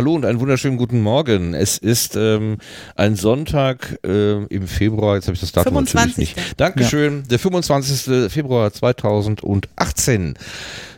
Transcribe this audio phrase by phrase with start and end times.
[0.00, 1.52] Hallo und einen wunderschönen guten Morgen.
[1.52, 2.56] Es ist ähm,
[2.96, 5.94] ein Sonntag äh, im Februar, jetzt habe ich das Datum 25.
[5.94, 6.58] natürlich nicht.
[6.58, 8.32] Dankeschön, der 25.
[8.32, 10.38] Februar 2018.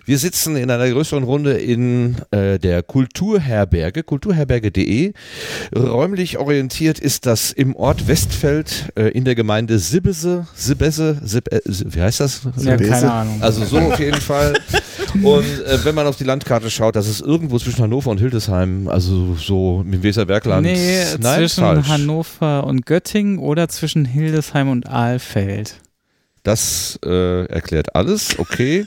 [0.04, 5.12] Wir sitzen in einer größeren Runde in äh, der Kulturherberge, kulturherberge.de.
[5.76, 11.60] Räumlich orientiert ist das im Ort Westfeld äh, in der Gemeinde Sibbese, Sibbese, Sib, äh,
[11.66, 12.42] wie heißt das?
[12.56, 13.42] Ja, keine Ahnung.
[13.42, 14.54] Also so auf jeden Fall.
[15.22, 18.88] Und äh, wenn man auf die Landkarte schaut, das ist irgendwo zwischen Hannover und Hildesheim,
[18.88, 20.66] also so im Weserbergland.
[20.66, 21.88] Nee, Nein, zwischen falsch.
[21.88, 25.76] Hannover und Göttingen oder zwischen Hildesheim und Ahlfeld.
[26.42, 28.86] Das äh, erklärt alles, okay.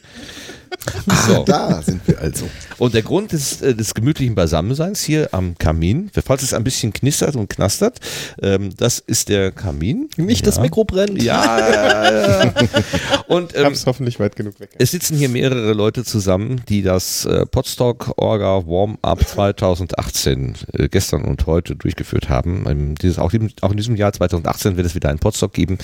[1.27, 1.43] So.
[1.45, 2.45] Da sind wir also.
[2.77, 6.93] Und der Grund des, äh, des gemütlichen Beisammenseins hier am Kamin, falls es ein bisschen
[6.93, 7.99] knistert und knastert,
[8.41, 10.09] ähm, das ist der Kamin.
[10.17, 10.61] Nicht das Ja.
[10.61, 11.21] Mikro brennt.
[11.21, 12.53] Ja, ja, ja.
[13.27, 14.69] Und Ich ähm, hab's hoffentlich weit genug weg.
[14.77, 21.23] es sitzen hier mehrere Leute zusammen, die das äh, Podstock Orga Warm-Up 2018 äh, gestern
[21.25, 22.65] und heute durchgeführt haben.
[22.67, 23.31] Ähm, dieses, auch,
[23.61, 25.77] auch in diesem Jahr 2018 wird es wieder einen Podstock geben.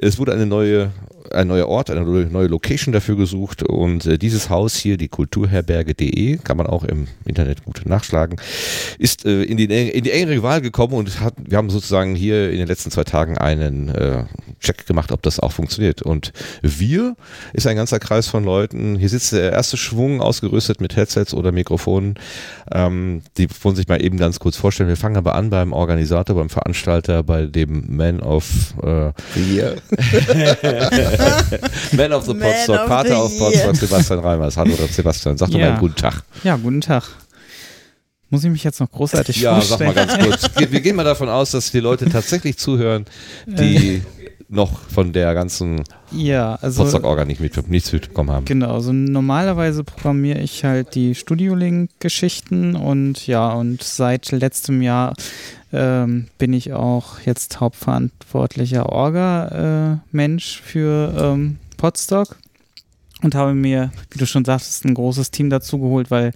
[0.00, 0.90] Es wurde eine neue
[1.32, 6.38] ein neuer Ort, eine neue Location dafür gesucht und äh, dieses Haus hier, die Kulturherberge.de,
[6.38, 8.40] kann man auch im Internet gut nachschlagen,
[8.98, 12.50] ist äh, in, die, in die engere Wahl gekommen und hat, wir haben sozusagen hier
[12.50, 14.24] in den letzten zwei Tagen einen äh,
[14.60, 16.02] Check gemacht, ob das auch funktioniert.
[16.02, 17.16] Und wir
[17.52, 18.96] ist ein ganzer Kreis von Leuten.
[18.96, 22.14] Hier sitzt der erste Schwung ausgerüstet mit Headsets oder Mikrofonen.
[22.72, 24.88] Ähm, die wollen sich mal eben ganz kurz vorstellen.
[24.88, 29.76] Wir fangen aber an beim Organisator, beim Veranstalter, bei dem Man of äh, Wir.
[31.96, 34.56] Man of the of Pater auf Podstock, Sebastian Reimers.
[34.56, 35.66] Hallo Sebastian, sag doch Ja.
[35.66, 36.22] mal einen guten Tag.
[36.44, 37.04] Ja, guten Tag.
[38.32, 39.94] Muss ich mich jetzt noch großartig Ja, sag vorstellen?
[39.94, 40.70] mal ganz kurz.
[40.70, 43.04] Wir, gehen mal davon aus, dass die Leute tatsächlich zuhören,
[43.46, 44.02] die
[44.48, 45.82] noch von der ganzen
[46.12, 48.44] ja, also Podstock-Orga nicht mit, nichts mitbekommen haben.
[48.44, 55.14] genau, also normalerweise programmiere ich halt die Studio-Link-Geschichten und ja, und seit letztem Jahr
[55.72, 62.36] ähm, bin ich auch jetzt hauptverantwortlicher Orga-Mensch für ähm, Podstock
[63.22, 66.32] und habe mir, wie du schon sagtest, ein großes Team dazu geholt, weil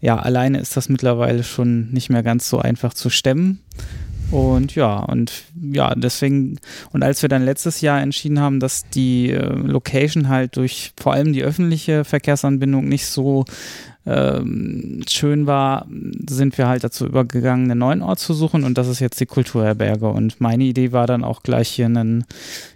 [0.00, 3.60] ja, alleine ist das mittlerweile schon nicht mehr ganz so einfach zu stemmen.
[4.30, 5.32] Und ja, und
[5.72, 6.58] ja, deswegen,
[6.92, 11.14] und als wir dann letztes Jahr entschieden haben, dass die äh, Location halt durch vor
[11.14, 13.46] allem die öffentliche Verkehrsanbindung nicht so
[14.04, 15.86] ähm, schön war,
[16.28, 19.26] sind wir halt dazu übergegangen, einen neuen Ort zu suchen und das ist jetzt die
[19.26, 20.08] Kulturherberge.
[20.08, 22.24] Und meine Idee war dann auch gleich hier einen,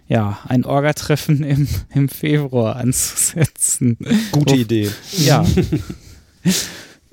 [0.07, 3.97] ja, ein Orga-Treffen im, im Februar anzusetzen.
[4.31, 4.89] Gute Idee.
[5.17, 5.45] Ja.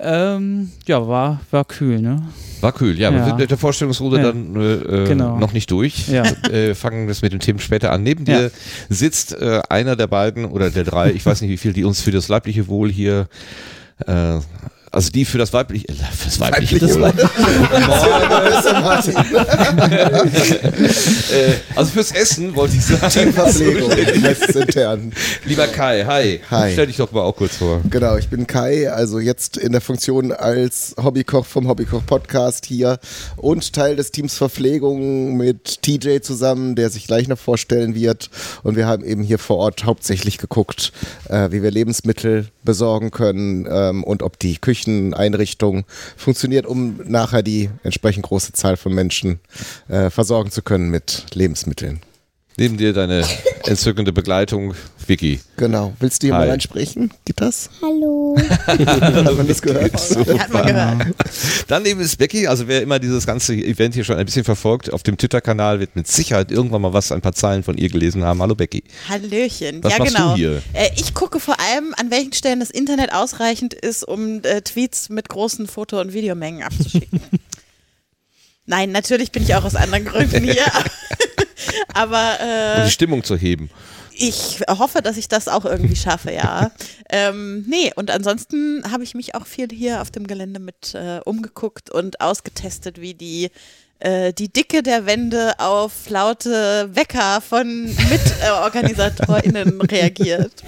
[0.03, 2.21] ähm, ja, war, war kühl, ne?
[2.61, 3.11] War cool, ja.
[3.11, 3.25] Wir Ja.
[3.25, 4.23] sind mit der Vorstellungsrunde Ja.
[4.23, 4.73] dann äh,
[5.03, 5.37] äh, Genau.
[5.39, 6.07] noch nicht durch.
[6.09, 6.23] Ja.
[6.51, 8.03] Äh, fangen das mit den Themen später an.
[8.03, 8.51] Neben dir
[8.89, 12.01] sitzt äh, einer der beiden oder der drei, ich weiß nicht wie viel, die uns
[12.01, 13.27] für das leibliche Wohl hier
[14.05, 14.39] äh,
[14.91, 16.99] also die für das weibliche, äh, für das weibliche, Weibliche.
[18.49, 19.15] Besser, Martin.
[21.31, 23.09] äh, also fürs Essen wollte ich sagen.
[23.09, 23.91] Teamverpflegung
[24.71, 25.13] intern.
[25.45, 26.41] Lieber Kai, hi.
[26.49, 26.73] Hi.
[26.73, 27.81] Stell dich doch mal auch kurz vor.
[27.89, 32.99] Genau, ich bin Kai, also jetzt in der Funktion als Hobbykoch vom Hobbykoch Podcast hier
[33.37, 38.29] und Teil des Teams Verpflegung mit TJ zusammen, der sich gleich noch vorstellen wird.
[38.63, 40.91] Und wir haben eben hier vor Ort hauptsächlich geguckt,
[41.29, 45.85] äh, wie wir Lebensmittel besorgen können ähm, und ob die Kücheneinrichtung
[46.17, 49.39] funktioniert, um nachher die entsprechend große Zahl von Menschen
[49.87, 52.01] äh, versorgen zu können mit Lebensmitteln.
[52.57, 53.25] Neben dir deine
[53.65, 54.73] entzückende Begleitung,
[55.07, 55.39] Vicky.
[55.57, 55.93] Genau.
[55.99, 56.47] Willst du hier Hi.
[56.47, 57.11] mal einsprechen?
[57.25, 57.69] Geht das?
[57.81, 58.37] Hallo.
[58.67, 59.93] Hat man das gehört?
[60.39, 61.15] Hat man gehört.
[61.67, 65.03] Daneben ist Becky, also wer immer dieses ganze Event hier schon ein bisschen verfolgt, auf
[65.03, 68.41] dem Twitter-Kanal wird mit Sicherheit irgendwann mal was, ein paar Zeilen von ihr gelesen haben.
[68.41, 68.83] Hallo Becky.
[69.07, 69.83] Hallöchen.
[69.83, 70.35] Was ja, machst du genau.
[70.35, 70.61] hier?
[70.73, 75.09] Äh, ich gucke vor allem, an welchen Stellen das Internet ausreichend ist, um äh, Tweets
[75.09, 77.21] mit großen Foto- und Videomengen abzuschicken.
[78.65, 80.65] Nein, natürlich bin ich auch aus anderen Gründen hier.
[81.93, 83.69] Aber Um äh, die Stimmung zu heben.
[84.13, 86.71] ich hoffe, dass ich das auch irgendwie schaffe, ja.
[87.09, 91.19] ähm, nee, und ansonsten habe ich mich auch viel hier auf dem Gelände mit äh,
[91.25, 93.49] umgeguckt und ausgetestet, wie die
[94.01, 100.63] äh, die Dicke der Wände auf laute Wecker von MitorganisatorInnen reagiert.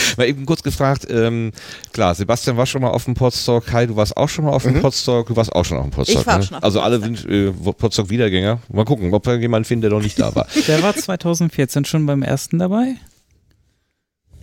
[0.16, 1.52] Mal eben kurz gefragt, ähm,
[1.92, 4.62] klar, Sebastian war schon mal auf dem Podstock, Kai, du warst auch schon mal auf
[4.62, 6.20] dem Podstock, du warst auch schon auf dem Podstock.
[6.20, 6.44] Ich war ne?
[6.44, 8.58] schon auf Also alle äh, Podstock-Wiedergänger.
[8.72, 10.46] Mal gucken, ob wir jemanden finden, der noch nicht da war.
[10.66, 12.96] Der war 2014 schon beim ersten dabei.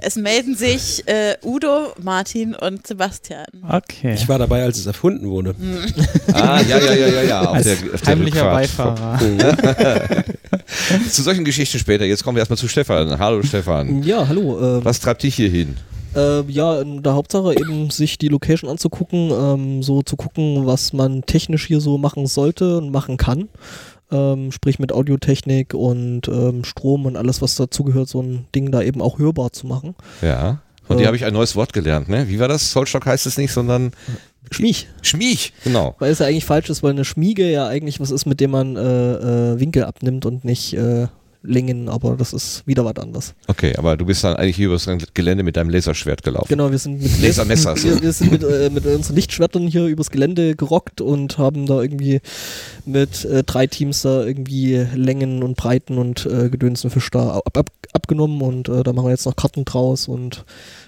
[0.01, 3.45] Es melden sich äh, Udo, Martin und Sebastian.
[3.67, 4.13] Okay.
[4.13, 5.55] Ich war dabei, als es erfunden wurde.
[6.33, 7.41] ah, ja, ja, ja, ja, ja.
[7.41, 8.99] Auf Als der, auf der heimlicher Rückfahrt.
[9.19, 10.23] Beifahrer.
[11.09, 12.05] Zu solchen Geschichten später.
[12.05, 13.17] Jetzt kommen wir erstmal zu Stefan.
[13.19, 14.03] Hallo Stefan.
[14.03, 14.77] Ja, hallo.
[14.79, 15.75] Äh, Was treibt dich hier hin?
[16.15, 20.93] Äh, ja, in der Hauptsache eben sich die Location anzugucken, ähm, so zu gucken, was
[20.93, 23.49] man technisch hier so machen sollte und machen kann.
[24.11, 28.81] Ähm, sprich mit Audiotechnik und ähm, Strom und alles, was dazugehört, so ein Ding da
[28.81, 29.95] eben auch hörbar zu machen.
[30.21, 30.61] Ja.
[30.83, 31.01] Von Äh.
[31.01, 32.27] dir habe ich ein neues Wort gelernt, ne?
[32.27, 32.71] Wie war das?
[32.71, 33.91] Zollstock heißt es nicht, sondern
[34.51, 34.87] Schmiech.
[35.03, 35.53] Schmiech.
[35.63, 35.95] Genau.
[35.99, 38.49] Weil es ja eigentlich falsch ist, weil eine Schmiege ja eigentlich was ist, mit dem
[38.49, 38.81] man äh,
[39.53, 41.05] äh, Winkel abnimmt und nicht äh,
[41.41, 43.33] Längen, aber das ist wieder was anderes.
[43.47, 46.47] Okay, aber du bist dann eigentlich hier übers Gelände mit deinem Laserschwert gelaufen.
[46.49, 47.81] Genau, wir sind mit Lasermesser.
[47.81, 51.81] Wir, wir sind mit, äh, mit unseren Lichtschwertern hier übers Gelände gerockt und haben da
[51.81, 52.19] irgendwie
[52.85, 57.57] mit äh, drei Teams da irgendwie Längen und Breiten und äh, Gedönsen Fisch da ab,
[57.57, 60.43] ab, abgenommen und äh, da machen wir jetzt noch Karten draus und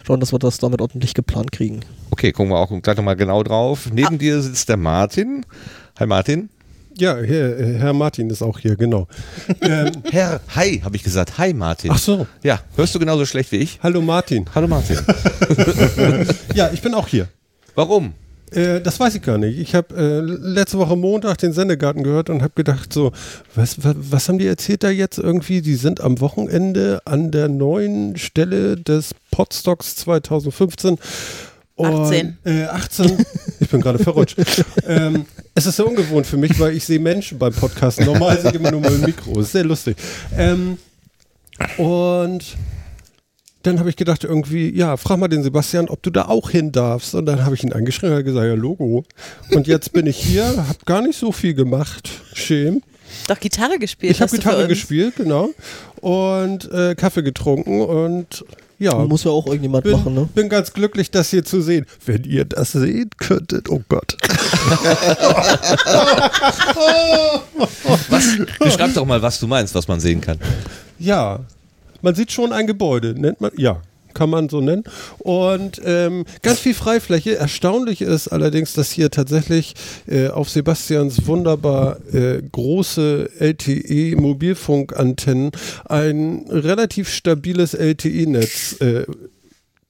[0.05, 1.79] schauen, dass wir das damit ordentlich geplant kriegen.
[2.09, 3.89] Okay, gucken wir auch gleich nochmal genau drauf.
[3.93, 5.45] Neben dir sitzt der Martin.
[5.97, 6.49] Hi Martin.
[6.97, 9.07] Ja, Herr, Herr Martin ist auch hier, genau.
[9.61, 11.37] ähm, Herr, hi, habe ich gesagt.
[11.37, 11.91] Hi Martin.
[11.91, 13.79] ach so, Ja, hörst du genauso schlecht wie ich?
[13.81, 14.45] hallo Martin.
[14.53, 14.97] Hallo Martin.
[16.53, 17.27] Ja, ich bin auch hier.
[17.75, 18.13] Warum?
[18.51, 19.57] Äh, das weiß ich gar nicht.
[19.57, 23.13] Ich habe äh, letzte Woche Montag den Sendegarten gehört und habe gedacht, so,
[23.55, 25.61] was, was, was haben die erzählt da jetzt irgendwie?
[25.61, 30.97] Die sind am Wochenende an der neuen Stelle des Podstocks 2015.
[31.75, 32.37] Und, 18.
[32.45, 33.25] Äh, 18.
[33.59, 34.37] Ich bin gerade verrutscht.
[34.87, 35.25] ähm,
[35.55, 38.05] es ist sehr ungewohnt für mich, weil ich sehe Menschen beim Podcasten.
[38.05, 39.39] Normal sehe ich immer nur mein Mikro.
[39.39, 39.95] Ist sehr lustig.
[40.37, 40.77] Ähm,
[41.77, 42.57] und
[43.63, 46.71] dann habe ich gedacht, irgendwie, ja, frag mal den Sebastian, ob du da auch hin
[46.71, 47.13] darfst.
[47.13, 49.03] Und dann habe ich ihn angeschrieben und gesagt, ja, Logo.
[49.51, 52.09] Und jetzt bin ich hier, habe gar nicht so viel gemacht.
[52.33, 52.81] Schäm.
[53.27, 54.11] Doch Gitarre gespielt.
[54.11, 55.49] Ich habe Gitarre gespielt, genau.
[55.99, 58.45] Und äh, Kaffee getrunken und
[58.81, 58.95] ja.
[59.05, 60.27] Muss ja auch irgendjemand bin, machen, ne?
[60.33, 61.85] bin ganz glücklich, das hier zu sehen.
[62.05, 64.17] Wenn ihr das sehen könntet, oh Gott.
[68.09, 68.25] Was?
[68.59, 70.39] Beschreib doch mal, was du meinst, was man sehen kann.
[70.97, 71.41] Ja,
[72.01, 73.81] man sieht schon ein Gebäude, nennt man, ja,
[74.13, 74.83] kann man so nennen.
[75.19, 77.37] Und ähm, ganz viel Freifläche.
[77.37, 79.75] Erstaunlich ist allerdings, dass hier tatsächlich
[80.07, 85.51] äh, auf Sebastians wunderbar äh, große LTE-Mobilfunkantennen
[85.85, 89.05] ein relativ stabiles LTE-Netz äh,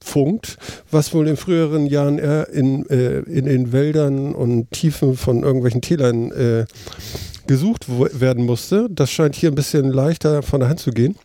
[0.02, 0.58] funkt,
[0.90, 5.80] was wohl in früheren Jahren eher in, äh, in den Wäldern und Tiefen von irgendwelchen
[5.80, 6.66] Tälern äh,
[7.46, 8.88] gesucht werden musste.
[8.90, 11.16] Das scheint hier ein bisschen leichter von der Hand zu gehen.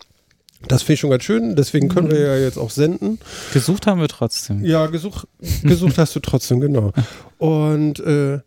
[0.68, 3.19] Das finde ich schon ganz schön, deswegen können wir ja jetzt auch senden.
[3.54, 4.65] Gesucht haben wir trotzdem.
[4.65, 5.27] Ja, gesucht,
[5.63, 6.94] gesucht hast du trotzdem, genau.
[7.38, 8.39] Und äh,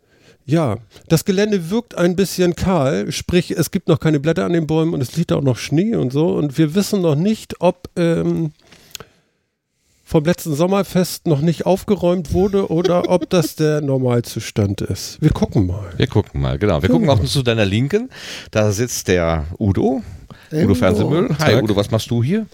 [0.45, 0.77] ja,
[1.07, 4.93] das Gelände wirkt ein bisschen kahl, sprich, es gibt noch keine Blätter an den Bäumen
[4.93, 6.33] und es liegt auch noch Schnee und so.
[6.33, 8.51] Und wir wissen noch nicht, ob ähm,
[10.03, 15.21] vom letzten Sommerfest noch nicht aufgeräumt wurde oder ob das der Normalzustand ist.
[15.21, 15.89] Wir gucken mal.
[15.95, 16.81] Wir gucken mal, genau.
[16.81, 18.09] Wir gucken auch zu deiner Linken.
[18.51, 20.03] Da sitzt der Udo.
[20.51, 20.75] Udo Udo.
[20.75, 21.29] Fernsehmüll.
[21.39, 21.63] Hi Tag.
[21.63, 22.47] Udo, was machst du hier?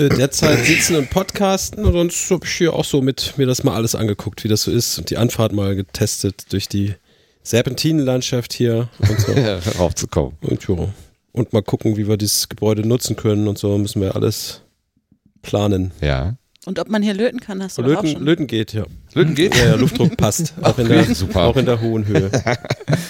[0.00, 3.64] äh, derzeit sitzen und podcasten und sonst habe ich hier auch so mit mir das
[3.64, 6.94] mal alles angeguckt, wie das so ist und die Anfahrt mal getestet durch die
[7.42, 9.32] Serpentinenlandschaft hier und so.
[9.78, 10.36] raufzukommen.
[10.42, 10.88] und, ja.
[11.32, 14.62] und mal gucken, wie wir dieses Gebäude nutzen können und so müssen wir alles
[15.42, 15.92] planen.
[16.00, 16.36] Ja.
[16.66, 18.24] Und ob man hier löten kann, hast du doch auch Löten, schon.
[18.24, 18.84] Löten geht, ja.
[19.14, 19.56] Löten geht?
[19.56, 20.52] Ja, ja, Luftdruck passt.
[20.62, 21.44] Auch in, der, super.
[21.46, 22.30] auch in der hohen Höhe.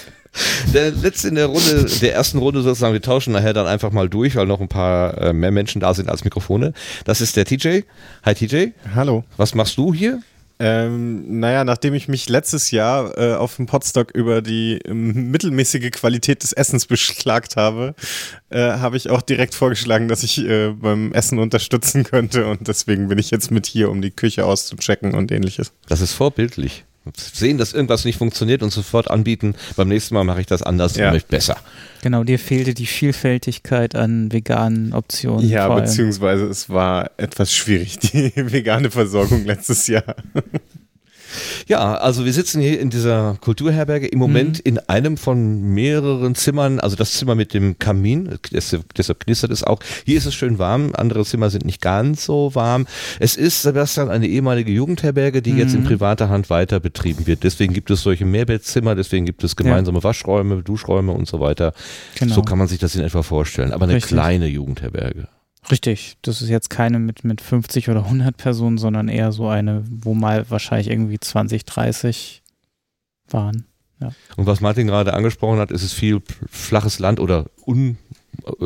[0.72, 4.08] Der letzte in der Runde, der ersten Runde sozusagen, wir tauschen nachher dann einfach mal
[4.08, 6.74] durch, weil noch ein paar äh, mehr Menschen da sind als Mikrofone.
[7.04, 7.80] Das ist der TJ.
[8.24, 8.68] Hi TJ.
[8.94, 9.24] Hallo.
[9.36, 10.20] Was machst du hier?
[10.60, 15.90] Ähm, naja, nachdem ich mich letztes Jahr äh, auf dem Podstock über die ähm, mittelmäßige
[15.90, 17.94] Qualität des Essens beklagt habe,
[18.50, 23.08] äh, habe ich auch direkt vorgeschlagen, dass ich äh, beim Essen unterstützen könnte und deswegen
[23.08, 25.72] bin ich jetzt mit hier, um die Küche auszuchecken und ähnliches.
[25.88, 26.84] Das ist vorbildlich.
[27.16, 29.54] Sehen, dass irgendwas nicht funktioniert und sofort anbieten.
[29.76, 31.06] Beim nächsten Mal mache ich das anders Ja.
[31.08, 31.56] und möchte besser.
[32.02, 35.48] Genau, dir fehlte die Vielfältigkeit an veganen Optionen.
[35.48, 40.14] Ja, beziehungsweise es war etwas schwierig, die vegane Versorgung letztes Jahr.
[41.66, 46.80] Ja, also wir sitzen hier in dieser Kulturherberge im Moment in einem von mehreren Zimmern,
[46.80, 49.80] also das Zimmer mit dem Kamin, deshalb, knistert es auch.
[50.04, 52.86] Hier ist es schön warm, andere Zimmer sind nicht ganz so warm.
[53.18, 57.44] Es ist, Sebastian, eine ehemalige Jugendherberge, die jetzt in privater Hand weiter betrieben wird.
[57.44, 61.72] Deswegen gibt es solche Mehrbettzimmer, deswegen gibt es gemeinsame Waschräume, Duschräume und so weiter.
[62.18, 62.34] Genau.
[62.34, 63.72] So kann man sich das in etwa vorstellen.
[63.72, 64.12] Aber eine Richtig.
[64.12, 65.28] kleine Jugendherberge.
[65.70, 69.84] Richtig, das ist jetzt keine mit, mit 50 oder 100 Personen, sondern eher so eine,
[69.90, 72.42] wo mal wahrscheinlich irgendwie 20, 30
[73.28, 73.66] waren.
[74.36, 77.98] Und was Martin gerade angesprochen hat, ist es viel flaches Land oder un,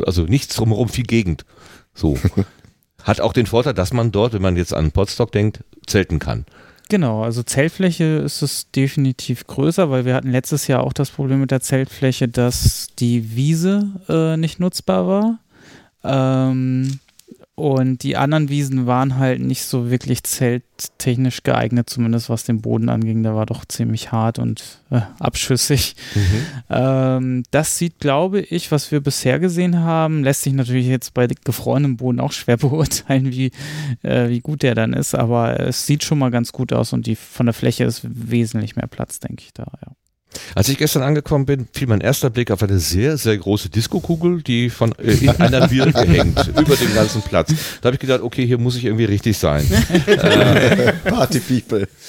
[0.07, 1.45] also nichts drumherum, viel Gegend.
[1.93, 2.19] So.
[3.03, 6.47] Hat auch den Vorteil, dass man dort, wenn man jetzt an Potsdok denkt, zelten kann.
[6.89, 11.41] Genau, also Zeltfläche ist es definitiv größer, weil wir hatten letztes Jahr auch das Problem
[11.41, 15.39] mit der Zeltfläche, dass die Wiese äh, nicht nutzbar war.
[16.05, 17.01] Ähm,
[17.57, 22.89] Und die anderen Wiesen waren halt nicht so wirklich zelttechnisch geeignet, zumindest was den Boden
[22.89, 23.23] anging.
[23.23, 25.95] Der war doch ziemlich hart und äh, abschüssig.
[26.69, 31.29] Ähm, das sieht, glaube ich, was wir bisher gesehen haben, lässt sich natürlich jetzt bei
[31.29, 33.53] gefrorenem Boden auch schwer beurteilen, wie,
[34.03, 35.15] äh, wie gut der dann ist.
[35.15, 38.75] Aber es sieht schon mal ganz gut aus und die von der Fläche ist wesentlich
[38.75, 39.67] mehr Platz, denke ich da.
[39.81, 39.93] Ja.
[40.55, 44.43] Als ich gestern angekommen bin, fiel mein erster Blick auf eine sehr, sehr große Diskokugel,
[44.43, 47.53] die von äh, in einer Birke hängt, über den ganzen Platz.
[47.81, 49.67] Da habe ich gedacht, okay, hier muss ich irgendwie richtig sein.
[50.07, 51.89] äh, Party People.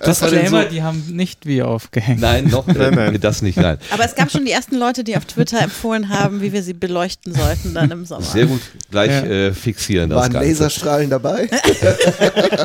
[0.00, 2.20] das war denn so, Disclaimer, die haben nicht wir aufgehängt.
[2.20, 3.20] Nein, noch Nein, nein.
[3.20, 3.78] das nicht, nein.
[3.90, 6.74] Aber es gab schon die ersten Leute, die auf Twitter empfohlen haben, wie wir sie
[6.74, 8.22] beleuchten sollten dann im Sommer.
[8.22, 9.24] Sehr gut, gleich Ja.
[9.24, 10.48] äh, fixieren das Waren Ganze.
[10.48, 11.48] Laserstrahlen dabei?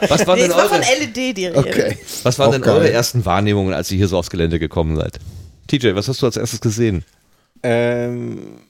[0.08, 1.58] Was waren Nee, denn es war eure, von LED die Rede.
[1.58, 1.98] Okay.
[2.24, 2.74] was waren Auch denn geil.
[2.76, 5.20] eure ersten Wahrnehmungen, als ihr hier so aufs Gelände gekommen seid?
[5.68, 7.04] TJ, was hast du als erstes gesehen?
[7.64, 8.62] Ähm.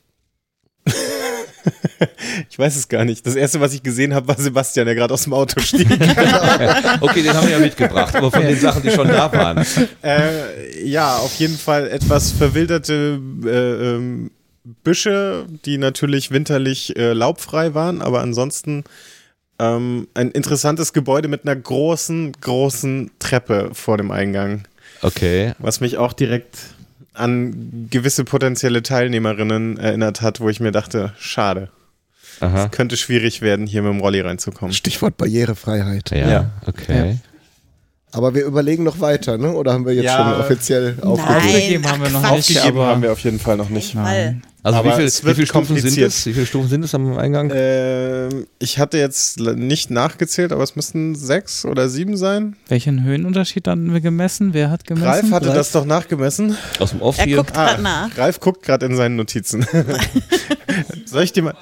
[2.49, 3.25] ich weiß es gar nicht.
[3.25, 5.87] Das erste, was ich gesehen habe, war Sebastian, der gerade aus dem Auto stieg.
[7.01, 9.65] Okay, den haben wir ja mitgebracht, aber von den Sachen, die schon da waren.
[10.03, 14.31] äh, ja, auf jeden Fall etwas verwilderte äh, ähm,
[14.83, 18.83] Büsche, die natürlich winterlich äh, laubfrei waren, aber ansonsten
[19.59, 24.63] ähm, ein interessantes Gebäude mit einer großen, großen Treppe vor dem Eingang,
[25.01, 25.53] Okay.
[25.59, 26.57] was mich auch direkt
[27.13, 31.69] an gewisse potenzielle Teilnehmerinnen erinnert hat, wo ich mir dachte, schade,
[32.39, 32.69] Aha.
[32.69, 34.73] könnte schwierig werden, hier mit dem Rolli reinzukommen.
[34.73, 36.11] Stichwort Barrierefreiheit.
[36.11, 36.51] Ja, Ja.
[36.65, 37.17] okay.
[38.11, 39.51] Aber wir überlegen noch weiter, ne?
[39.53, 40.17] Oder haben wir jetzt Ja.
[40.33, 41.37] schon offiziell aufgegeben?
[41.37, 42.31] Aufgegeben haben wir noch Quatsch.
[42.49, 43.93] nicht, Aufgegeben aber haben wir auf jeden Fall noch nicht.
[43.93, 44.41] Nein.
[44.61, 46.25] Also Aber wie, viel, wie viele Stufen sind es?
[46.25, 47.49] Wie viele Stufen sind es am Eingang?
[47.53, 52.57] Ähm, ich hatte jetzt nicht nachgezählt, aber es müssten sechs oder sieben sein.
[52.67, 54.53] Welchen Höhenunterschied hatten wir gemessen?
[54.53, 55.07] Wer hat gemessen?
[55.07, 55.57] Ralf hatte Ralf?
[55.57, 56.57] das doch nachgemessen.
[56.79, 57.37] Aus dem Off Er hier?
[57.37, 58.09] guckt gerade nach.
[58.17, 59.65] Ralf guckt gerade in seinen Notizen.
[61.05, 61.53] Soll ich dir mal.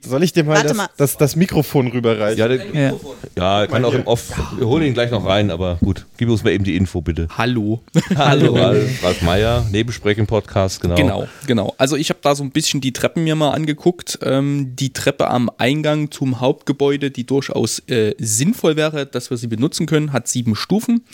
[0.00, 0.88] Soll ich dir mal Warte das, mal.
[0.96, 2.38] das, das Mikrofon rüberreichen?
[2.38, 2.92] Ja, der, Ja.
[3.36, 4.32] ja, kann auch im Off.
[4.56, 6.06] Wir holen ihn gleich noch rein, aber gut.
[6.16, 7.26] Gib uns mal eben die Info, bitte.
[7.36, 7.82] Hallo.
[8.14, 10.94] Hallo, Ralf, Ralf Meier, Nebensprechen-Podcast, genau.
[10.94, 11.74] Genau, genau.
[11.78, 14.18] Also ich habe da so ein bisschen die Treppen mir mal angeguckt.
[14.22, 19.48] Ähm, die Treppe am Eingang zum Hauptgebäude, die durchaus äh, sinnvoll wäre, dass wir sie
[19.48, 21.04] benutzen können, hat sieben Stufen.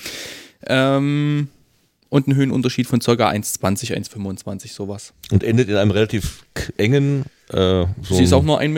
[0.66, 1.48] Ähm,
[2.08, 3.12] und einen Höhenunterschied von ca.
[3.12, 5.12] 1,20, 1,25 sowas.
[5.30, 6.44] Und endet in einem relativ
[6.76, 7.24] engen.
[7.50, 8.68] Äh, so sie ist auch nur 1,90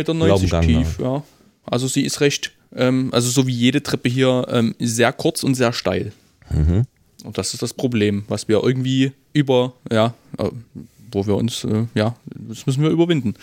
[0.42, 1.22] Meter tief, ja.
[1.64, 5.54] Also sie ist recht, ähm, also so wie jede Treppe hier, ähm, sehr kurz und
[5.54, 6.12] sehr steil.
[6.50, 6.84] Mhm.
[7.24, 10.48] Und das ist das Problem, was wir irgendwie über, ja, äh,
[11.10, 13.34] wo wir uns, äh, ja, das müssen wir überwinden.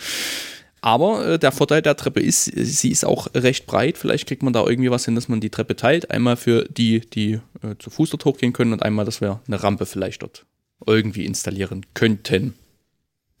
[0.84, 3.96] Aber äh, der Vorteil der Treppe ist, sie ist auch recht breit.
[3.96, 6.10] Vielleicht kriegt man da irgendwie was hin, dass man die Treppe teilt.
[6.10, 9.62] Einmal für die, die äh, zu Fuß dort hochgehen können und einmal, dass wir eine
[9.62, 10.44] Rampe vielleicht dort
[10.84, 12.52] irgendwie installieren könnten.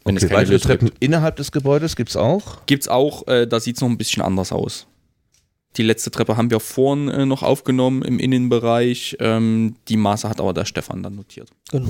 [0.06, 2.64] Wenn Okay, weitere Treppen innerhalb des Gebäudes gibt es auch.
[2.64, 4.86] Gibt es auch, äh, da sieht es noch ein bisschen anders aus.
[5.76, 9.18] Die letzte Treppe haben wir vorn äh, noch aufgenommen im Innenbereich.
[9.20, 11.50] Ähm, die Maße hat aber der Stefan dann notiert.
[11.70, 11.88] Genau.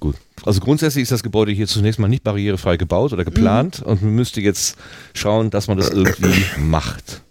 [0.00, 0.16] Gut.
[0.44, 4.14] Also grundsätzlich ist das Gebäude hier zunächst mal nicht barrierefrei gebaut oder geplant und man
[4.14, 4.76] müsste jetzt
[5.14, 7.22] schauen, dass man das irgendwie macht.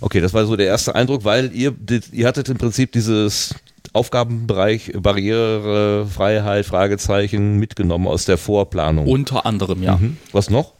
[0.00, 1.74] Okay, das war so der erste Eindruck, weil ihr,
[2.12, 3.54] ihr hattet im Prinzip dieses
[3.94, 9.06] Aufgabenbereich Barriere, Freiheit, Fragezeichen mitgenommen aus der Vorplanung.
[9.06, 9.96] Unter anderem, ja.
[9.96, 10.18] Mhm.
[10.32, 10.76] Was noch?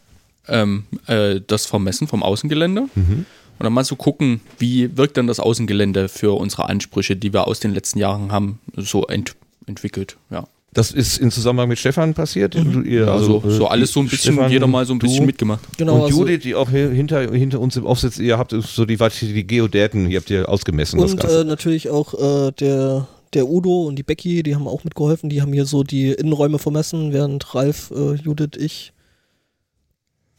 [0.47, 3.25] ähm, äh, das Vermessen vom Außengelände und
[3.59, 7.59] dann mal so gucken, wie wirkt dann das Außengelände für unsere Ansprüche, die wir aus
[7.59, 10.17] den letzten Jahren haben, so ent entwickelt.
[10.29, 10.47] Ja.
[10.77, 12.53] Das ist in Zusammenhang mit Stefan passiert?
[12.53, 15.21] Du- ihr- Also, äh, so alles so ein bisschen, Stefan, jeder mal so ein bisschen
[15.21, 15.61] du mitgemacht.
[15.77, 18.51] Genau, und also- Judith, die auch hier hinter, hinter uns im Off sitzt, ihr habt
[18.51, 20.99] so die, die Geodäten, ihr habt ihr ausgemessen.
[20.99, 21.41] das Und Ganze.
[21.41, 25.29] äh, natürlich auch äh, der, der Udo und die Becky, die haben auch mitgeholfen.
[25.31, 28.93] Die haben hier so die Innenräume vermessen, während Ralf, äh, Judith, ich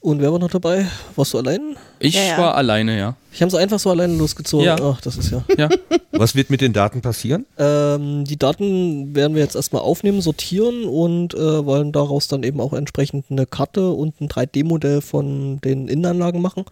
[0.01, 0.87] und wer war noch dabei?
[1.17, 1.77] Warst du allein?
[1.99, 2.39] Ich Ja, ja.
[2.39, 3.17] war alleine, ja.
[3.33, 4.65] Ich habe sie einfach so alleine losgezogen.
[4.65, 4.77] Ja.
[4.81, 5.45] Ach, das ist ja.
[5.57, 5.69] ja.
[6.13, 7.47] Was wird mit den Daten passieren?
[7.59, 12.61] Ähm, die Daten werden wir jetzt erstmal aufnehmen, sortieren und äh, wollen daraus dann eben
[12.61, 16.65] auch entsprechend eine Karte und ein 3D-Modell von den Innenanlagen machen.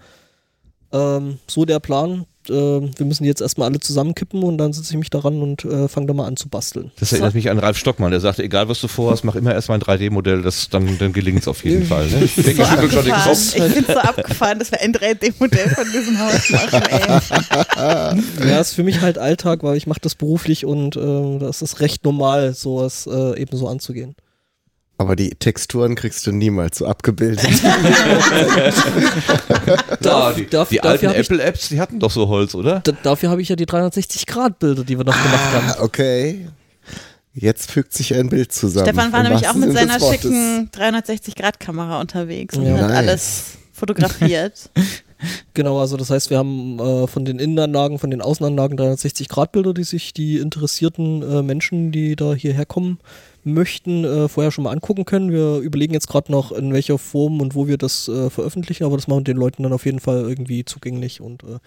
[0.93, 2.27] Ähm, so der Plan.
[2.51, 5.65] Äh, wir müssen die jetzt erstmal alle zusammenkippen und dann setze ich mich daran und
[5.65, 6.91] äh, fange da mal an zu basteln.
[6.99, 9.79] Das erinnert mich an Ralf Stockmann, der sagte, egal was du vorhast, mach immer erstmal
[9.79, 12.07] ein 3D-Modell, das dann, dann gelingt es auf jeden Fall.
[12.09, 12.25] Ne?
[12.25, 13.57] Ich denke, So ich.
[13.57, 18.49] Ich finde so abgefahren, dass wir ein 3D-Modell von diesem Haus machen, ey.
[18.49, 21.81] Ja, ist für mich halt Alltag, weil ich mache das beruflich und äh, das ist
[21.81, 24.15] recht normal, sowas äh, eben so anzugehen.
[24.99, 27.47] Aber die Texturen kriegst du niemals so abgebildet.
[30.01, 32.81] Da, die darf- die alten Apple-Apps, die hatten doch so Holz, oder?
[32.81, 35.67] D dafür habe ich ja die 360-Grad-Bilder, die wir noch gemacht haben.
[35.71, 36.49] ah, okay.
[37.35, 38.87] Jetzt fügt sich ein Bild zusammen.
[38.87, 42.77] Stefan war nämlich auch mit seiner schicken 360-Grad-Kamera unterwegs und Ja.
[42.79, 42.97] hat Nice.
[42.97, 44.71] alles fotografiert.
[45.55, 49.85] Genau, also das heißt, wir haben äh, von den Innenanlagen, von den Außenanlagen 360-Grad-Bilder, die
[49.85, 52.99] sich die interessierten äh, Menschen, die da hierher kommen
[53.47, 55.31] möchten, äh, vorher schon mal angucken können.
[55.33, 58.97] Wir überlegen jetzt gerade noch, in welcher Form und wo wir das äh, veröffentlichen, aber
[58.97, 61.59] das machen wir den Leuten dann auf jeden Fall irgendwie zugänglich und äh,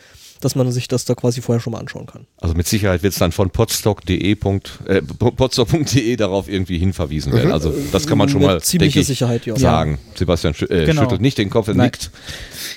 [0.41, 2.25] dass man sich das da quasi vorher schon mal anschauen kann.
[2.38, 7.51] Also mit Sicherheit wird es dann von podstock.de äh, podstock.de darauf irgendwie hinverwiesen werden.
[7.51, 9.55] Also das kann man schon Mit mal ziemlicher denke ich, Sicherheit, ja.
[9.57, 10.00] sagen.
[10.15, 11.01] Sebastian schü äh, Genau.
[11.03, 11.86] schüttelt nicht den Kopf, er Nein.
[11.88, 12.12] nickt.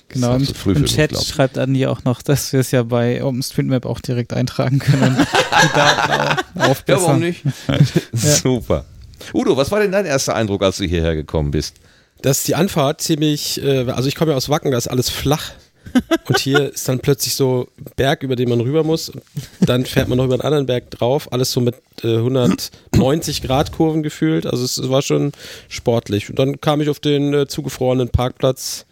[0.09, 1.29] Genau, im, im für Chat mich, glaub ich.
[1.29, 5.17] schreibt Andi auch noch, dass wir es ja bei OpenStreetMap auch direkt eintragen können
[5.63, 7.43] die Daten au- Ja, warum nicht?
[8.13, 8.85] Super.
[9.35, 11.77] Udo, was war denn dein erster Eindruck, als du hierher gekommen bist?
[12.23, 15.53] dass die Anfahrt ziemlich, äh, also ich komme ja aus Wacken, da ist alles flach.
[16.29, 19.11] Und hier ist dann plötzlich so ein Berg, über den man rüber muss.
[19.11, 19.23] Und
[19.61, 21.31] dann fährt man noch über einen anderen Berg drauf.
[21.33, 24.47] Alles so mit äh, 190 Grad Kurven gefühlt.
[24.47, 25.33] Also es, es war schon
[25.69, 26.31] sportlich.
[26.31, 28.87] Und dann kam ich auf den äh, zugefrorenen Parkplatz,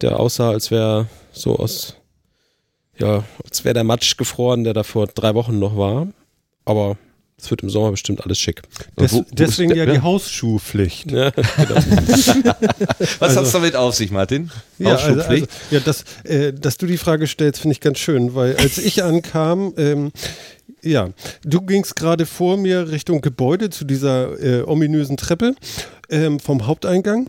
[0.00, 1.96] der aussah, als wäre so aus,
[2.96, 6.06] ja, als wäre der Matsch gefroren, der da vor drei Wochen noch war.
[6.64, 6.96] Aber
[7.44, 8.62] es wird im Sommer bestimmt alles schick.
[8.98, 11.10] Des, Wo- wo deswegen ja die Hausschuhpflicht.
[11.10, 11.32] Ja,
[13.18, 14.50] Was Also- hat's damit auf sich, Martin?
[14.78, 15.48] Ja, also, also, Hausschuhpflicht?
[15.70, 19.02] ja das, äh, dass du die Frage stellst, finde ich ganz schön, weil als ich
[19.04, 20.12] ankam, ähm,
[20.82, 21.10] ja,
[21.44, 25.54] du gingst gerade vor mir Richtung Gebäude zu dieser äh, ominösen Treppe
[26.08, 27.28] ähm, vom Haupteingang.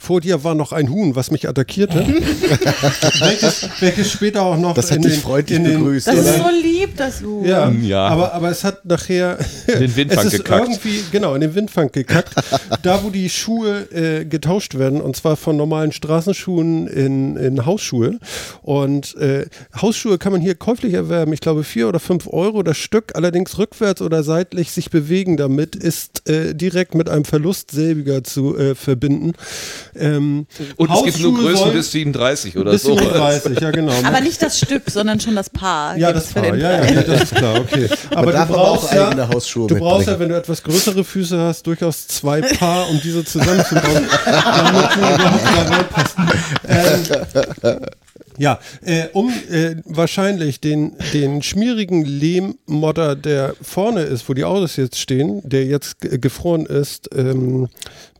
[0.00, 2.06] Vor dir war noch ein Huhn, was mich attackierte.
[3.20, 6.14] welches, welches später auch noch Das hat in dich den, freundlich in den, begrüßt, Das
[6.16, 7.44] ist so lieb, das Huhn.
[7.44, 8.06] Ja, Ja.
[8.08, 10.68] Aber, aber es hat nachher Den Windfang es ist gekackt.
[10.68, 12.34] irgendwie genau in den Windfang gekackt.
[12.82, 18.18] da wo die Schuhe äh, getauscht werden und zwar von normalen Straßenschuhen in, in Hausschuhe
[18.62, 19.46] und äh,
[19.80, 21.32] Hausschuhe kann man hier käuflich erwerben.
[21.32, 23.16] Ich glaube vier oder fünf Euro das Stück.
[23.16, 28.56] Allerdings rückwärts oder seitlich sich bewegen damit ist äh, direkt mit einem Verlust selbiger zu
[28.56, 29.32] äh, verbinden.
[30.00, 32.96] Ähm, Und es gibt nur Größen bis 37 oder bis so.
[32.96, 33.92] 37, ja genau.
[34.04, 35.96] Aber nicht das Stück, sondern schon das Paar.
[35.96, 37.88] Ja, das für Paar, den ja, ja, nee, das ist klar, okay.
[38.14, 42.40] Aber du brauchst ja, Du brauchst ja, wenn du etwas größere Füße hast, durchaus zwei
[42.40, 46.16] Paar, um diese zusammenzubauen, damit du überhaupt da reinpasst.
[46.68, 47.78] Ähm,
[48.36, 54.76] ja, äh, um äh, wahrscheinlich den, den schmierigen Lehmmodder, der vorne ist, wo die Autos
[54.76, 57.68] jetzt stehen, der jetzt ge- gefroren ist, ähm,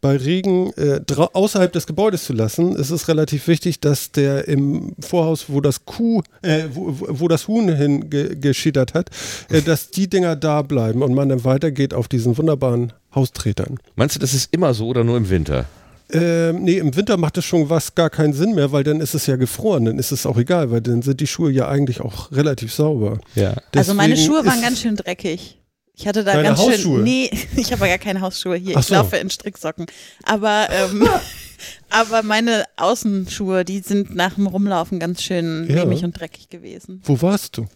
[0.00, 1.00] bei Regen äh,
[1.32, 5.84] außerhalb des Gebäudes zu lassen, ist es relativ wichtig, dass der im Vorhaus, wo das
[5.84, 9.10] Kuh, äh, wo, wo das Huhn hingeschiedert hat,
[9.50, 13.78] äh, dass die Dinger da bleiben und man dann weitergeht auf diesen wunderbaren Haustretern.
[13.96, 15.64] Meinst du, das ist immer so oder nur im Winter?
[16.10, 19.14] Ähm, nee, im Winter macht es schon was gar keinen Sinn mehr, weil dann ist
[19.14, 22.00] es ja gefroren, dann ist es auch egal, weil dann sind die Schuhe ja eigentlich
[22.00, 23.20] auch relativ sauber.
[23.34, 23.54] Ja.
[23.76, 25.56] Also meine Schuhe waren ganz schön dreckig.
[25.94, 26.98] Ich hatte da Deine ganz Hausschuhe?
[26.98, 27.02] schön.
[27.02, 28.76] Nee, ich habe ja gar keine Hausschuhe hier.
[28.76, 28.94] Ach Ich so.
[28.94, 29.86] laufe in Stricksocken.
[30.22, 31.08] Aber, ähm,
[31.90, 35.82] aber meine Außenschuhe, die sind nach dem Rumlaufen ganz schön Ja.
[35.82, 37.02] lehmig und dreckig gewesen.
[37.04, 37.66] Wo warst du?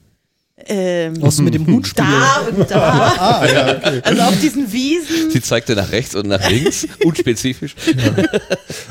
[0.67, 2.07] Ähm, Was mit dem Hut spielen?
[2.09, 3.13] da und da.
[3.19, 4.01] Ah, ja, okay.
[4.05, 5.31] Also auf diesen Wiesen.
[5.31, 7.75] Sie zeigte nach rechts und nach links, unspezifisch.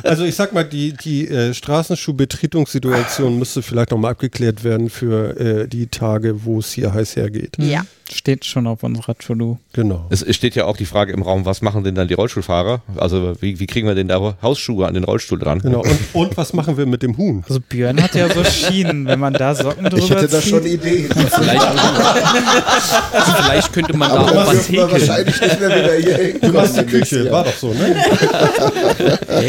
[0.03, 5.67] Also ich sag mal, die, die äh, Straßenschuhbetretungssituation müsste vielleicht nochmal abgeklärt werden für äh,
[5.67, 7.57] die Tage, wo es hier heiß hergeht.
[7.59, 7.85] Ja.
[8.13, 9.57] Steht schon auf unserer To-Do.
[9.73, 10.05] Genau.
[10.09, 12.81] Es steht ja auch die Frage im Raum, was machen denn dann die Rollstuhlfahrer?
[12.97, 15.59] Also wie, wie kriegen wir denn da Hausschuhe an den Rollstuhl dran?
[15.59, 15.81] Genau.
[15.81, 17.43] Und, und was machen wir mit dem Huhn?
[17.47, 20.65] Also Björn hat ja so Schienen, wenn man da Socken drüber Ich hätte da schon
[20.65, 21.09] Ideen.
[21.31, 21.67] Vielleicht,
[23.43, 24.91] vielleicht könnte man da Aber auch das was häkeln.
[24.91, 26.53] wahrscheinlich nicht mehr wieder hier hinkommen.
[26.53, 27.31] Du machst die Küche, ja.
[27.31, 27.95] war doch so, ne?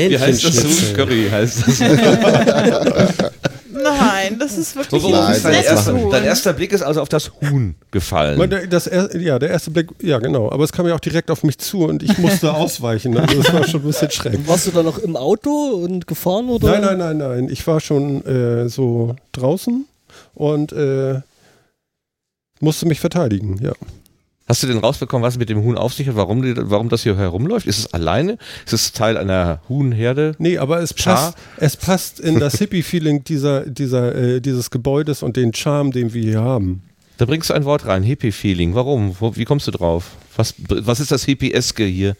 [0.09, 0.55] Wie heißt das?
[0.55, 0.95] Hähnchenschnitzel.
[0.95, 1.81] Curry heißt das.
[3.83, 6.11] Nein, das ist wirklich So, Nein, dein, das nettes erster, Huhn.
[6.11, 8.51] dein erster Blick ist also auf das Huhn gefallen.
[8.71, 11.43] Das, er- ja, der erste Blick, ja genau, aber es kam ja auch direkt auf
[11.45, 13.17] mich zu und ich musste ausweichen.
[13.17, 14.47] Also das war schon ein bisschen schräg.
[14.49, 16.79] Warst du da noch im Auto und gefahren oder?
[16.79, 17.49] Nein, nein, nein, nein.
[17.51, 19.87] Ich war schon äh, so draußen
[20.35, 21.21] und äh,
[22.61, 23.73] musste mich verteidigen, ja.
[24.49, 27.05] Hast du denn rausbekommen, was mit dem Huhn auf sich hat, warum, die, warum das
[27.05, 27.67] hier herumläuft?
[27.67, 28.39] Ist es alleine?
[28.67, 30.35] Ist es Teil einer Huhnherde?
[30.39, 31.15] Nee, aber es Char?
[31.15, 36.13] passt, es passt in das Hippie-Feeling dieser, dieser, äh, dieses Gebäudes und den Charme, den
[36.13, 36.83] wir hier haben.
[37.19, 38.75] Da bringst du ein Wort rein, Hippie-Feeling.
[38.75, 39.15] Warum?
[39.21, 40.11] Wo, wie kommst du drauf?
[40.37, 42.17] Was, was ist das Hippie-eske hier?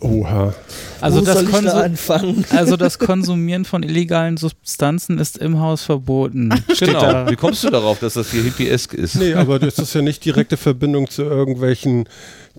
[0.00, 0.54] Oha.
[1.00, 2.44] Also Wo das, soll ich da anfangen?
[2.50, 6.50] also das Konsumieren von illegalen Substanzen ist im Haus verboten.
[6.78, 7.00] Genau.
[7.00, 7.30] da.
[7.30, 9.16] Wie kommst du darauf, dass das hier Hippie-esk ist?
[9.16, 12.08] Nee, aber das ist ja nicht direkte Verbindung zu irgendwelchen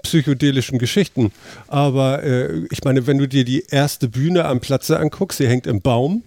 [0.03, 1.31] psychedelischen Geschichten.
[1.67, 5.65] Aber äh, ich meine, wenn du dir die erste Bühne am Platze anguckst, sie hängt
[5.65, 6.23] im Baum,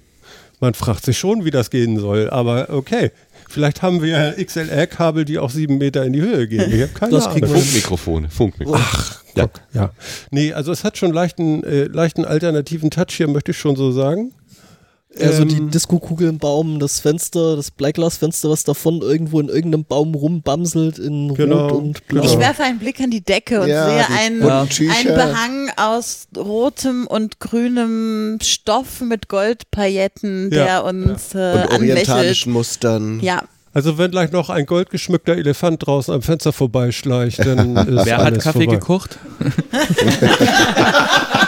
[0.61, 2.31] man fragt sich schon, wie das gehen soll.
[2.31, 3.11] Aber okay,
[3.55, 6.73] Vielleicht haben wir ja XLR-Kabel, die auch sieben Meter in die Höhe gehen.
[6.73, 7.49] Ich habe keine Das Ahnung.
[7.49, 8.85] Funkmikrofone, Funkmikrofone.
[8.85, 9.49] Ach, ja.
[9.73, 9.91] Ja.
[10.33, 13.93] Nee, also es hat schon leichten, äh, leichten alternativen Touch hier, möchte ich schon so
[13.93, 14.33] sagen.
[15.21, 19.85] Also Ähm, die Disco-Kugel im Baum, das Fenster, das Bleiglasfenster, was davon irgendwo in irgendeinem
[19.85, 22.25] Baum rumbamselt in Genau, Rot und Blau.
[22.25, 25.15] Ich werfe einen Blick an die Decke und Ja, sehe einen, bunten einen.
[25.15, 31.81] Behang aus rotem und grünem Stoff mit Goldpailletten, Ja, der uns äh, Und anlächelt.
[31.81, 33.21] orientalischen Mustern.
[33.21, 38.17] Ja, Also wenn gleich noch ein goldgeschmückter Elefant draußen am Fenster vorbeischleicht, dann ist Wer
[38.19, 38.75] hat alles Kaffee vorbei.
[38.79, 39.19] gekocht?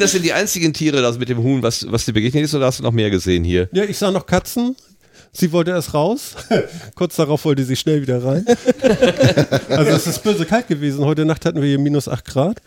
[0.00, 2.54] Sind das denn die einzigen Tiere, das mit dem Huhn, was, was dir begegnet ist,
[2.54, 3.68] oder hast du noch mehr gesehen hier?
[3.70, 4.74] Ja, ich sah noch Katzen.
[5.30, 6.36] Sie wollte erst raus.
[6.94, 8.46] Kurz darauf wollte sie schnell wieder rein.
[9.68, 11.04] also es ist böse kalt gewesen.
[11.04, 12.62] Heute Nacht hatten wir hier minus 8 Grad.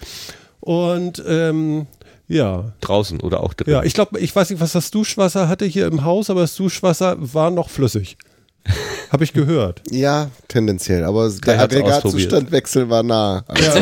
[0.59, 1.87] Und ähm,
[2.27, 2.71] ja.
[2.81, 3.73] Draußen oder auch drin?
[3.73, 6.55] Ja, ich glaube, ich weiß nicht, was das Duschwasser hatte hier im Haus, aber das
[6.55, 8.15] Duschwasser war noch flüssig.
[9.11, 9.81] Habe ich gehört.
[9.91, 11.03] Ja, tendenziell.
[11.03, 13.43] Aber der hat's Aggregatzustandwechsel war nah.
[13.47, 13.79] Also,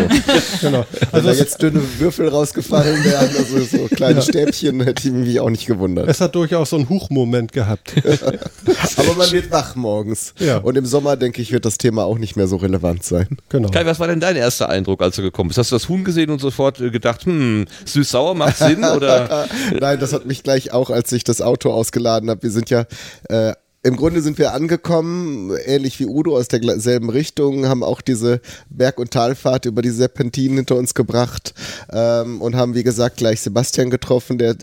[0.59, 0.85] Genau.
[0.91, 5.13] wenn Also da es, jetzt dünne Würfel rausgefallen wären, also so kleine Stäbchen, hätte ich
[5.13, 6.09] mich auch nicht gewundert.
[6.09, 7.93] es hat durchaus so einen Huchmoment gehabt.
[8.97, 10.33] Aber man wird wach morgens.
[10.39, 10.57] Ja.
[10.57, 13.37] Und im Sommer, denke ich, wird das Thema auch nicht mehr so relevant sein.
[13.49, 13.69] Genau.
[13.69, 15.57] Kai, was war denn dein erster Eindruck, als du gekommen bist?
[15.59, 18.83] Hast du das Huhn gesehen und sofort äh, gedacht, hm, süß-sauer macht Sinn?
[18.83, 19.47] Oder
[19.79, 22.43] Nein, das hat mich gleich auch, als ich das Auto ausgeladen habe.
[22.43, 22.85] Wir sind ja
[23.29, 28.39] äh, im Grunde sind wir angekommen, ähnlich wie Udo aus derselben Richtung, haben auch diese
[28.69, 31.55] Berg- und Talfahrt über die Serpentinen hinter uns gebracht
[31.91, 34.55] ähm, und haben, wie gesagt, gleich Sebastian getroffen, der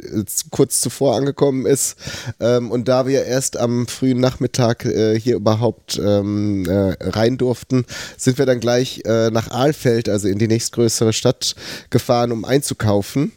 [0.50, 1.96] kurz zuvor angekommen ist.
[2.38, 7.86] Ähm, und da wir erst am frühen Nachmittag äh, hier überhaupt ähm, äh, rein durften,
[8.16, 11.56] sind wir dann gleich äh, nach Ahlfeld, also in die nächstgrößere Stadt,
[11.90, 13.32] gefahren, um einzukaufen.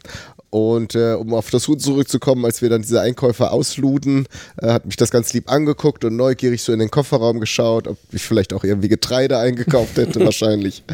[0.52, 4.26] Und äh, um auf das Huhn zurückzukommen, als wir dann diese Einkäufer ausluden,
[4.60, 7.96] äh, hat mich das ganz lieb angeguckt und neugierig so in den Kofferraum geschaut, ob
[8.12, 10.84] ich vielleicht auch irgendwie Getreide eingekauft hätte, wahrscheinlich.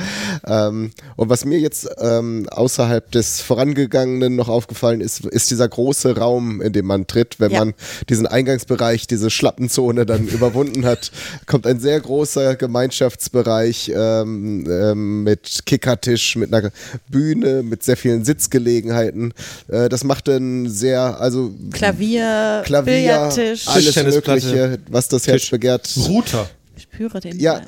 [0.47, 6.16] Ähm, und was mir jetzt ähm, außerhalb des Vorangegangenen noch aufgefallen ist, ist dieser große
[6.16, 7.59] Raum, in dem man tritt, wenn Ja.
[7.64, 7.75] man
[8.09, 11.11] diesen Eingangsbereich, diese Schlappenzone dann überwunden hat,
[11.47, 16.71] kommt ein sehr großer Gemeinschaftsbereich ähm, ähm, mit Kickertisch, mit einer
[17.09, 19.35] Bühne, mit sehr vielen Sitzgelegenheiten.
[19.68, 23.66] Äh, das macht dann sehr, also Klavier, Klavier, Billardtisch.
[23.68, 25.88] alles Mögliche, was das Herz begehrt.
[26.08, 26.48] Router.
[26.76, 27.38] Ich spüre den.
[27.38, 27.61] Ja.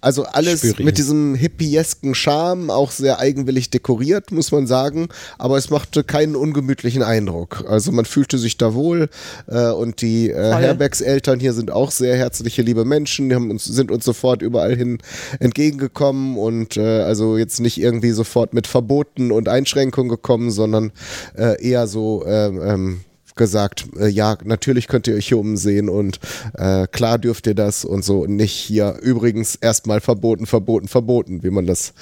[0.00, 0.84] Also alles Spüre ihn.
[0.84, 5.08] mit diesem hippiesken Charme, auch sehr eigenwillig dekoriert, muss man sagen.
[5.38, 7.64] Aber es machte keinen ungemütlichen Eindruck.
[7.68, 9.08] Also man fühlte sich da wohl
[9.48, 10.54] äh, und die äh.
[10.54, 13.28] Herbergseltern hier sind auch sehr herzliche, liebe Menschen.
[13.28, 14.98] Die haben uns, sind uns sofort überall hin
[15.40, 20.92] entgegengekommen und äh, also jetzt nicht irgendwie sofort mit Verboten und Einschränkungen gekommen, sondern
[21.36, 23.00] äh, eher so ähm, ähm,
[23.38, 26.20] gesagt, äh, ja, natürlich könnt ihr euch hier umsehen und
[26.54, 31.42] äh, klar dürft ihr das und so und nicht hier übrigens erstmal verboten, verboten, verboten,
[31.42, 31.94] wie man das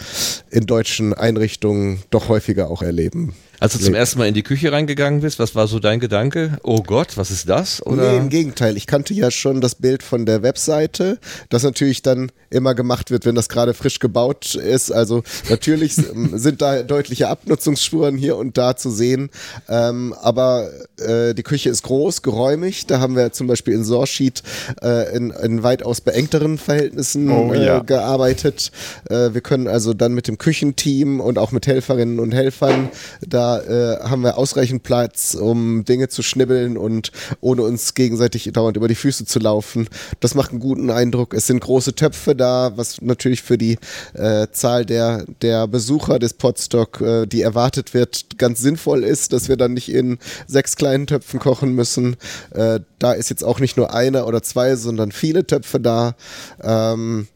[0.51, 3.35] in deutschen Einrichtungen doch häufiger auch erleben.
[3.61, 6.59] Als du zum ersten Mal in die Küche reingegangen bist, was war so dein Gedanke?
[6.63, 7.85] Oh Gott, was ist das?
[7.85, 8.13] Oder?
[8.13, 8.77] Nee, im Gegenteil.
[8.77, 13.25] Ich kannte ja schon das Bild von der Webseite, das natürlich dann immer gemacht wird,
[13.25, 14.91] wenn das gerade frisch gebaut ist.
[14.93, 15.95] Also natürlich
[16.35, 19.31] sind da deutliche Abnutzungsspuren hier und da zu sehen.
[19.69, 22.87] Ähm, aber äh, die Küche ist groß, geräumig.
[22.87, 24.43] Da haben wir zum Beispiel in Sorschied
[24.83, 27.79] äh, in, in weitaus beengteren Verhältnissen Oh, äh, ja.
[27.81, 28.71] gearbeitet.
[29.09, 32.91] Äh, wir können also dann mit dem Küchenteam und auch mit Helferinnen und Helfern,
[33.27, 38.77] da äh, haben wir ausreichend Platz, um Dinge zu schnibbeln und ohne uns gegenseitig dauernd
[38.77, 39.89] über die Füße zu laufen.
[40.21, 41.35] Das macht einen guten Eindruck.
[41.35, 43.79] Es sind große Töpfe da, was natürlich für die
[44.15, 49.49] äh, Zahl der, der Besucher des Podstock, äh, die erwartet wird, ganz sinnvoll ist, dass
[49.49, 52.17] wir dann nicht in sechs kleinen Töpfen kochen müssen.
[52.51, 56.15] Äh, da ist jetzt auch nicht nur einer oder zwei, sondern viele Töpfe da.
[56.63, 57.29] Ähm,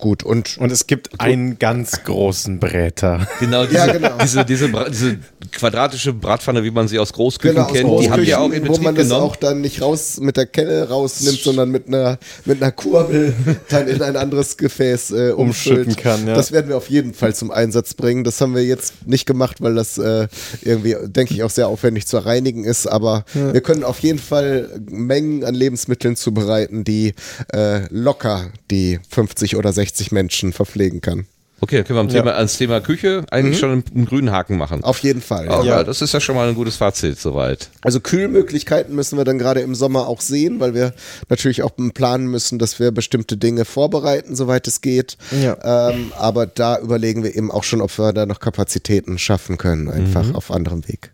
[0.00, 3.26] gut, und Und es gibt einen ganz großen Bräter.
[3.38, 4.10] Genau, diese, Ja, genau.
[4.22, 5.18] diese, diese, diese
[5.52, 8.64] quadratische Bratpfanne, wie man sie aus Großküchen Genau, aus kennt, die habt ihr auch in
[8.64, 9.24] Großküchen, wo Betrieb man das genommen.
[9.24, 13.34] auch dann nicht raus mit der Kelle rausnimmt, sondern mit einer mit einer Kurbel
[13.68, 16.34] dann in ein anderes Gefäß äh, umschütten kann, ja.
[16.34, 18.24] Das werden wir auf jeden Fall zum Einsatz bringen.
[18.24, 20.28] Das haben wir jetzt nicht gemacht, weil das äh,
[20.62, 22.86] irgendwie, denke ich, auch sehr aufwendig zu reinigen ist.
[22.86, 27.14] Aber wir können auf jeden Fall Mengen an Lebensmitteln zubereiten, die
[27.52, 31.26] äh, locker die 50 oder 60 Menschen verpflegen kann.
[31.62, 34.56] Okay, dann können wir am Thema, ans Thema Küche eigentlich schon einen, einen grünen Haken
[34.56, 34.82] machen.
[34.82, 35.48] Auf jeden Fall.
[35.48, 35.78] Oh, ja.
[35.78, 35.84] ja.
[35.84, 37.68] Das ist ja schon mal ein gutes Fazit soweit.
[37.82, 40.94] Also Kühlmöglichkeiten müssen wir dann gerade im Sommer auch sehen, weil wir
[41.28, 45.18] natürlich auch planen müssen, dass wir bestimmte Dinge vorbereiten, soweit es geht.
[45.42, 45.90] Ja.
[45.90, 49.90] Ähm, aber da überlegen wir eben auch schon, ob wir da noch Kapazitäten schaffen können,
[49.90, 51.12] einfach auf anderem Weg.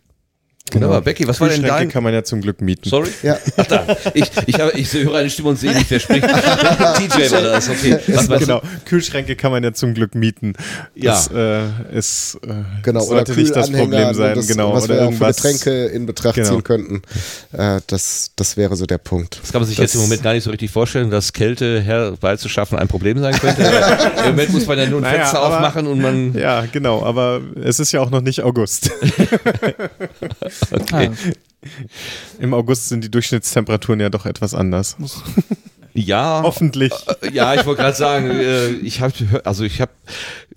[0.71, 1.89] Genau, aber Becky, was war denn Kühlschränke dein...
[1.91, 2.89] kann man ja zum Glück mieten.
[2.89, 3.09] Sorry?
[3.23, 3.37] Ja.
[3.55, 6.23] Ach da, ich, ich, habe, ich höre eine Stimme und sehe nicht, wer spricht.
[6.27, 7.97] TJ war das, okay.
[8.07, 10.53] Was, was, genau, Kühlschränke kann man ja zum Glück mieten.
[10.95, 11.11] Ja.
[11.13, 11.61] Das äh,
[11.97, 12.53] ist, äh,
[12.83, 14.35] Genau, oder sollte nicht das Problem sein.
[14.35, 15.35] das, genau, was oder wir auch für irgendwas.
[15.37, 16.49] Getränke in Betracht Genau.
[16.49, 17.01] ziehen könnten.
[17.53, 19.39] Äh, das, das wäre so der Punkt.
[19.41, 21.81] Das kann man sich Das- jetzt im Moment gar nicht so richtig vorstellen, dass Kälte
[21.81, 23.61] herbeizuschaffen ein Problem sein könnte.
[24.25, 26.33] Im Moment muss man ja nur ein Naja, Fenster aber- aufmachen und man.
[26.37, 28.91] Ja, genau, aber es ist ja auch noch nicht August.
[30.71, 31.11] Okay.
[32.39, 34.95] Im August sind die Durchschnittstemperaturen ja doch etwas anders.
[35.97, 36.93] Ja, Hoffentlich.
[37.21, 39.91] äh, ja, ich wollte gerade sagen, äh, ich habe also ich habe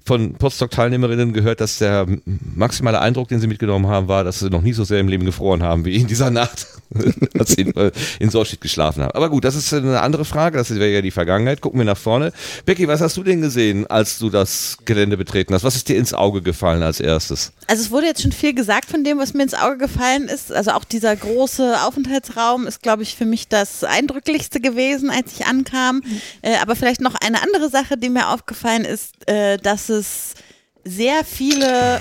[0.04, 4.62] von Postdoc-Teilnehmerinnen gehört, dass der maximale Eindruck, den sie mitgenommen haben, war, dass sie noch
[4.62, 6.66] nie so sehr im Leben gefroren haben wie in dieser Nacht,
[7.38, 9.12] als sie in, äh, in Sorschied geschlafen haben.
[9.12, 11.60] Aber gut, das ist eine andere Frage, das wäre ja die Vergangenheit.
[11.60, 12.32] Gucken wir nach vorne.
[12.64, 15.64] Becky, was hast du denn gesehen, als du das Gelände betreten hast?
[15.64, 17.52] Was ist dir ins Auge gefallen als erstes?
[17.66, 20.52] Also es wurde jetzt schon viel gesagt von dem, was mir ins Auge gefallen ist.
[20.52, 25.46] Also auch dieser große Aufenthaltsraum ist, glaube ich, für mich das Eindrücklichste gewesen, als ich
[25.46, 26.02] ankam.
[26.42, 30.34] Äh, aber vielleicht noch eine andere Sache, die mir aufgefallen ist, äh, dass es
[30.84, 32.00] sehr viele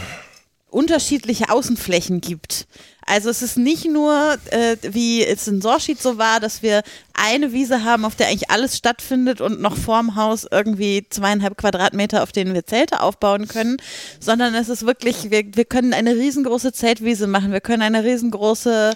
[0.70, 2.68] unterschiedliche Außenflächen gibt.
[3.06, 6.84] Also es ist nicht nur, äh, wie es in Sorschied so war, dass wir
[7.22, 12.24] eine Wiese haben, auf der eigentlich alles stattfindet und noch vorm Haus irgendwie zweieinhalb Quadratmeter,
[12.24, 13.78] auf denen wir Zelte aufbauen können,
[14.20, 18.94] sondern es ist wirklich, wir, wir können eine riesengroße Zeltwiese machen, wir können eine riesengroße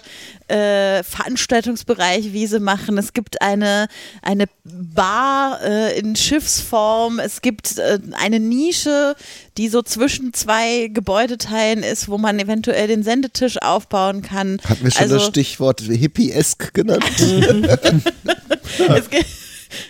[0.48, 2.98] äh, Veranstaltungsbereich Wiese machen.
[2.98, 3.88] Es gibt eine,
[4.22, 9.14] eine Bar äh, in Schiffsform, es gibt äh, eine Nische,
[9.58, 14.60] die so zwischen zwei Gebäudeteilen ist, wo man eventuell den Sendetisch aufbauen kann.
[14.68, 17.04] Hatten wir schon Also- das Stichwort hippie-esk genannt?
[18.96, 19.26] es, gibt,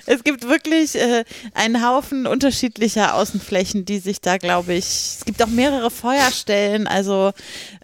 [0.07, 5.43] es gibt wirklich äh, einen Haufen unterschiedlicher Außenflächen, die sich da, glaube ich, es gibt
[5.43, 6.87] auch mehrere Feuerstellen.
[6.87, 7.33] Also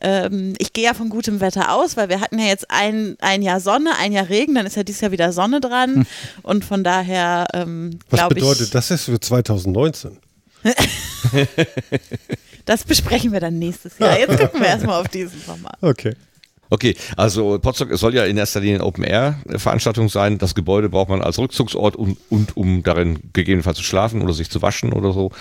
[0.00, 3.42] ähm, ich gehe ja von gutem Wetter aus, weil wir hatten ja jetzt ein, ein
[3.42, 6.06] Jahr Sonne, ein Jahr Regen, dann ist ja dieses Jahr wieder Sonne dran.
[6.42, 10.18] Und von daher ähm, Was glaube ich, bedeutet das jetzt für 2019?
[12.64, 14.18] das besprechen wir dann nächstes Jahr.
[14.18, 15.72] Jetzt gucken wir erstmal auf diesen Sommer.
[15.80, 16.14] Okay.
[16.72, 20.38] Okay, also Potsdok soll ja in erster Linie eine Open-Air-Veranstaltung sein.
[20.38, 24.50] Das Gebäude braucht man als Rückzugsort und, und um darin gegebenenfalls zu schlafen oder sich
[24.50, 25.32] zu waschen oder so.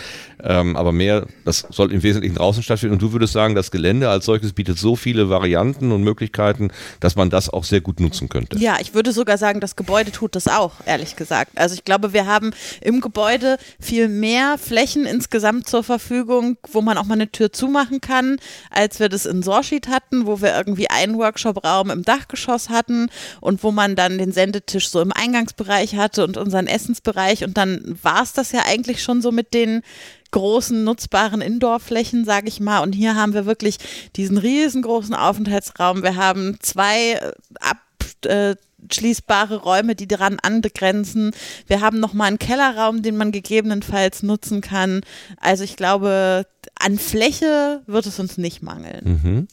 [0.43, 2.93] Ähm, aber mehr, das soll im Wesentlichen draußen stattfinden.
[2.93, 7.15] Und du würdest sagen, das Gelände als solches bietet so viele Varianten und Möglichkeiten, dass
[7.15, 8.58] man das auch sehr gut nutzen könnte.
[8.58, 11.58] Ja, ich würde sogar sagen, das Gebäude tut das auch, ehrlich gesagt.
[11.58, 16.97] Also ich glaube, wir haben im Gebäude viel mehr Flächen insgesamt zur Verfügung, wo man
[16.97, 18.38] auch mal eine Tür zumachen kann,
[18.69, 23.10] als wir das in Sorschied hatten, wo wir irgendwie einen Workshop-Raum im Dachgeschoss hatten
[23.41, 27.43] und wo man dann den Sendetisch so im Eingangsbereich hatte und unseren Essensbereich.
[27.43, 29.82] Und dann war es das ja eigentlich schon so mit den
[30.31, 32.79] großen nutzbaren Indoor-Flächen, sage ich mal.
[32.79, 33.77] Und hier haben wir wirklich
[34.15, 36.03] diesen riesengroßen Aufenthaltsraum.
[36.03, 37.77] Wir haben zwei äh, ab
[38.25, 38.55] äh,
[38.91, 41.31] schließbare Räume, die daran angrenzen.
[41.67, 45.01] Wir haben noch mal einen Kellerraum, den man gegebenenfalls nutzen kann.
[45.37, 49.19] Also ich glaube, an Fläche wird es uns nicht mangeln.
[49.21, 49.47] Mhm.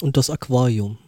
[0.00, 0.98] Und das Aquarium.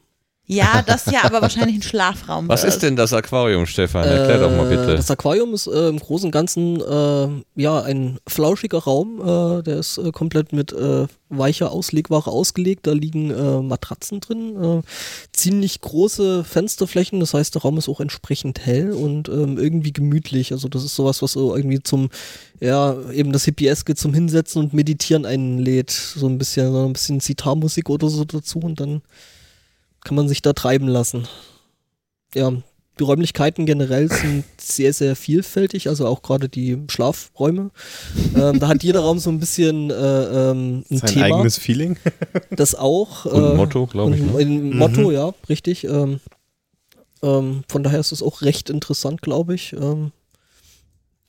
[0.52, 2.48] Ja, das ja aber wahrscheinlich ein Schlafraum.
[2.48, 4.04] Was ist denn das Aquarium, Stefan?
[4.04, 4.96] Erklär doch mal Äh, bitte.
[4.96, 9.20] Das Aquarium ist äh, im Großen und Ganzen äh, ja ein flauschiger Raum.
[9.20, 12.88] Äh, der ist äh, komplett mit äh, weicher Auslegware ausgelegt.
[12.88, 14.56] Da liegen äh, Matratzen drin.
[14.60, 14.82] Äh,
[15.32, 17.20] ziemlich große Fensterflächen.
[17.20, 20.50] Das heißt, der Raum ist auch entsprechend hell und ähm, irgendwie gemütlich.
[20.50, 22.10] Also das ist sowas, was so irgendwie zum
[22.58, 25.90] ja eben das Hippieske zum Hinsetzen und Meditieren einlädt.
[25.92, 29.02] So ein bisschen, so ein bisschen Zitarmusik oder so dazu und dann
[30.04, 31.26] kann man sich da treiben lassen.
[32.34, 32.52] Ja,
[32.98, 37.70] die Räumlichkeiten generell sind sehr, sehr vielfältig, also auch gerade die Schlafräume.
[38.36, 41.24] Ähm, da hat jeder Raum so ein bisschen äh, ähm, ein Sein Thema.
[41.36, 41.96] eigenes Feeling.
[42.50, 43.24] Das auch.
[43.24, 44.20] Und äh, Motto, glaube ich.
[44.20, 44.38] und Ne?
[44.40, 45.84] Ein Motto, ja, richtig.
[45.84, 46.20] Ähm,
[47.22, 49.72] ähm, von daher ist es auch recht interessant, glaube ich.
[49.72, 50.12] Ähm,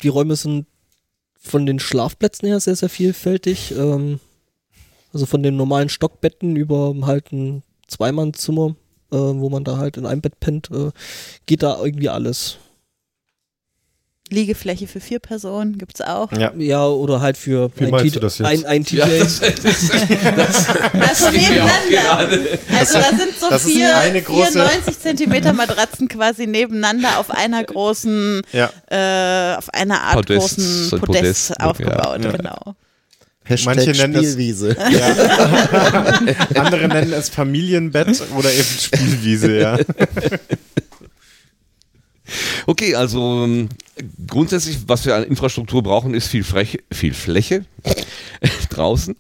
[0.04, 0.66] die Räume sind
[1.40, 3.74] von den Schlafplätzen her sehr, sehr vielfältig.
[3.78, 4.20] Ähm,
[5.14, 8.76] also von den normalen Stockbetten über halt ein Zweimannzimmer,
[9.12, 10.92] äh, wo man da halt in einem Bett pennt, äh,
[11.46, 12.58] geht da irgendwie alles.
[14.30, 16.32] Liegefläche für vier Personen gibt es auch.
[16.32, 16.54] Ja.
[16.56, 18.48] Ja, oder halt für Wie ein, meinst du das jetzt?
[18.48, 18.96] ein, ein TJ.
[19.00, 22.30] Ja, das, das, das, Also nebeneinander.
[22.80, 27.30] Also da sind so das vier, eine große- vier 90 Zentimeter Matratzen quasi nebeneinander auf
[27.30, 28.70] einer großen, Ja.
[28.90, 32.32] äh, auf einer Art Podest, großen Podest, Podest, aufgebaut, ja.
[32.32, 32.76] genau.
[33.44, 34.76] Hashtag Manche nennen das- Spielwiese.
[36.56, 39.78] Andere nennen es Familienbett oder eben Spielwiese, ja.
[42.66, 43.70] Okay, also ähm,
[44.28, 47.66] grundsätzlich, was wir an Infrastruktur brauchen, ist viel, Frech, viel Fläche
[48.70, 49.16] draußen,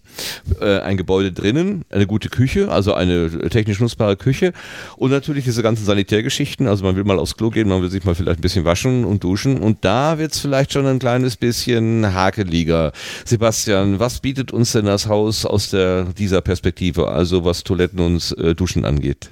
[0.60, 4.54] äh, ein Gebäude drinnen, eine gute Küche, also eine technisch nutzbare Küche
[4.97, 6.67] und natürlich diese ganzen Sanitärgeschichten.
[6.67, 9.06] Also man will mal aufs Klo gehen, man will sich mal vielleicht ein bisschen waschen
[9.06, 12.91] und duschen und da wird es vielleicht schon ein kleines bisschen hakeliger.
[13.26, 18.36] Sebastian, was bietet uns denn das Haus aus der, dieser Perspektive, also was Toiletten und
[18.38, 19.32] äh, Duschen angeht?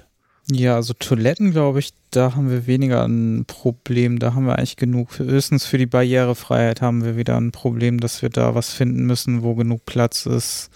[0.51, 4.17] Ja, also Toiletten, glaube ich, da haben wir weniger ein Problem.
[4.17, 5.19] Da haben wir eigentlich genug.
[5.19, 9.43] Höchstens für die Barrierefreiheit haben wir wieder ein Problem, dass wir da was finden müssen,
[9.43, 10.69] wo genug Platz ist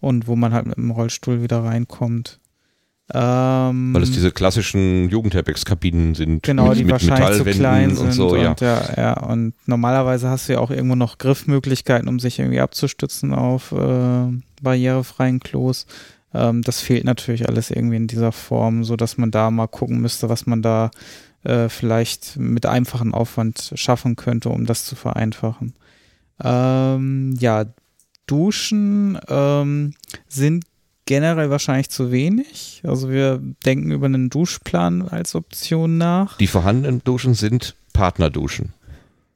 [0.00, 2.38] und wo man halt mit dem Rollstuhl wieder reinkommt.
[3.12, 6.42] Ähm, Weil es diese klassischen Jugendherbergskabinen sind.
[6.42, 8.06] Genau, mit, die mit wahrscheinlich zu Metallwänden klein sind.
[8.06, 8.56] und so, ja.
[8.60, 9.12] ja, ja.
[9.20, 14.26] Und normalerweise hast du ja auch irgendwo noch Griffmöglichkeiten, um sich irgendwie abzustützen auf äh,
[14.62, 15.86] barrierefreien Klos.
[16.34, 20.00] Ähm, das fehlt natürlich alles irgendwie in dieser Form, so dass man da mal gucken
[20.00, 20.90] müsste, was man da
[21.44, 25.74] äh, vielleicht mit einfachem Aufwand schaffen könnte, um das zu vereinfachen.
[26.42, 27.66] Ähm, ja,
[28.26, 29.94] Duschen ähm,
[30.28, 30.64] sind
[31.06, 32.82] generell wahrscheinlich zu wenig.
[32.84, 36.38] Also wir denken über einen Duschplan als Option nach.
[36.38, 38.72] Die vorhandenen Duschen sind Partnerduschen.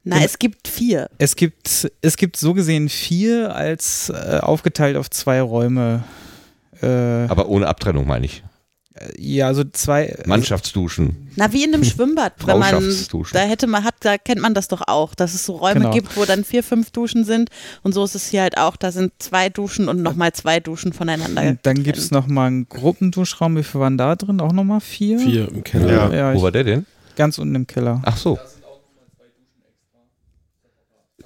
[0.05, 1.11] Na, es gibt vier.
[1.19, 6.05] Es gibt, es gibt so gesehen vier als äh, aufgeteilt auf zwei Räume.
[6.83, 6.87] Äh,
[7.29, 8.43] Aber ohne Abtrennung, meine ich.
[9.17, 10.17] ja, also zwei.
[10.27, 11.29] Mannschaftsduschen.
[11.37, 12.33] Na, wie in einem Schwimmbad.
[12.45, 12.83] Wenn man,
[13.33, 15.91] da hätte man, hat, da kennt man das doch auch, dass es so Räume Genau.
[15.93, 17.51] gibt, wo dann vier, fünf Duschen sind.
[17.83, 18.77] Und so ist es hier halt auch.
[18.77, 21.43] Da sind zwei Duschen und nochmal zwei Duschen voneinander.
[21.43, 23.57] Und dann gibt es nochmal einen Gruppenduschraum.
[23.57, 24.41] Wie viel waren da drin?
[24.41, 25.19] Auch nochmal vier?
[25.21, 26.13] Vier im Keller.
[26.13, 26.33] Ja.
[26.33, 26.87] Ja, Wo war der denn?
[27.17, 28.01] ganz unten im Keller.
[28.05, 28.39] Ach so.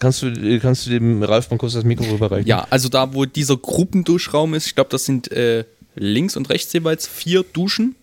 [0.02, 2.48] Kannst du, kannst du dem Ralf mal kurz das Mikro rüberreichen?
[2.48, 6.72] Ja, also da, wo dieser Gruppenduschraum ist, ich glaube, das sind äh, links und rechts
[6.72, 7.94] jeweils vier Duschen.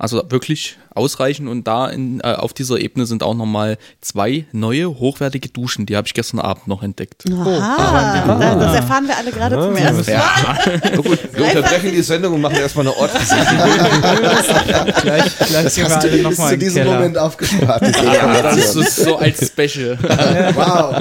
[0.00, 4.88] Also wirklich ausreichend und da in, äh, auf dieser Ebene sind auch nochmal zwei neue
[4.98, 5.84] hochwertige Duschen.
[5.84, 7.24] Die habe ich gestern Abend noch entdeckt.
[7.30, 10.80] Aha, da- das erfahren wir alle gerade zum ersten Mal.
[10.84, 13.68] Na gut, wir unterbrechen die Sendung und machen erstmal eine Ortsbesichtigung.
[15.02, 16.94] gleich gleich Das hast du bis zu diesem Keller.
[16.96, 17.82] Moment aufgespart.
[18.02, 19.98] Ja, das ist so als Special.
[20.54, 20.96] wow.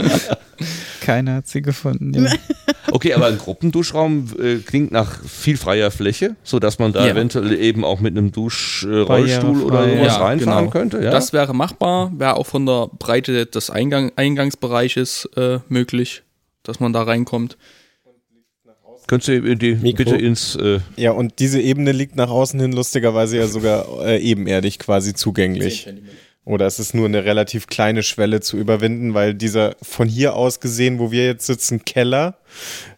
[1.09, 2.13] Keiner hat sie gefunden.
[2.25, 2.31] Ja.
[2.91, 7.11] Okay, aber ein Gruppenduschraum äh, klingt nach viel freier Fläche, sodass man da Ja.
[7.11, 9.99] eventuell eben auch mit einem Duschrollstuhl oder Barrierefrei.
[10.05, 10.69] sowas Ja, reinfahren genau.
[10.71, 11.03] könnte.
[11.03, 11.11] Ja?
[11.11, 16.23] Das wäre machbar, wäre auch von der Breite des Eingang Eingangsbereiches äh, möglich,
[16.63, 17.57] dass man da reinkommt.
[19.05, 19.97] Könntest du die, Mikro.
[20.03, 20.55] bitte ins.
[20.55, 25.13] Äh, Ja, und diese Ebene liegt nach außen hin lustigerweise ja sogar äh, ebenerdig quasi
[25.13, 25.87] zugänglich.
[26.49, 30.59] Oder es ist nur eine relativ kleine Schwelle zu überwinden, weil dieser von hier aus
[30.59, 32.39] gesehen, wo wir jetzt sitzen, Keller,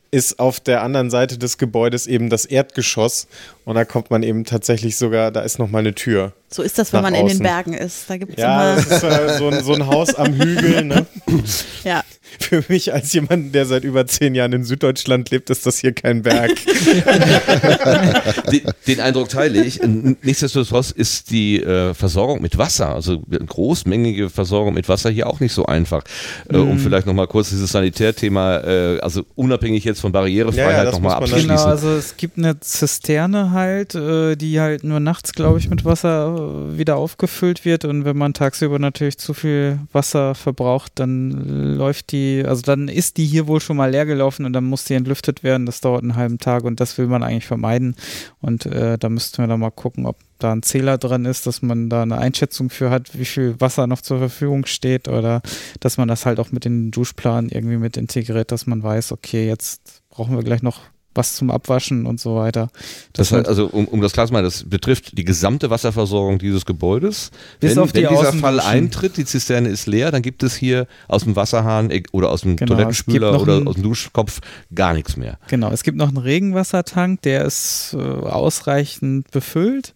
[0.10, 3.28] ist auf der anderen Seite des Gebäudes eben das Erdgeschoss.
[3.64, 6.34] Und da kommt man eben tatsächlich sogar, da ist nochmal eine Tür.
[6.50, 7.44] So ist das, wenn man in den außen.
[7.44, 8.10] Bergen ist.
[8.10, 8.84] Da gibt es Ja, immer.
[8.84, 10.84] das ist äh, so, ein, so ein Haus am Hügel.
[10.84, 11.06] Ne?
[11.84, 12.04] Ja.
[12.40, 15.92] Für mich als jemand, der seit über zehn Jahren in Süddeutschland lebt, ist das hier
[15.92, 16.52] kein Berg.
[18.52, 19.80] den, den Eindruck teile ich.
[20.22, 25.40] Nichtsdestotrotz ist die äh, Versorgung mit Wasser, also eine großmängige Versorgung mit Wasser hier auch
[25.40, 26.04] nicht so einfach.
[26.50, 26.72] Äh, Mhm.
[26.72, 30.94] um vielleicht nochmal kurz dieses Sanitärthema, äh, also unabhängig jetzt von Ja, ja, Barrierefreiheit das
[30.96, 31.50] nochmal abzuschließen.
[31.50, 35.86] Genau, also es gibt eine Zisterne halt, äh, die halt nur nachts, glaube ich, mit
[35.86, 41.76] Wasser äh, wieder aufgefüllt wird und wenn man tagsüber natürlich zu viel Wasser verbraucht, dann
[41.76, 44.86] läuft die, also dann ist die hier wohl schon mal leer gelaufen und dann muss
[44.86, 45.66] die entlüftet werden.
[45.66, 47.96] Das dauert einen halben Tag und das will man eigentlich vermeiden
[48.42, 51.62] und äh, da müssten wir dann mal gucken, ob da ein Zähler dran ist, dass
[51.62, 55.42] man da eine Einschätzung für hat, wie viel Wasser noch zur Verfügung steht oder
[55.80, 59.48] dass man das halt auch mit den Duschplan irgendwie mit integriert, dass man weiß, okay,
[59.48, 60.82] jetzt brauchen wir gleich noch
[61.14, 62.70] was zum Abwaschen und so weiter.
[63.14, 66.40] Das man- heißt, also um, um das klar zu machen, das betrifft die gesamte Wasserversorgung
[66.40, 67.32] dieses Gebäudes.
[67.60, 68.34] Bis wenn auf die wenn dieser.
[68.34, 72.30] Fall eintritt, die Zisterne ist leer, dann gibt es hier aus dem Wasserhahn e- oder
[72.30, 74.40] aus dem Genau, Toilettenspüler oder ein- aus dem Duschkopf
[74.74, 75.38] gar nichts mehr.
[75.50, 79.94] Genau, es gibt noch einen Regenwassertank, der ist äh, ausreichend befüllt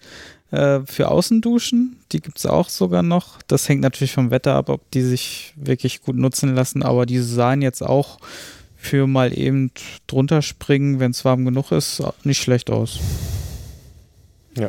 [0.51, 1.97] äh, für Außenduschen.
[2.11, 3.39] Die gibt es auch sogar noch.
[3.47, 7.19] Das hängt natürlich vom Wetter ab, ob die sich wirklich gut nutzen lassen, aber die
[7.19, 8.19] sahen jetzt auch
[8.85, 9.71] für mal eben
[10.07, 12.99] drunter springen, wenn es warm genug ist, nicht schlecht aus.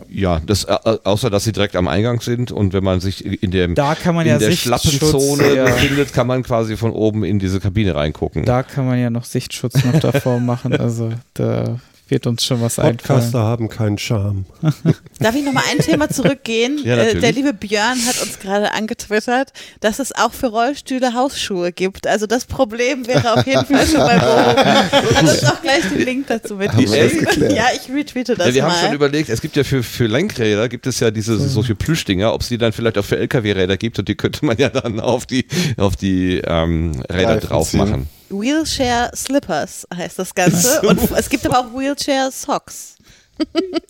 [0.08, 3.52] Ja, das, äh, außer dass sie direkt am Eingang sind und wenn man sich in
[3.52, 7.22] der, Da kann man in ja der Schlappenzone ja, befindet, kann man quasi von oben
[7.22, 8.44] in diese Kabine reingucken.
[8.44, 10.74] da kann man ja noch Sichtschutz noch davor machen.
[10.76, 11.78] Also da
[12.08, 12.96] wird uns schon was einfallen.
[12.98, 14.44] Podcaster haben keinen Charme.
[15.18, 16.78] Darf ich nochmal ein Thema zurückgehen?
[16.84, 21.72] Ja, äh, der liebe Björn hat uns gerade angetwittert, dass es auch für Rollstühle Hausschuhe
[21.72, 22.06] gibt.
[22.06, 25.16] Also das Problem wäre auf jeden Fall schon mal behoben.
[25.16, 27.52] Hat uns auch gleich den Link dazu geklärt?
[27.52, 28.72] Ja, ich retweete das Ja, wir mal.
[28.72, 32.32] haben schon überlegt, es gibt ja für, für Lenkräder, gibt es ja diese solche Plüschdinger,
[32.32, 35.00] ob es die dann vielleicht auch für LKW-Räder gibt und die könnte man ja dann
[35.00, 35.46] auf die,
[35.76, 37.78] auf die ähm, Räder Reifen drauf ziehen.
[37.80, 38.08] machen.
[38.30, 40.80] Wheelchair Slippers heißt das Ganze.
[40.82, 42.96] Und es gibt aber auch Wheelchair Socks.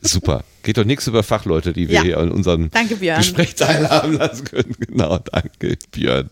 [0.03, 0.43] Super.
[0.63, 2.03] Geht doch nichts über Fachleute, die wir Ja.
[2.03, 2.71] hier an unserem.
[3.19, 4.75] Gespräch teilhaben lassen können.
[4.81, 6.31] Genau, danke, Björn.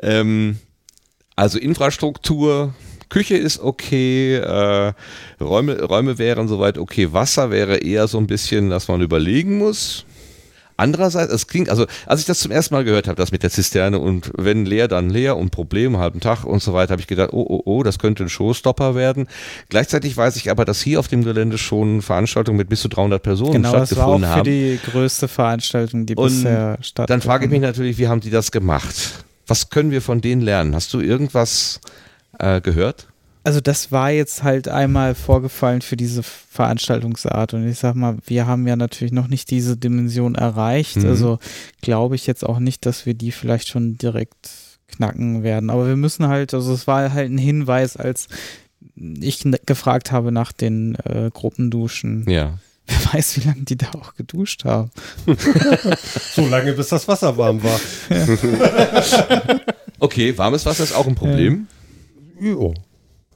[0.00, 0.58] Ähm,
[1.34, 2.74] also Infrastruktur,
[3.08, 4.92] Küche ist okay, äh,
[5.40, 10.04] Räume, Räume wären soweit okay, Wasser wäre eher so ein bisschen, dass man überlegen muss.
[10.78, 13.50] Andererseits, es klingt, also als ich das zum ersten Mal gehört habe, das mit der
[13.50, 17.08] Zisterne und wenn leer, dann leer und Problem, halben Tag und so weiter, habe ich
[17.08, 19.26] gedacht, oh, oh, oh, das könnte ein Showstopper werden.
[19.70, 23.20] Gleichzeitig weiß ich aber, dass hier auf dem Gelände schon Veranstaltungen mit bis zu 300
[23.20, 24.44] Personen Genau, das war auch stattgefunden für haben.
[24.44, 27.10] die größte Veranstaltung, die Und bisher stattfand.
[27.10, 29.24] Dann frage ich mich natürlich, wie haben die das gemacht?
[29.48, 30.76] Was können wir von denen lernen?
[30.76, 31.80] Hast du irgendwas
[32.38, 33.07] äh, gehört?
[33.48, 38.46] Also das war jetzt halt einmal vorgefallen für diese Veranstaltungsart und ich sag mal, wir
[38.46, 41.06] haben ja natürlich noch nicht diese Dimension erreicht, Mhm.
[41.06, 41.38] also
[41.80, 44.50] glaube ich jetzt auch nicht, dass wir die vielleicht schon direkt
[44.88, 48.28] knacken werden, aber wir müssen halt, also es war halt ein Hinweis, als
[49.18, 52.28] ich gefragt habe nach den äh, Gruppenduschen.
[52.28, 52.58] Ja.
[52.86, 54.90] Wer weiß, wie lange die da auch geduscht haben.
[56.34, 57.80] So lange, bis das Wasser warm war.
[60.00, 61.66] Okay, warmes Wasser ist auch ein Problem.
[62.38, 62.74] Jo,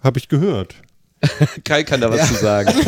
[0.03, 0.74] habe ich gehört.
[1.64, 2.26] Kai kann da was Ja.
[2.26, 2.68] zu sagen.
[2.74, 2.84] Hatte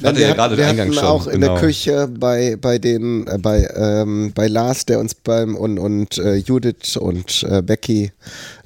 [0.00, 1.04] wir ja hatten, gerade wir den Eingang hatten schon.
[1.04, 1.54] auch in genau.
[1.54, 6.18] der Küche bei, bei den, äh, bei, ähm, bei Lars, der uns beim und, und
[6.18, 8.12] äh, Judith und äh, Becky,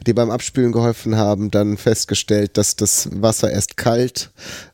[0.07, 4.31] die beim Abspülen geholfen haben, dann festgestellt, dass das Wasser erst kalt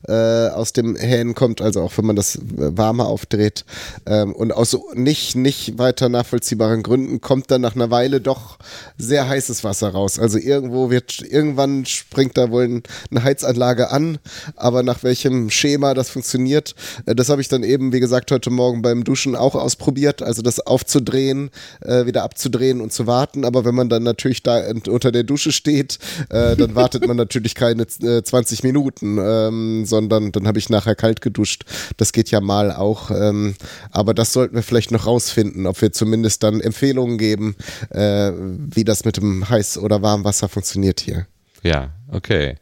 [0.07, 2.41] äh, aus dem Hähnen kommt, also auch wenn man das äh,
[2.77, 3.65] warmer aufdreht.
[4.05, 8.57] Ähm, und aus nicht, nicht weiter nachvollziehbaren Gründen kommt dann nach einer Weile doch
[8.97, 10.19] sehr heißes Wasser raus.
[10.19, 14.17] Also irgendwo wird, irgendwann springt da wohl ein, eine Heizanlage an,
[14.55, 16.75] aber nach welchem Schema das funktioniert,
[17.05, 20.21] äh, das habe ich dann eben, wie gesagt, heute Morgen beim Duschen auch ausprobiert.
[20.21, 21.49] Also das aufzudrehen,
[21.81, 23.45] äh, wieder abzudrehen und zu warten.
[23.45, 25.99] Aber wenn man dann natürlich da unter der Dusche steht,
[26.29, 30.95] äh, dann wartet man natürlich keine äh, 20 Minuten, ähm, sondern dann habe ich nachher
[30.95, 31.63] kalt geduscht.
[31.97, 33.11] Das geht ja mal auch.
[33.11, 33.55] Ähm,
[33.91, 37.55] aber das sollten wir vielleicht noch rausfinden, ob wir zumindest dann Empfehlungen geben,
[37.89, 41.27] äh, wie das mit dem Heiß- oder Warmwasser funktioniert hier.
[41.63, 42.55] Ja, okay.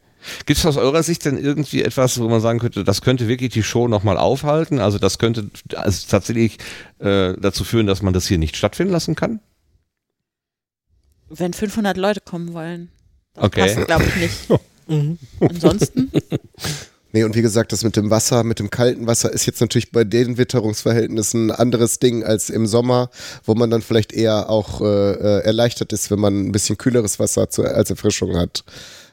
[0.46, 3.52] Gibt es aus eurer Sicht denn irgendwie etwas, wo man sagen könnte, das könnte wirklich
[3.52, 4.78] die Show nochmal aufhalten?
[4.78, 6.58] Also das könnte also tatsächlich
[6.98, 9.40] äh, dazu führen, dass man das hier nicht stattfinden lassen kann?
[11.30, 12.90] Wenn 500 Leute kommen wollen.
[13.34, 13.74] Das Okay.
[13.74, 14.34] passt, glaube ich, nicht.
[14.90, 15.18] Mhm.
[15.40, 16.10] Ansonsten,
[17.12, 19.92] Nee, und wie gesagt, das mit dem Wasser, mit dem kalten Wasser ist jetzt natürlich
[19.92, 23.10] bei den Witterungsverhältnissen ein anderes Ding als im Sommer,
[23.44, 27.18] wo man dann vielleicht eher auch äh, äh, erleichtert ist, wenn man ein bisschen kühleres
[27.18, 28.62] Wasser zu, als Erfrischung hat.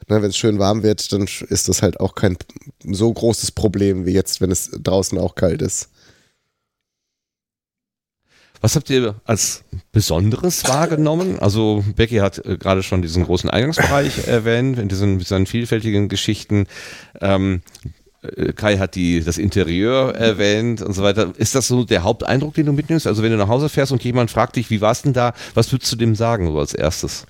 [0.08, 2.36] Wenn es schön warm wird, dann ist das halt auch kein
[2.84, 5.88] so großes Problem wie jetzt, wenn es draußen auch kalt ist.
[8.66, 9.62] Was habt ihr als
[9.92, 11.38] Besonderes wahrgenommen?
[11.38, 16.66] Also Becky hat äh, gerade schon diesen großen Eingangsbereich erwähnt, in diesen, diesen vielfältigen Geschichten.
[17.20, 17.62] Ähm,
[18.22, 21.32] äh, Kai hat die, das Interieur erwähnt und so weiter.
[21.36, 23.06] Ist das so der Haupteindruck, den du mitnimmst?
[23.06, 25.70] Also wenn du nach Hause fährst und jemand fragt dich, wie war's denn da, was
[25.70, 27.24] würdest du dem sagen so als erstes?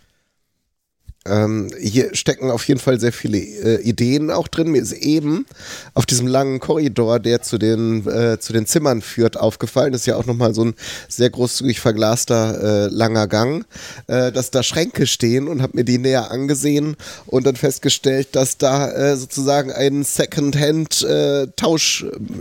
[1.29, 4.71] Ähm, hier stecken auf jeden Fall sehr viele äh, Ideen auch drin.
[4.71, 5.47] Mir ist eben
[5.95, 9.93] auf diesem langen Korridor, der zu den, äh, zu den Zimmern führt, aufgefallen.
[9.93, 10.75] Das ist ja auch nochmal so ein
[11.09, 13.65] sehr großzügig verglaster äh, langer Gang,
[14.07, 16.97] äh, dass da Schränke stehen und habe mir die näher angesehen
[17.27, 21.47] und dann festgestellt, dass da äh, sozusagen ein Secondhand äh,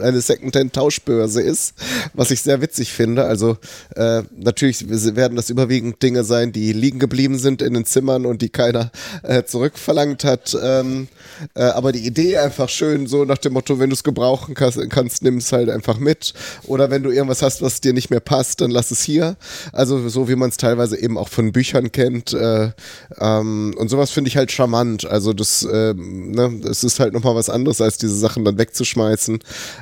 [0.01, 1.73] eine Secondhand Tauschbörse ist,
[2.13, 3.25] was ich sehr witzig finde.
[3.25, 3.57] Also
[3.95, 8.49] natürlich werden das überwiegend Dinge sein, die liegen geblieben sind in den Zimmern und die
[8.75, 8.91] keiner
[9.23, 10.57] äh, zurückverlangt hat.
[10.61, 11.07] Ähm,
[11.55, 14.79] äh, aber die Idee einfach schön, so nach dem Motto, wenn du es gebrauchen kannst,
[14.89, 16.33] kannst nimm es halt einfach mit.
[16.65, 19.35] Oder wenn du irgendwas hast, was dir nicht mehr passt, dann lass es hier.
[19.71, 22.33] Also so wie man es teilweise eben auch von Büchern kennt.
[22.33, 22.71] Äh,
[23.19, 25.05] ähm, und sowas finde ich halt charmant.
[25.05, 29.39] Also das, ähm, ne, das ist halt nochmal was anderes, als diese Sachen dann wegzuschmeißen.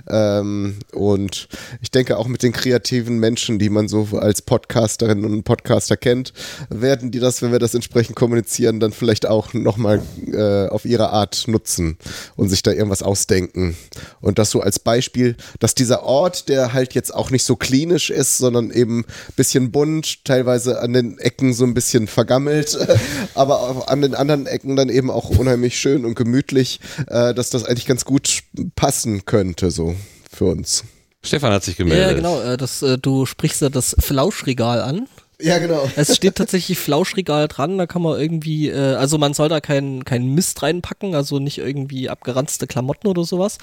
[0.09, 1.47] Ähm, und
[1.81, 6.33] ich denke auch mit den kreativen Menschen, die man so als Podcasterinnen und Podcaster kennt,
[6.69, 11.09] werden die das, wenn wir das entsprechend kommunizieren, dann vielleicht auch nochmal äh, auf ihre
[11.09, 11.97] Art nutzen
[12.36, 13.75] und sich da irgendwas ausdenken.
[14.21, 18.09] Und das so als Beispiel, dass dieser Ort, der halt jetzt auch nicht so klinisch
[18.09, 22.77] ist, sondern eben ein bisschen bunt, teilweise an den Ecken so ein bisschen vergammelt,
[23.36, 27.49] aber auch an den anderen Ecken dann eben auch unheimlich schön und gemütlich, äh, dass
[27.49, 28.43] das eigentlich ganz gut
[28.75, 29.95] passen könnte, so
[30.31, 30.84] für uns.
[31.23, 32.07] Stefan hat sich gemeldet.
[32.07, 32.41] Ja, genau.
[32.41, 35.07] Äh, das, äh, du sprichst ja das Flauschregal an.
[35.43, 35.89] Ja, genau.
[35.97, 40.05] Es steht tatsächlich Flauschregal dran, da kann man irgendwie, äh, also man soll da keinen
[40.05, 43.57] kein Mist reinpacken, also nicht irgendwie abgeranzte Klamotten oder sowas.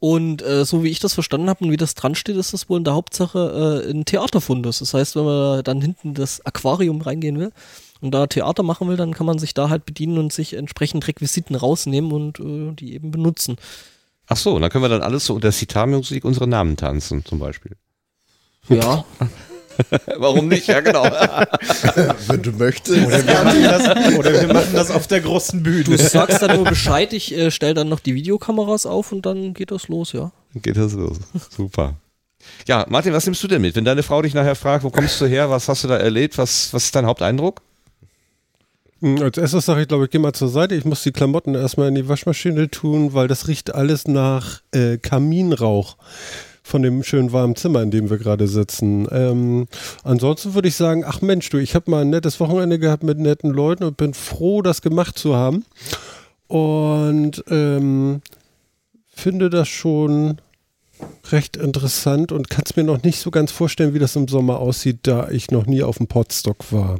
[0.00, 2.70] Und äh, so wie ich das verstanden habe und wie das dran steht, ist das
[2.70, 4.78] wohl in der Hauptsache äh, ein Theaterfundus.
[4.78, 7.52] Das heißt, wenn man dann hinten das Aquarium reingehen will
[8.00, 11.06] und da Theater machen will, dann kann man sich da halt bedienen und sich entsprechend
[11.08, 13.56] Requisiten rausnehmen und äh, die eben benutzen.
[14.28, 17.38] Ach so, und dann können wir dann alles so unter Sitar-Musik unsere Namen tanzen, zum
[17.38, 17.76] Beispiel.
[18.68, 19.04] Ja,
[20.16, 20.66] Warum nicht?
[20.66, 21.04] Ja, genau.
[22.26, 23.06] Wenn du möchtest.
[23.06, 25.98] Oder wir, machen das, oder wir machen das auf der großen du Bühne.
[25.98, 29.70] sagst dann nur Bescheid, ich äh, stelle dann noch die Videokameras auf und dann geht
[29.70, 30.32] das los, ja.
[30.54, 31.18] Geht das los.
[31.56, 31.94] Super.
[32.66, 33.76] Ja, Martin, was nimmst du denn mit?
[33.76, 36.38] Wenn deine Frau dich nachher fragt, wo kommst du her, was hast du da erlebt,
[36.38, 37.60] was, was ist dein Haupteindruck?
[39.00, 40.74] Hm, Als erstes sage ich, glaube ich, geh mal zur Seite.
[40.74, 44.98] Ich muss die Klamotten erstmal in die Waschmaschine tun, weil das riecht alles nach äh,
[44.98, 45.96] Kaminrauch
[46.68, 49.08] von dem schönen warmen Zimmer, in dem wir gerade sitzen.
[49.10, 49.66] Ähm,
[50.04, 53.18] ansonsten würde ich sagen, ach Mensch, du, ich habe mal ein nettes Wochenende gehabt mit
[53.18, 55.64] netten Leuten und bin froh, das gemacht zu haben.
[56.46, 58.20] Und ähm,
[59.08, 60.40] finde das schon
[61.30, 64.58] recht interessant und kann es mir noch nicht so ganz vorstellen, wie das im Sommer
[64.58, 66.98] aussieht, da ich noch nie auf dem Podstock war.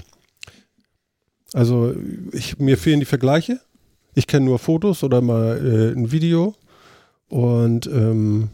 [1.53, 1.95] Also
[2.33, 3.61] ich, mir fehlen die Vergleiche.
[4.15, 6.55] Ich kenne nur Fotos oder mal äh, ein Video.
[7.29, 8.49] Und ähm,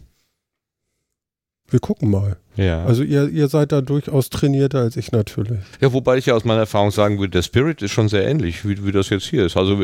[1.70, 2.36] wir gucken mal.
[2.56, 2.84] Ja.
[2.84, 5.58] Also ihr, ihr seid da durchaus trainierter als ich natürlich.
[5.80, 8.68] Ja, wobei ich ja aus meiner Erfahrung sagen würde, der Spirit ist schon sehr ähnlich,
[8.68, 9.56] wie, wie das jetzt hier ist.
[9.56, 9.82] Also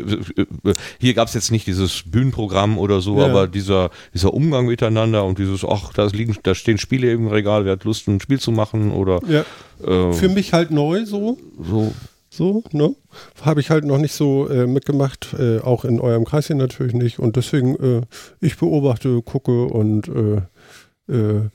[1.00, 3.26] hier gab es jetzt nicht dieses Bühnenprogramm oder so, Ja.
[3.26, 7.64] aber dieser, dieser Umgang miteinander und dieses, ach, da liegen, da stehen Spiele im Regal,
[7.64, 9.40] wer hat Lust, ein Spiel zu machen oder Ja.
[9.84, 11.38] äh, Für mich halt neu so.
[11.60, 11.92] so.
[12.32, 12.94] So, ne?
[13.42, 16.94] Habe ich halt noch nicht so äh, mitgemacht, äh, auch in eurem Kreis hier natürlich
[16.94, 17.18] nicht.
[17.18, 18.02] Und deswegen, äh,
[18.40, 21.48] ich beobachte, gucke und äh, äh,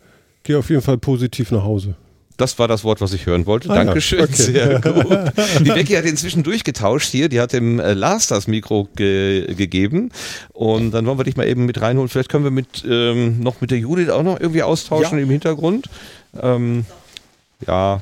[0.46, 1.96] gehe auf jeden Fall positiv nach Hause.
[2.38, 3.70] Das war das Wort, was ich hören wollte.
[3.70, 4.22] Ah ja, Dankeschön.
[4.22, 4.34] okay.
[4.34, 5.08] Sehr gut.
[5.62, 7.30] Die Becky hat inzwischen durchgetauscht hier.
[7.30, 10.12] Die hat dem äh, Lars das Mikro ge gegeben.
[10.52, 12.10] Und dann wollen wir dich mal eben mit reinholen.
[12.10, 15.90] Vielleicht können wir mit ähm, noch mit der Judith auch noch irgendwie austauschen im Hintergrund.
[16.42, 16.86] Ähm,
[17.66, 18.02] ja,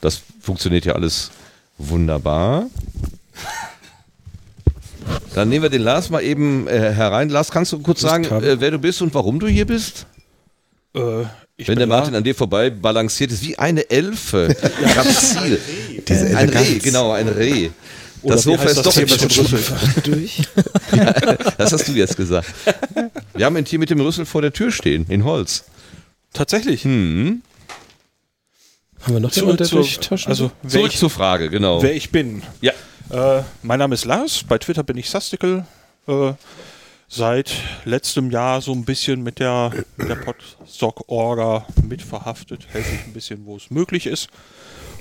[0.00, 1.30] das funktioniert ja alles
[1.78, 2.66] wunderbar.
[5.34, 7.28] Dann nehmen wir den Lars mal eben äh, herein.
[7.28, 10.06] Lars, kannst du kurz sagen, äh, wer du bist und warum du hier bist?
[11.60, 14.54] Ich Wenn der da- Martin an dir vorbei balanciert ist, wie eine Elfe.
[14.94, 15.60] Ganz Ziel.
[16.06, 16.48] Diese ein.
[16.50, 17.70] Reh, genau, ein Reh.
[18.22, 19.76] Oder das Sofa ist das doch Thema mit dem Rüssel.
[20.04, 20.42] Durch.
[21.58, 22.48] Das hast du jetzt gesagt.
[23.34, 25.64] Wir haben ein Tier mit dem Rüssel vor der Tür stehen, in Holz.
[26.32, 26.84] Tatsächlich.
[26.84, 27.42] Hm.
[29.02, 29.80] Haben wir noch Zurück zur,
[30.26, 31.82] also, Zurück ich, zur Frage, genau.
[31.82, 32.42] wer ich bin.
[32.60, 32.72] Ja.
[33.10, 35.64] Äh, mein Name ist Lars, bei Twitter bin ich Sastikel.
[36.06, 36.32] Äh,
[37.08, 37.52] seit
[37.84, 43.56] letztem Jahr so ein bisschen mit der, der Podstock-Orga mitverhaftet, helfe ich ein bisschen, wo
[43.56, 44.28] es möglich ist.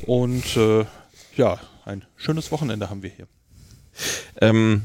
[0.06, 0.86] Und äh,
[1.36, 3.28] ja, ein schönes Wochenende haben wir hier.
[4.40, 4.84] Ähm,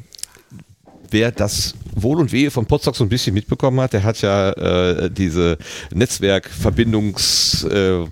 [1.10, 4.50] wer das Wohl und Wehe von Potsdok so ein bisschen mitbekommen hat, der hat ja
[4.50, 5.58] äh, diese
[5.92, 7.64] Netzwerkverbindungs...
[7.64, 8.06] Äh,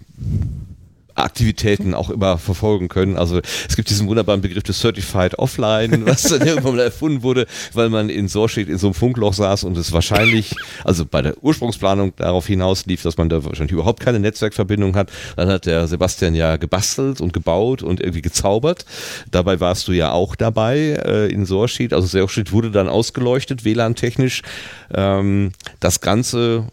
[1.24, 3.16] Aktivitäten auch immer verfolgen können.
[3.16, 7.46] Also es gibt diesen wunderbaren Begriff des Certified Offline, was dann irgendwann mal erfunden wurde,
[7.72, 10.54] weil man in Sorschied in so einem Funkloch saß und es wahrscheinlich,
[10.84, 15.10] also bei der Ursprungsplanung darauf hinaus lief, dass man da wahrscheinlich überhaupt keine Netzwerkverbindung hat.
[15.36, 18.84] Dann hat der Sebastian ja gebastelt und gebaut und irgendwie gezaubert.
[19.30, 21.92] Dabei warst du ja auch dabei äh, in Sorschied.
[21.92, 24.42] Also Sorschied wurde dann ausgeleuchtet, WLAN-technisch.
[24.94, 26.68] Ähm, das Ganze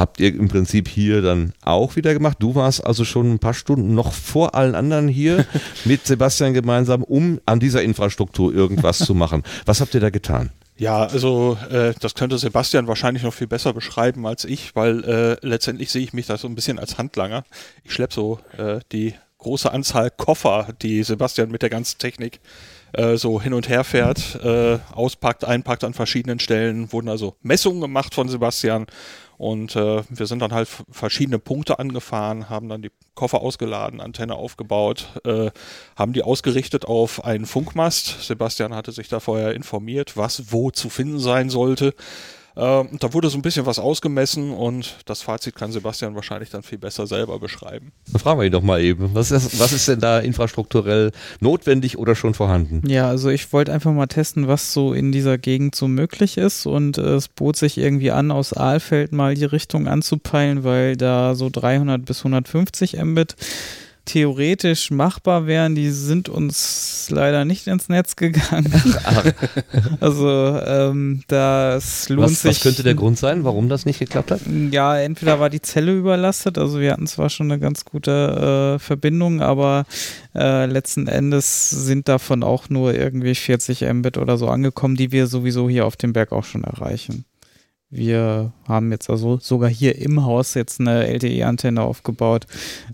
[0.00, 2.38] habt ihr im Prinzip hier dann auch wieder gemacht.
[2.40, 5.46] Du warst also schon ein paar Stunden noch vor allen anderen hier
[5.84, 9.44] mit Sebastian gemeinsam, um an dieser Infrastruktur irgendwas zu machen.
[9.66, 10.50] Was habt ihr da getan?
[10.76, 15.46] Ja, also äh, das könnte Sebastian wahrscheinlich noch viel besser beschreiben als ich, weil äh,
[15.46, 17.44] letztendlich sehe ich mich da so ein bisschen als Handlanger.
[17.84, 22.40] Ich schleppe so äh, die große Anzahl Koffer, die Sebastian mit der ganzen Technik
[22.92, 26.92] äh, so hin und her fährt, äh, auspackt, einpackt an verschiedenen Stellen.
[26.92, 28.86] Wurden also Messungen gemacht von Sebastian
[29.40, 34.34] und äh, wir sind dann halt verschiedene Punkte angefahren, haben dann die Koffer ausgeladen, Antenne
[34.34, 35.50] aufgebaut, äh,
[35.96, 38.22] haben die ausgerichtet auf einen Funkmast.
[38.22, 41.94] Sebastian hatte sich da vorher informiert, was wo zu finden sein sollte.
[42.56, 46.50] Ähm, und da wurde so ein bisschen was ausgemessen und das Fazit kann Sebastian wahrscheinlich
[46.50, 47.92] dann viel besser selber beschreiben.
[48.12, 49.14] Dann fragen wir ihn doch mal eben.
[49.14, 52.82] Was ist, was ist denn da infrastrukturell notwendig oder schon vorhanden?
[52.88, 56.66] Ja, also ich wollte einfach mal testen, was so in dieser Gegend so möglich ist
[56.66, 61.34] und äh, es bot sich irgendwie an, aus Aalfeld mal die Richtung anzupeilen, weil da
[61.34, 63.36] so 300 bis 150 Mbit
[64.10, 68.72] theoretisch machbar wären, die sind uns leider nicht ins Netz gegangen.
[70.00, 70.28] also
[70.66, 72.50] ähm, das lohnt Was, sich.
[72.50, 74.40] was könnte der Grund sein, warum das nicht geklappt hat?
[74.72, 78.78] Ja, entweder war die Zelle überlastet, also wir hatten zwar schon eine ganz gute äh,
[78.80, 79.86] Verbindung, aber
[80.34, 85.28] äh, letzten Endes sind davon auch nur irgendwie 40 Mbit oder so angekommen, die wir
[85.28, 87.26] sowieso hier auf dem Berg auch schon erreichen.
[87.90, 92.46] Wir haben jetzt also sogar hier im Haus jetzt eine LTE-Antenne aufgebaut,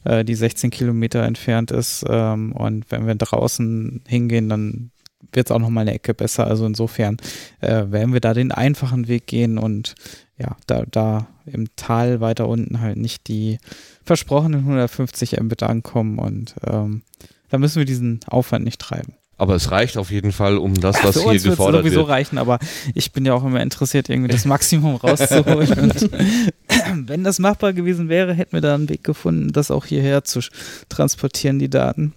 [0.04, 2.04] äh, die 16 Kilometer entfernt ist.
[2.08, 4.90] Ähm, und wenn wir draußen hingehen, dann
[5.32, 6.46] wird es auch nochmal eine Ecke besser.
[6.46, 7.18] Also insofern
[7.60, 9.94] äh, werden wir da den einfachen Weg gehen und
[10.38, 13.58] ja, da, da im Tal weiter unten halt nicht die
[14.02, 17.02] versprochenen 150 Mbit ankommen und ähm,
[17.48, 19.14] da müssen wir diesen Aufwand nicht treiben.
[19.38, 22.08] Aber es reicht auf jeden Fall, um das, was hier uns wird gefordert sowieso wird.
[22.08, 22.58] reichen, aber
[22.94, 25.92] ich bin ja auch immer interessiert, irgendwie das Maximum rauszuholen.
[26.90, 30.24] und wenn das machbar gewesen wäre, hätten wir da einen Weg gefunden, das auch hierher
[30.24, 30.40] zu
[30.88, 32.14] transportieren, die Daten.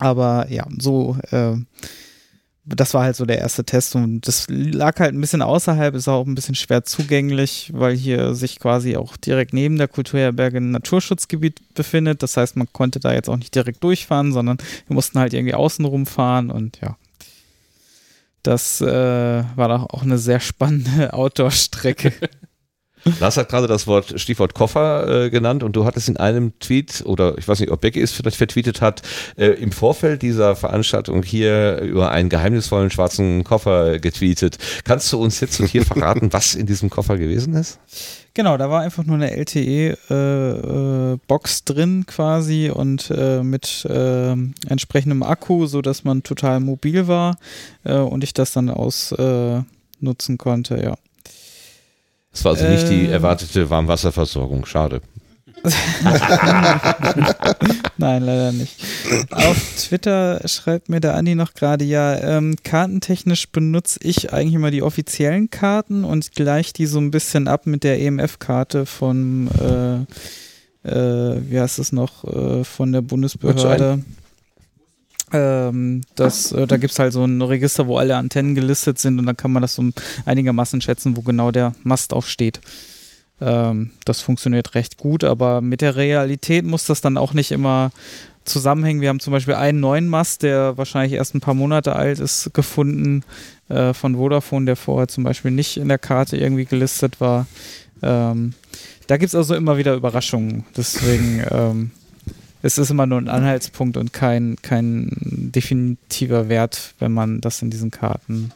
[0.00, 1.54] Aber ja, so, äh,
[2.76, 6.08] das war halt so der erste Test und das lag halt ein bisschen außerhalb, ist
[6.08, 10.70] auch ein bisschen schwer zugänglich, weil hier sich quasi auch direkt neben der Kulturherberge ein
[10.70, 12.22] Naturschutzgebiet befindet.
[12.22, 15.54] Das heißt, man konnte da jetzt auch nicht direkt durchfahren, sondern wir mussten halt irgendwie
[15.54, 16.96] außen rumfahren und ja.
[18.42, 22.12] Das äh, war doch auch eine sehr spannende Outdoor-Strecke.
[23.20, 27.02] Lars hat gerade das Wort Stichwort Koffer äh, genannt und du hattest in einem Tweet
[27.04, 29.02] oder ich weiß nicht, ob Becky es vielleicht vertweetet hat,
[29.36, 34.58] äh, im Vorfeld dieser Veranstaltung hier über einen geheimnisvollen schwarzen Koffer getweetet.
[34.84, 37.78] Kannst du uns jetzt und hier verraten, was in diesem Koffer gewesen ist?
[38.34, 39.64] Genau, da war einfach nur eine LTE-Box
[41.64, 44.30] drin quasi und äh, mit äh,
[44.68, 47.36] entsprechendem Akku, sodass man total mobil war
[47.82, 49.66] äh, und ich das dann ausnutzen
[50.00, 50.94] nutzen konnte, ja.
[52.38, 53.10] Das war also nicht die Äh.
[53.10, 54.64] erwartete Warmwasserversorgung.
[54.64, 55.00] Schade.
[57.96, 58.80] Nein, leider nicht.
[59.32, 64.70] Auf Twitter schreibt mir der Andi noch gerade, ja, ähm, kartentechnisch benutze ich eigentlich immer
[64.70, 70.88] die offiziellen Karten und gleich die so ein bisschen ab mit der EMF-Karte von, äh,
[70.88, 74.04] äh, wie heißt es noch, äh, von der Bundesbehörde.
[75.32, 79.18] Ähm, das, äh, da gibt es halt so ein Register, wo alle Antennen gelistet sind
[79.18, 79.84] und dann kann man das so
[80.24, 82.60] einigermaßen schätzen, wo genau der Mast auch steht.
[83.40, 87.92] Ähm, das funktioniert recht gut, aber mit der Realität muss das dann auch nicht immer
[88.44, 89.00] zusammenhängen.
[89.00, 92.52] Wir haben zum Beispiel einen neuen Mast, der wahrscheinlich erst ein paar Monate alt ist,
[92.54, 93.22] gefunden
[93.68, 97.46] äh, von Vodafone, der vorher zum Beispiel nicht in der Karte irgendwie gelistet war.
[98.02, 98.54] Ähm,
[99.06, 100.64] da gibt es also immer wieder Überraschungen.
[100.76, 101.90] Deswegen ähm,
[102.62, 107.70] es ist immer nur ein Anhaltspunkt und kein, kein definitiver Wert, wenn man das in
[107.70, 108.52] diesen Karten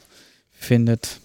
[0.52, 1.20] findet.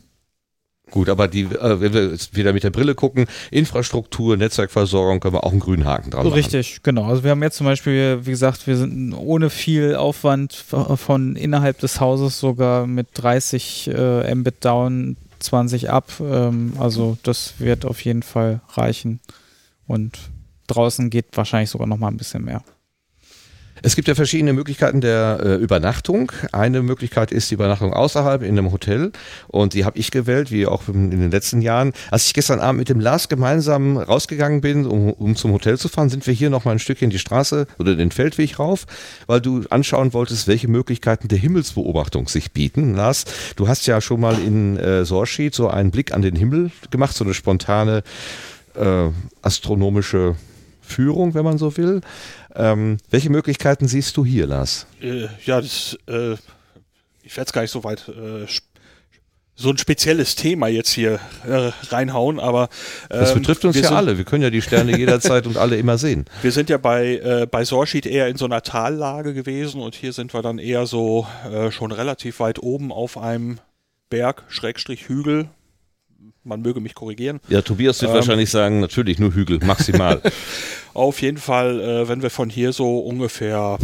[0.90, 5.34] Gut, aber die, äh, wenn wir jetzt wieder mit der Brille gucken, Infrastruktur, Netzwerkversorgung, können
[5.34, 6.34] wir auch einen grünen Haken dran machen.
[6.34, 7.06] Richtig, genau.
[7.06, 11.80] Also wir haben jetzt zum Beispiel, wie gesagt, wir sind ohne viel Aufwand von innerhalb
[11.80, 16.14] des Hauses sogar mit 30 äh, Mbit down, 20 up.
[16.22, 19.20] Ähm, also das wird auf jeden Fall reichen.
[19.88, 20.18] Und
[20.68, 22.64] draußen geht wahrscheinlich sogar noch mal ein bisschen mehr.
[23.84, 26.32] Es gibt ja verschiedene Möglichkeiten der äh, Übernachtung.
[26.52, 29.12] Eine Möglichkeit ist die Übernachtung außerhalb in einem Hotel
[29.48, 31.94] und die habe ich gewählt, wie auch in den letzten Jahren.
[32.10, 35.90] Als ich gestern Abend mit dem Lars gemeinsam rausgegangen bin, um, um zum Hotel zu
[35.90, 38.86] fahren, sind wir hier noch mal ein Stückchen die Straße oder den Feldweg rauf,
[39.28, 42.96] weil du anschauen wolltest, welche Möglichkeiten der Himmelsbeobachtung sich bieten.
[42.96, 46.72] Lars, du hast ja schon mal in äh, Sorschied so einen Blick an den Himmel
[46.90, 48.04] gemacht, so eine spontane
[48.76, 49.10] äh,
[49.42, 50.36] astronomische
[50.88, 52.02] Führung, wenn man so will.
[52.56, 54.88] Ähm, welche Möglichkeiten siehst du hier, Lars?
[55.02, 56.34] Äh, ja, das, äh,
[57.24, 58.48] ich werde es gar nicht so weit äh,
[59.60, 62.70] so ein spezielles Thema jetzt hier äh, reinhauen, aber
[63.10, 64.18] ähm, Das betrifft uns ja sind, alle.
[64.18, 66.26] Wir können ja die Sterne jederzeit und alle immer sehen.
[66.44, 70.14] Wir sind ja bei, äh, bei Sorschied eher in so einer Tallage gewesen und hier
[70.14, 73.58] sind wir dann eher so äh, schon relativ weit oben auf einem
[74.12, 75.50] Berg, Schrägstrich Hügel.
[76.48, 77.40] Man möge mich korrigieren.
[77.50, 78.16] Ja, Tobias wird Ähm.
[78.16, 80.22] wahrscheinlich sagen, natürlich nur Hügel, maximal.
[80.94, 83.78] Auf jeden Fall, äh, wenn wir von hier so ungefähr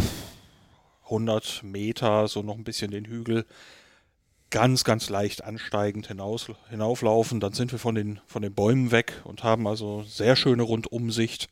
[1.04, 3.44] 100 Meter, so noch ein bisschen den Hügel
[4.50, 9.20] ganz, ganz leicht ansteigend hinaus, hinauflaufen, dann sind wir von den, von den Bäumen weg
[9.24, 11.48] und haben also sehr schöne Rundumsicht,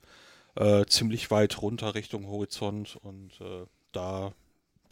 [0.57, 4.33] äh, ziemlich weit runter Richtung Horizont und äh, da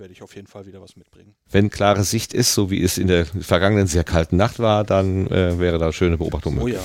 [0.00, 1.34] werde ich auf jeden Fall wieder was mitbringen.
[1.50, 5.26] Wenn klare Sicht ist, so wie es in der vergangenen sehr kalten Nacht war, dann
[5.28, 6.74] äh, wäre da schöne Beobachtung Oh möglich.
[6.74, 6.84] ja,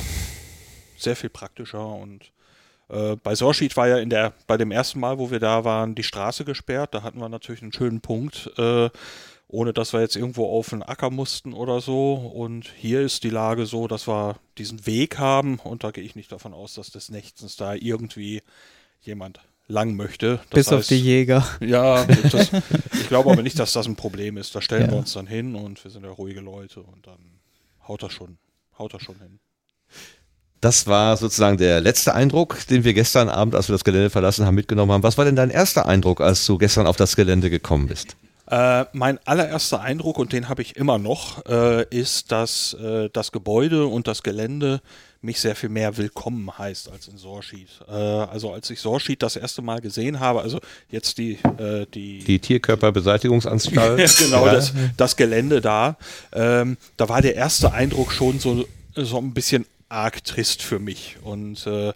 [0.97, 2.31] sehr viel praktischer und
[2.89, 5.95] äh, bei Sorschied war ja in der, bei dem ersten Mal, wo wir da waren,
[5.95, 6.93] die Straße gesperrt.
[6.93, 8.89] Da hatten wir natürlich einen schönen Punkt, äh,
[9.47, 12.13] ohne dass wir jetzt irgendwo auf den Acker mussten oder so.
[12.13, 16.15] Und hier ist die Lage so, dass wir diesen Weg haben und da gehe ich
[16.15, 18.41] nicht davon aus, dass des Nächtens da irgendwie
[19.01, 20.39] jemand lang möchte.
[20.49, 21.45] Das Bis auf heißt- die Jäger.
[21.59, 22.51] Ja, das,
[22.93, 24.53] ich glaube aber nicht, dass das ein Problem ist.
[24.55, 24.91] Da stellen Ja.
[24.91, 27.17] wir uns dann hin und wir sind ja ruhige Leute und dann
[27.87, 28.37] haut das schon,
[28.77, 29.39] haut das schon hin.
[30.61, 34.45] Das war sozusagen der letzte Eindruck, den wir gestern Abend, als wir das Gelände verlassen
[34.45, 35.03] haben, mitgenommen haben.
[35.03, 38.15] Was war denn dein erster Eindruck, als du gestern auf das Gelände gekommen bist?
[38.49, 43.31] Äh, mein allererster Eindruck, und den habe ich immer noch, äh, ist, dass äh, das
[43.31, 44.81] Gebäude und das Gelände
[45.25, 47.67] mich sehr viel mehr willkommen heißt als in Sorschied.
[47.87, 50.59] Äh, also als ich Sorschied das erste Mal gesehen habe, also
[50.89, 53.99] jetzt die, äh, die, Die Tierkörperbeseitigungsanstalt?
[53.99, 54.53] ja, genau, Ja.
[54.53, 55.97] das, das Gelände da.
[56.31, 58.65] Ähm, da war der erste Eindruck schon so,
[58.95, 61.17] so ein bisschen arg trist für mich.
[61.23, 61.91] Und äh,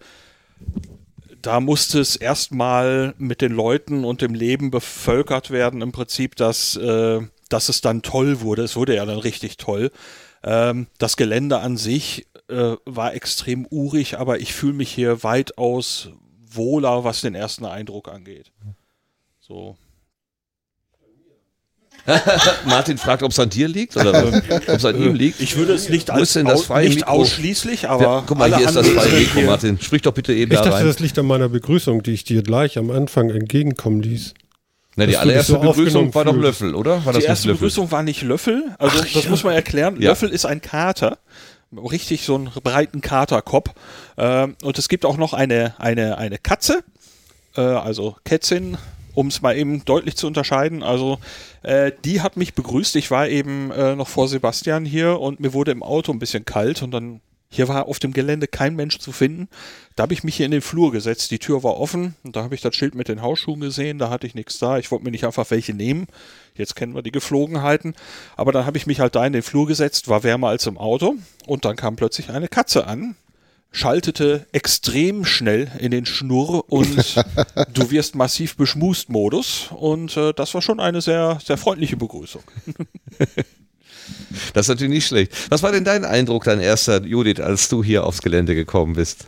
[1.41, 6.75] da musste es erstmal mit den Leuten und dem Leben bevölkert werden, im Prinzip, dass,
[6.75, 8.63] äh, dass es dann toll wurde.
[8.63, 9.91] Es wurde ja dann richtig toll.
[10.43, 16.09] Ähm, das Gelände an sich äh, war extrem urig, aber ich fühle mich hier weitaus
[16.51, 18.51] wohler, was den ersten Eindruck angeht.
[19.39, 19.77] So.
[22.65, 25.41] Martin fragt, ob es an dir liegt oder ob es an ihm liegt.
[25.41, 27.11] Ich würde es nicht als das au- freie nicht Mikro?
[27.11, 29.79] ausschließlich, aber Ja, guck mal, alle hier ist das anderen freie Mikro, hier- Martin.
[29.81, 30.85] Sprich doch bitte eben Ich da dachte, rein.
[30.87, 34.33] das liegt an meiner Begrüßung, die ich dir gleich am Anfang entgegenkommen ließ.
[34.95, 36.35] Na, die allererste so Begrüßung aufgenommen war doch.
[36.35, 37.05] Löffel, oder?
[37.05, 37.59] War das Die erste Löffel?
[37.59, 40.01] Begrüßung war nicht Löffel, also das muss man erklären.
[40.01, 40.09] Ja.
[40.09, 41.19] Löffel ist ein Kater,
[41.75, 43.71] richtig so einen breiten Katerkopf.
[44.17, 46.83] Ähm, und es gibt auch noch eine, eine, eine Katze,
[47.55, 48.77] äh, also Kätzin,
[49.13, 50.83] um es mal eben deutlich zu unterscheiden.
[50.83, 51.19] Also
[51.63, 52.95] äh, die hat mich begrüßt.
[52.95, 56.45] Ich war eben äh, noch vor Sebastian hier und mir wurde im Auto ein bisschen
[56.45, 59.49] kalt und dann hier war auf dem Gelände kein Mensch zu finden.
[59.95, 61.31] Da habe ich mich hier in den Flur gesetzt.
[61.31, 63.97] Die Tür war offen und da habe ich das Schild mit den Hausschuhen gesehen.
[63.97, 64.77] Da hatte ich nichts da.
[64.77, 66.05] Ich wollte mir nicht einfach welche nehmen.
[66.53, 67.95] Jetzt kennen wir die Geflogenheiten.
[68.35, 70.77] Aber dann habe ich mich halt da in den Flur gesetzt, war wärmer als im
[70.77, 71.15] Auto
[71.47, 73.15] und dann kam plötzlich eine Katze an,
[73.71, 77.15] schaltete extrem schnell in den Schnurr und
[77.73, 82.43] du wirst massiv beschmust Modus und äh, das war schon eine sehr, sehr freundliche Begrüßung.
[84.53, 85.33] Das ist natürlich nicht schlecht.
[85.49, 89.25] Was war denn dein Eindruck, dein erster, Judith, als du hier aufs Gelände gekommen bist?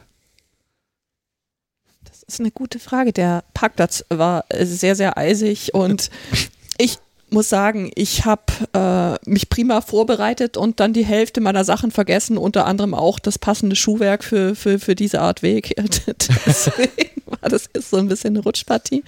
[2.03, 3.13] Das ist eine gute Frage.
[3.13, 6.09] Der Parkplatz war sehr, sehr eisig und
[6.77, 6.97] ich
[7.31, 12.37] muss sagen, ich habe äh, mich prima vorbereitet und dann die Hälfte meiner Sachen vergessen,
[12.37, 15.73] unter anderem auch das passende Schuhwerk für, für, für diese Art Weg.
[16.45, 19.03] Deswegen war das ist so ein bisschen eine Rutschpartie.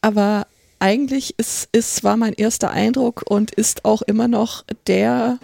[0.00, 0.46] Aber
[0.78, 5.38] eigentlich ist, ist, war mein erster Eindruck und ist auch immer noch der,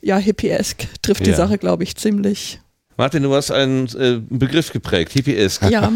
[0.00, 1.36] ja, hippiesk, trifft die Ja.
[1.36, 2.60] Sache, glaube ich, ziemlich.
[2.96, 5.60] Martin, du hast einen äh, Begriff geprägt, TPS.
[5.70, 5.92] Ja,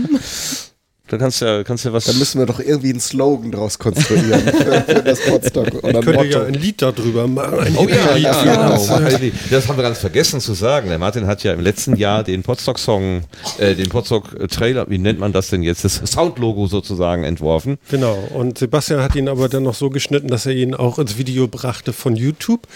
[1.12, 2.06] Da kannst du ja, kannst ja was.
[2.06, 5.96] Da müssen wir doch irgendwie einen Slogan draus konstruieren für, für das Podstock oder Ich
[5.96, 7.58] ein könnte ja ein Lied darüber machen.
[7.58, 9.30] Ein Oh ja, ja, für genau.
[9.50, 10.88] Das haben wir ganz vergessen zu sagen.
[10.88, 13.24] Der Martin hat ja im letzten Jahr den Podstock-Song,
[13.58, 15.84] äh, den Podstock-Trailer, wie nennt man das denn jetzt?
[15.84, 17.76] Das Soundlogo sozusagen entworfen.
[17.90, 18.16] Genau.
[18.32, 21.46] Und Sebastian hat ihn aber dann noch so geschnitten, dass er ihn auch ins Video
[21.46, 22.66] brachte von YouTube.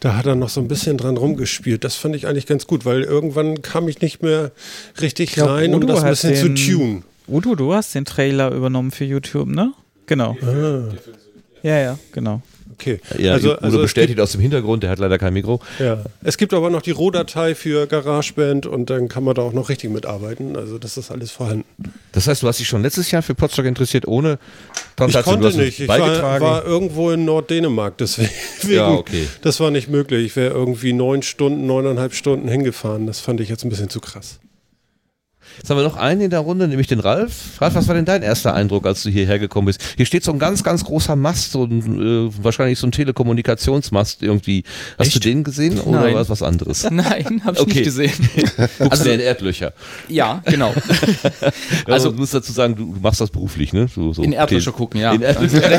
[0.00, 1.84] Da hat er noch so ein bisschen dran rumgespielt.
[1.84, 4.52] Das fand ich eigentlich ganz gut, weil irgendwann kam ich nicht mehr
[5.00, 7.04] richtig glaub, rein, um das ein bisschen zu tun.
[7.28, 9.72] Udo, du hast den Trailer übernommen für YouTube, ne?
[10.06, 10.36] Genau.
[11.62, 12.42] Ja, ja, genau.
[12.72, 13.00] Okay.
[13.18, 15.58] Ja, also, Udo also es bestätigt aus dem Hintergrund, der hat leider kein Mikro.
[15.58, 16.04] Gibt, ja.
[16.22, 19.68] Es gibt aber noch die Rohdatei für GarageBand und dann kann man da auch noch
[19.68, 20.56] richtig mitarbeiten.
[20.56, 21.64] Also das ist alles vorhanden.
[22.12, 24.38] Das heißt, du hast dich schon letztes Jahr für Podstock interessiert, ohne
[24.94, 25.80] dran Ich konnte nicht.
[25.80, 26.44] Ich war, beigetragen.
[26.44, 28.30] war irgendwo in Norddänemark, deswegen.
[28.68, 29.26] Ja, okay.
[29.42, 30.26] Das war nicht möglich.
[30.26, 33.06] Ich wäre irgendwie neun Stunden, neuneinhalb Stunden hingefahren.
[33.06, 34.38] Das fand ich jetzt ein bisschen zu krass.
[35.58, 37.60] Jetzt haben wir noch einen in der Runde, nämlich den Ralf.
[37.60, 39.80] Ralf, was war denn dein erster Eindruck, als du hierher gekommen bist?
[39.96, 44.22] Hier steht so ein ganz, ganz großer Mast, so ein, äh, wahrscheinlich so ein Telekommunikationsmast
[44.22, 44.64] irgendwie.
[44.98, 45.24] Hast du Echt?
[45.24, 46.14] den gesehen oder Nein.
[46.14, 46.84] war es was anderes?
[46.90, 47.74] Nein, habe ich Okay.
[47.74, 48.12] nicht gesehen.
[48.90, 49.72] Also in Erdlöcher.
[50.08, 50.72] ja, genau.
[51.86, 53.88] Also Also- du musst dazu sagen, du, du machst das beruflich, ne?
[53.94, 55.12] So, so In Erdlöcher gucken, ja.
[55.12, 55.64] In Erdlöcher.
[55.66, 55.72] In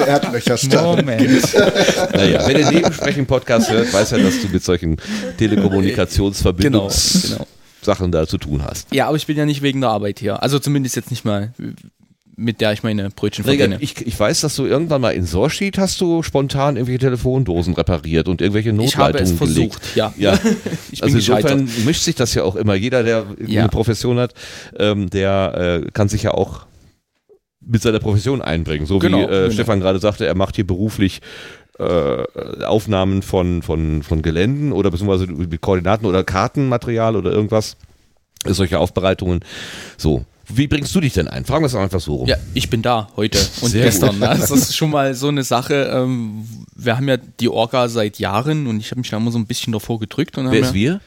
[0.00, 0.56] Erdlöcher.
[0.82, 1.54] Moment.
[2.14, 4.96] naja, wer den Nebensprechen-Podcast hört, weiß ja, dass du mit solchen
[5.38, 7.46] Telekommunikationsverbindungs Genau, genau.
[7.88, 8.92] Sachen da zu tun hast.
[8.94, 10.42] Ja, aber ich bin ja nicht wegen der Arbeit hier.
[10.42, 11.52] Also zumindest jetzt nicht mal,
[12.36, 13.78] mit der ich meine Brötchen verdiene.
[13.80, 18.28] ich, ich weiß, dass du irgendwann mal in Sorschied hast du spontan irgendwelche Telefondosen repariert
[18.28, 19.74] und irgendwelche Ich habe es Notleitungen gelegt.
[19.74, 20.14] versucht, ja.
[20.18, 20.34] Ja,
[20.92, 21.50] Ich bin also gescheitert.
[21.58, 22.74] insofern mischt sich das ja auch immer.
[22.74, 23.60] Jeder, der Ja.
[23.62, 24.34] eine Profession hat,
[24.78, 26.66] ähm, der äh, kann sich ja auch
[27.60, 28.86] mit seiner Profession einbringen.
[28.86, 29.50] So Genau, wie äh, genau.
[29.50, 31.20] Stefan gerade sagte, er macht hier beruflich
[31.78, 37.76] äh, Aufnahmen von, von, von Geländen oder beziehungsweise mit Koordinaten oder Kartenmaterial oder irgendwas.
[38.46, 39.40] Solche Aufbereitungen.
[39.96, 40.24] So.
[40.50, 41.44] Wie bringst du dich denn ein?
[41.44, 42.26] Fragen wir es einfach so rum.
[42.26, 44.18] Ja, ich bin da heute und Sehr gestern.
[44.18, 44.26] Ne?
[44.28, 45.90] Das ist schon mal so eine Sache.
[45.92, 49.38] Ähm, wir haben ja die Orga seit Jahren und ich habe mich da immer so
[49.38, 50.38] ein bisschen davor gedrückt.
[50.38, 50.92] Und Wer ist wir?
[50.92, 51.00] Ja,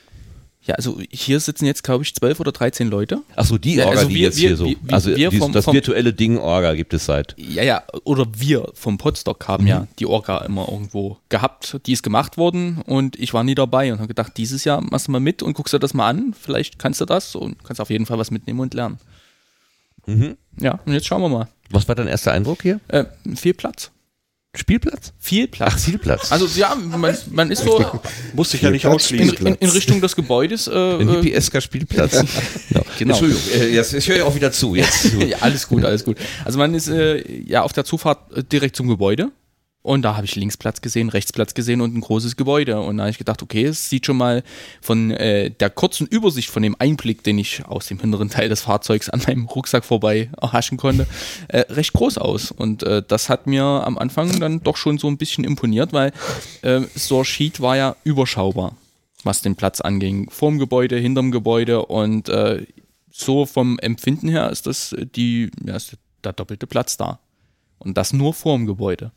[0.70, 3.22] also hier sitzen jetzt, glaube ich, zwölf oder 13 Leute.
[3.36, 4.66] Achso, die Ja, Orga, also die wir- jetzt wir- hier so.
[4.66, 7.34] wir- also wir dies, vom- das vom- virtuelle Ding Orga gibt es seit.
[7.38, 11.78] Ja, ja, oder wir vom Podstock haben ja die Orga immer irgendwo gehabt.
[11.88, 15.08] Die ist gemacht worden und ich war nie dabei und habe gedacht, dieses Jahr machst
[15.08, 16.34] du mal mit und guckst dir das mal an.
[16.40, 19.00] Vielleicht kannst du das und kannst auf jeden Fall was mitnehmen und lernen.
[20.06, 20.38] Mhm.
[20.60, 21.48] Ja, und jetzt schauen wir mal.
[21.70, 22.80] Was war dein erster Eindruck hier?
[22.88, 23.06] Äh,
[23.36, 23.92] viel Platz.
[24.54, 25.14] Spielplatz?
[25.18, 25.74] Viel Platz.
[25.76, 26.32] Ach, Spielplatz.
[26.32, 28.02] Also ja, man, man ist so
[28.34, 29.48] Muss ich ja nicht in, ausschließen.
[29.48, 30.68] in, in Richtung des Gebäudes.
[30.68, 32.12] Äh, Ein äh, hippiesker Spielplatz.
[32.70, 32.86] genau.
[33.00, 33.14] Genau.
[33.18, 34.76] Entschuldigung, äh, jetzt, ich höre ja auch wieder zu.
[34.76, 35.14] Jetzt.
[35.28, 36.18] ja, alles gut, alles gut.
[36.44, 39.32] Also man ist äh, ja auf der Zufahrt äh, direkt zum Gebäude
[39.84, 42.98] und da habe ich links Platz gesehen, rechts Platz gesehen und ein großes Gebäude und
[42.98, 44.44] da habe ich gedacht, okay, es sieht schon mal
[44.82, 48.62] von äh, der kurzen Übersicht von dem Einblick, den ich aus dem hinteren Teil des
[48.62, 51.08] Fahrzeugs an meinem Rucksack vorbei erhaschen konnte,
[51.48, 55.08] äh, recht groß aus und äh, das hat mir am Anfang dann doch schon so
[55.08, 56.12] ein bisschen imponiert, weil
[56.62, 58.76] äh, Sorsheet war ja überschaubar,
[59.24, 62.66] was den Platz anging, vorm Gebäude, hinterm Gebäude und äh,
[63.12, 67.20] so vom Empfinden her ist das äh, die, ja, ist der doppelte Platz da.
[67.78, 69.12] Und das nur vorm Gebäude.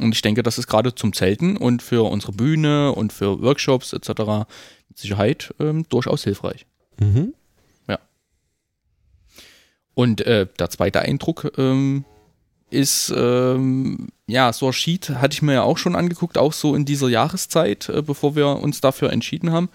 [0.00, 3.92] Und ich denke, das ist gerade zum Zelten und für unsere Bühne und für Workshops
[3.92, 4.46] etc.
[4.88, 6.66] mit Sicherheit ähm, durchaus hilfreich.
[7.00, 7.34] Mhm.
[9.98, 12.04] Und äh, der zweite Eindruck ähm,
[12.70, 17.08] ist, ähm, ja, Sorsheet hatte ich mir ja auch schon angeguckt, auch so in dieser
[17.08, 19.68] Jahreszeit, äh, bevor wir uns dafür entschieden haben.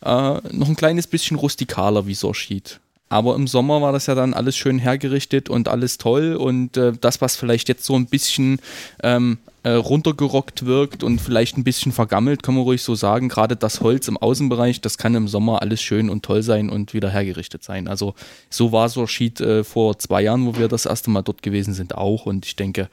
[0.00, 2.80] Äh, noch ein kleines bisschen rustikaler wie Sorsheet.
[3.10, 6.36] Aber im Sommer war das ja dann alles schön hergerichtet und alles toll.
[6.36, 8.62] Und äh, das, was vielleicht jetzt so ein bisschen
[9.02, 9.36] ähm,
[9.68, 13.28] äh, runtergerockt wirkt und vielleicht ein bisschen vergammelt, kann man ruhig so sagen.
[13.28, 16.94] Gerade das Holz im Außenbereich, das kann im Sommer alles schön und toll sein und
[16.94, 17.86] wieder hergerichtet sein.
[17.86, 18.14] Also
[18.48, 21.94] so war Sorsheet äh, vor zwei Jahren, wo wir das erste Mal dort gewesen sind,
[21.94, 22.24] auch.
[22.24, 22.88] Und ich denke,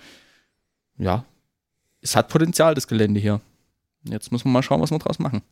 [0.97, 1.23] ja,
[2.01, 3.39] es hat Potenzial, das Gelände hier.
[4.03, 5.43] Jetzt müssen wir mal schauen, was wir draus machen.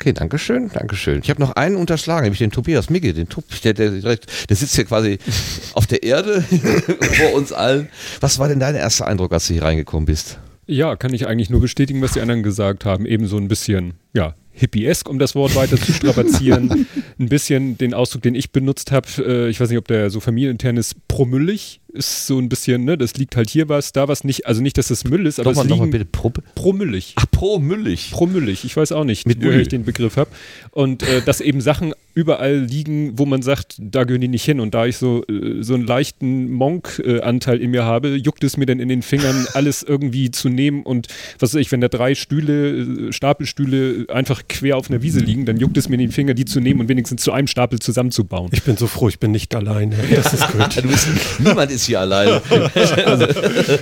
[0.00, 1.20] Okay, Dankeschön, Dankeschön.
[1.22, 4.56] Ich habe noch einen unterschlagen, nämlich den Tobias Migge, den Tup, der, der, direkt, der
[4.56, 5.18] sitzt hier quasi
[5.74, 6.40] auf der Erde
[7.18, 7.90] vor uns allen.
[8.18, 10.38] Was war denn dein erster Eindruck, als du hier reingekommen bist?
[10.66, 13.04] Ja, kann ich eigentlich nur bestätigen, was die anderen gesagt haben.
[13.04, 16.86] Eben so ein bisschen, ja, hippiesk, um das Wort weiter zu strapazieren.
[17.18, 20.20] ein bisschen den Ausdruck, den ich benutzt habe, äh, ich weiß nicht, ob der so
[20.20, 24.24] familienintern ist, promüllig ist so ein bisschen, ne, das liegt halt hier was, da was
[24.24, 26.04] nicht, also nicht, dass das Müll ist, aber Nochmal, es liegen bitte.
[26.04, 27.14] Pro, promüllig.
[27.16, 28.10] ach, promüllig.
[28.12, 29.62] Promüllig, ich weiß auch nicht, Mit woher Ü.
[29.62, 30.30] ich den Begriff habe.
[30.70, 34.60] Und äh, dass eben Sachen überall liegen, wo man sagt, da gehören die nicht hin.
[34.60, 38.66] Und da ich so, äh, so einen leichten Monk-Anteil in mir habe, juckt es mir
[38.66, 40.82] dann in den Fingern, alles irgendwie zu nehmen.
[40.82, 45.20] Und was weiß ich, wenn da drei Stühle, äh, Stapelstühle einfach quer auf einer Wiese
[45.20, 47.46] liegen, dann juckt es mir in den Finger, die zu nehmen und wenigstens zu einem
[47.46, 48.50] Stapel zusammenzubauen.
[48.52, 49.96] Ich bin so froh, ich bin nicht alleine.
[50.14, 50.60] Das ist gut.
[50.80, 52.42] Du bist, niemand ist hier alleine.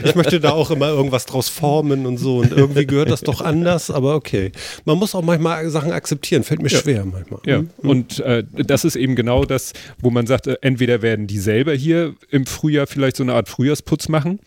[0.05, 2.39] Ich möchte da auch immer irgendwas draus formen und so.
[2.39, 4.53] Und irgendwie gehört das doch anders, aber okay.
[4.85, 6.43] Man muss auch manchmal Sachen akzeptieren.
[6.45, 7.41] Fällt mir schwer manchmal.
[7.47, 7.71] Ja, Mhm.
[7.83, 11.73] und äh, das ist eben genau das, wo man sagt, äh, entweder werden die selber
[11.75, 14.41] hier im Frühjahr vielleicht so eine Art Frühjahrsputz machen.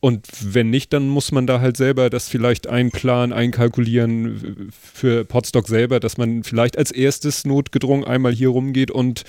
[0.00, 5.66] Und wenn nicht, dann muss man da halt selber das vielleicht einplanen, einkalkulieren für Potstock
[5.68, 9.24] selber, dass man vielleicht als erstes notgedrungen einmal hier rumgeht und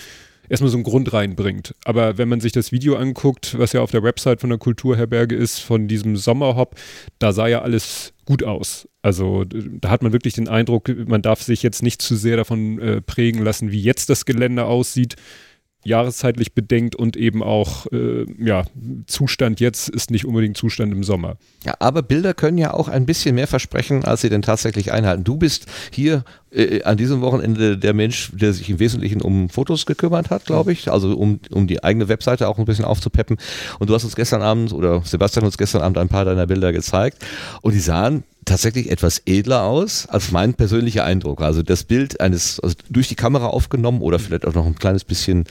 [0.50, 1.76] erstmal so einen Grund reinbringt.
[1.86, 5.36] Aber wenn man sich das Video anguckt, was ja auf der Website von der Kulturherberge
[5.36, 6.76] ist, von diesem Sommerhop,
[7.20, 8.88] da sah ja alles gut aus.
[9.02, 12.80] Also da hat man wirklich den Eindruck, man darf sich jetzt nicht zu sehr davon
[12.80, 15.16] äh, prägen lassen, wie jetzt das Gelände aussieht,
[15.84, 18.66] jahreszeitlich bedenkt und eben auch, äh, ja,
[19.06, 21.38] Zustand jetzt ist nicht unbedingt Zustand im Sommer.
[21.64, 25.24] Ja, aber Bilder können ja auch ein bisschen mehr versprechen, als sie denn tatsächlich einhalten.
[25.24, 29.86] Du bist hier äh, an diesem Wochenende der Mensch, der sich im Wesentlichen um Fotos
[29.86, 30.92] gekümmert hat, glaube ich.
[30.92, 33.38] Also um, um die eigene Webseite auch ein bisschen aufzupeppen.
[33.80, 36.74] Und du hast uns gestern Abend oder Sebastian uns gestern Abend ein paar deiner Bilder
[36.74, 37.26] gezeigt.
[37.62, 41.42] Und die sahen tatsächlich etwas edler aus als mein persönlicher Eindruck.
[41.42, 45.04] Also das Bild eines also durch die Kamera aufgenommen oder vielleicht auch noch ein kleines
[45.04, 45.46] bisschen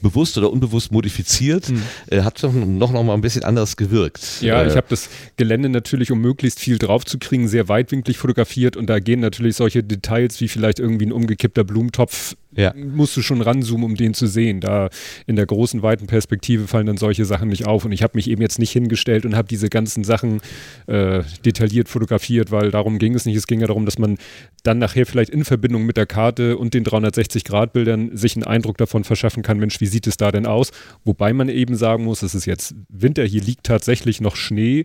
[0.00, 1.72] bewusst oder unbewusst modifiziert,
[2.08, 4.40] äh, hat doch noch, noch mal ein bisschen anders gewirkt.
[4.40, 8.88] Ja, äh, ich habe das Gelände natürlich, um möglichst viel draufzukriegen, sehr weitwinklig fotografiert und
[8.88, 12.72] da gehen natürlich solche Details wie vielleicht irgendwie ein umgekippter Blumentopf Ja.
[12.74, 14.60] musst du schon ranzoomen, um den zu sehen.
[14.60, 14.88] Da
[15.26, 17.84] in der großen, weiten Perspektive fallen dann solche Sachen nicht auf.
[17.84, 20.40] Und ich habe mich eben jetzt nicht hingestellt und habe diese ganzen Sachen
[20.86, 23.36] äh, detailliert fotografiert, weil darum ging es nicht.
[23.36, 24.16] Es ging ja darum, dass man
[24.62, 29.04] dann nachher vielleicht in Verbindung mit der Karte und den 360-Grad-Bildern sich einen Eindruck davon
[29.04, 30.70] verschaffen kann, Mensch, wie sieht es da denn aus?
[31.04, 34.84] Wobei man eben sagen muss, es ist jetzt Winter, hier liegt tatsächlich noch Schnee,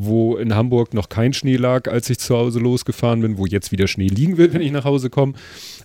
[0.00, 3.72] wo in Hamburg noch kein Schnee lag, als ich zu Hause losgefahren bin, wo jetzt
[3.72, 5.32] wieder Schnee liegen wird, wenn ich nach Hause komme.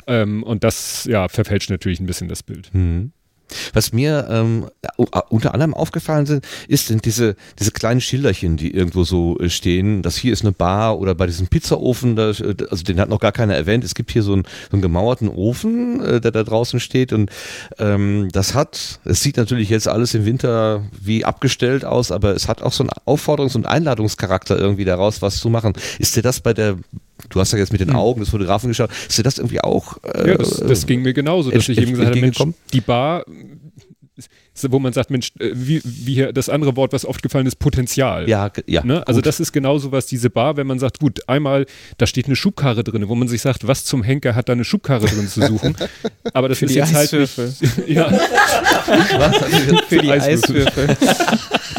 [0.05, 2.69] Ähm, und das ja, verfälscht natürlich ein bisschen das Bild.
[2.73, 3.11] Mhm.
[3.73, 4.67] Was mir ähm,
[5.29, 10.01] unter anderem aufgefallen sind, ist sind diese, diese kleinen Schilderchen, die irgendwo so äh, stehen.
[10.01, 13.19] Das hier ist eine Bar oder bei diesem Pizzaofen, da, äh, also den hat noch
[13.19, 13.83] gar keiner erwähnt.
[13.83, 17.29] Es gibt hier so einen, so einen gemauerten Ofen, äh, der da draußen steht und
[17.79, 22.47] ähm, das hat, es sieht natürlich jetzt alles im Winter wie abgestellt aus, aber es
[22.47, 25.73] hat auch so einen Aufforderungs- und Einladungscharakter irgendwie daraus, was zu machen.
[25.99, 26.77] Ist dir das bei der
[27.29, 28.89] Du hast ja jetzt mit den Augen des Fotografen geschaut.
[29.07, 29.97] Ist dir das irgendwie auch?
[30.03, 32.37] Äh, Ja, das, das ging mir genauso, dass ich eben gesagt habe, Mensch,
[32.73, 33.25] die Bar,
[34.69, 37.55] wo man sagt, Mensch, äh, wie, wie hier das andere Wort, was oft gefallen ist,
[37.55, 38.29] Potenzial.
[38.29, 38.83] Ja, ja.
[38.83, 39.05] Ne?
[39.07, 39.25] Also gut.
[39.25, 41.65] das ist genauso was, diese Bar, wenn man sagt, gut, einmal,
[41.97, 44.63] da steht eine Schubkarre drin, wo man sich sagt, was zum Henker hat da eine
[44.63, 45.75] Schubkarre drin zu suchen?
[46.33, 47.53] Aber das Für ist die jetzt halt Eiswürfel.
[47.59, 48.09] nicht, ja,
[49.87, 50.97] Für die Eiswürfel.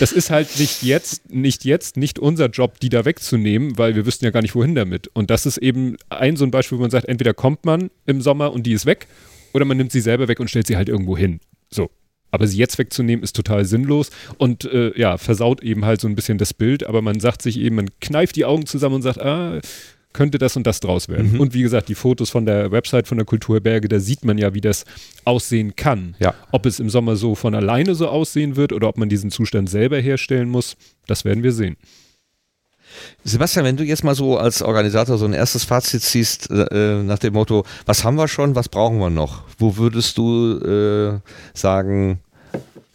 [0.01, 4.07] das ist halt nicht jetzt, nicht jetzt, nicht unser Job, die da wegzunehmen, weil wir
[4.07, 5.09] wüssten ja gar nicht, wohin damit.
[5.15, 8.21] Und das ist eben ein so ein Beispiel, wo man sagt, entweder kommt man im
[8.21, 9.07] Sommer und die ist weg,
[9.53, 11.41] oder man nimmt sie selber weg und stellt sie halt irgendwo hin.
[11.71, 11.91] So.
[12.35, 16.17] Aber sie jetzt wegzunehmen ist total sinnlos und äh, ja, versaut eben halt so ein
[16.17, 19.21] bisschen das Bild, aber man sagt sich eben, man kneift die Augen zusammen und sagt,
[19.23, 19.61] ah,
[20.13, 21.35] könnte das und das draus werden.
[21.35, 21.41] Mhm.
[21.41, 24.55] Und wie gesagt, die Fotos von der Website von der Kulturberge, da sieht man ja,
[24.55, 24.85] wie das
[25.25, 26.17] aussehen kann.
[26.19, 26.35] Ja.
[26.53, 29.69] Ob es im Sommer so von alleine so aussehen wird oder ob man diesen Zustand
[29.69, 30.77] selber herstellen muss,
[31.07, 31.77] das werden wir sehen.
[33.25, 37.19] Sebastian, wenn du jetzt mal so als Organisator so ein erstes Fazit ziehst äh, nach
[37.19, 39.43] dem Motto, was haben wir schon, was brauchen wir noch?
[39.59, 41.21] Wo würdest du äh,
[41.55, 42.21] sagen,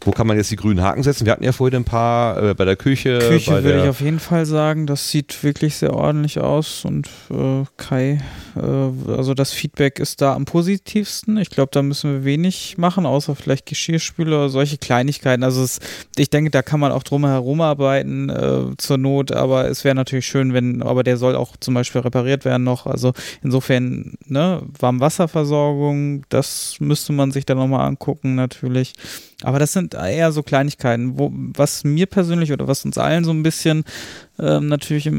[0.01, 1.25] wo kann man jetzt die grünen Haken setzen?
[1.25, 3.19] Wir hatten ja vorhin ein paar äh, bei der Küche.
[3.19, 7.65] Küche würde ich auf jeden Fall sagen, das sieht wirklich sehr ordentlich aus und äh,
[7.75, 8.19] Kai,
[8.55, 11.37] äh, also das Feedback ist da am positivsten.
[11.37, 15.43] Ich glaube, da müssen wir wenig machen, außer vielleicht Geschirrspüler oder solche Kleinigkeiten.
[15.43, 15.79] Also es,
[16.15, 19.95] ich denke, da kann man auch drum herum arbeiten äh, zur Not, aber es wäre
[19.95, 22.85] natürlich schön, wenn, aber der soll auch zum Beispiel repariert werden noch.
[22.85, 28.93] Also insofern, ne, Warmwasserversorgung, das müsste man sich dann nochmal angucken natürlich.
[29.43, 33.31] Aber das sind eher so Kleinigkeiten, wo, was mir persönlich oder was uns allen so
[33.31, 33.85] ein bisschen
[34.37, 35.09] ähm, natürlich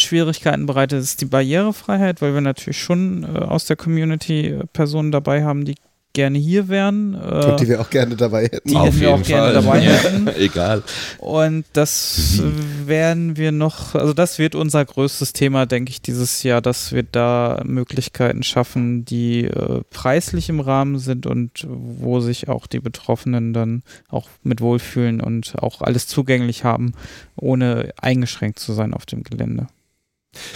[0.00, 5.12] Schwierigkeiten bereitet, ist die Barrierefreiheit, weil wir natürlich schon äh, aus der Community äh, Personen
[5.12, 5.74] dabei haben, die
[6.18, 7.14] gerne hier wären.
[7.14, 8.68] Äh, Und die wir auch gerne dabei hätten.
[8.68, 9.62] die Auf hätten wir auch jeden gerne Fall.
[9.62, 10.28] dabei hätten.
[10.36, 10.82] Egal.
[11.18, 12.42] Und das
[12.84, 17.04] werden wir noch, also das wird unser größtes Thema, denke ich, dieses Jahr, dass wir
[17.04, 23.52] da Möglichkeiten schaffen, die äh, preislich im Rahmen sind und wo sich auch die Betroffenen
[23.52, 26.92] dann auch mit wohlfühlen und auch alles zugänglich haben,
[27.36, 29.68] ohne eingeschränkt zu sein auf dem Gelände.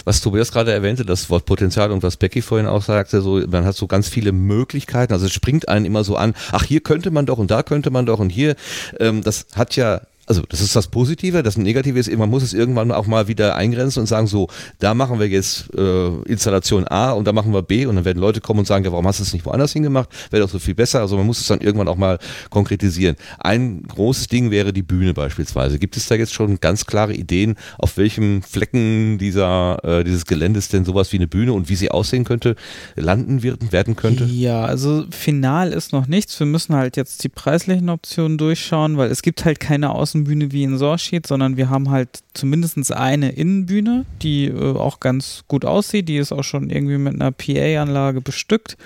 [0.05, 3.65] Was Tobias gerade erwähnte, das Wort Potenzial und was Becky vorhin auch sagte, so, man
[3.65, 7.11] hat so ganz viele Möglichkeiten, also es springt einen immer so an, ach, hier könnte
[7.11, 8.55] man doch und da könnte man doch und hier,
[8.99, 12.53] ähm, das hat ja also das ist das Positive, das Negative ist, man muss es
[12.53, 14.47] irgendwann auch mal wieder eingrenzen und sagen, so,
[14.79, 18.19] da machen wir jetzt äh, Installation A und da machen wir B und dann werden
[18.19, 20.09] Leute kommen und sagen, ja, warum hast du es nicht woanders hingemacht?
[20.31, 21.01] Wäre doch so viel besser.
[21.01, 22.19] Also man muss es dann irgendwann auch mal
[22.49, 23.15] konkretisieren.
[23.39, 25.77] Ein großes Ding wäre die Bühne beispielsweise.
[25.77, 30.69] Gibt es da jetzt schon ganz klare Ideen, auf welchem Flecken dieser, äh, dieses Geländes
[30.69, 32.55] denn sowas wie eine Bühne und wie sie aussehen könnte,
[32.95, 34.23] landen wird, werden könnte?
[34.25, 36.39] Ja, also final ist noch nichts.
[36.39, 40.63] Wir müssen halt jetzt die preislichen Optionen durchschauen, weil es gibt halt keine Außenbühne wie
[40.63, 46.07] in Sorschied, sondern wir haben halt zumindest eine Innenbühne, die äh, auch ganz gut aussieht.
[46.07, 48.77] Die ist auch schon irgendwie mit einer PA-Anlage bestückt,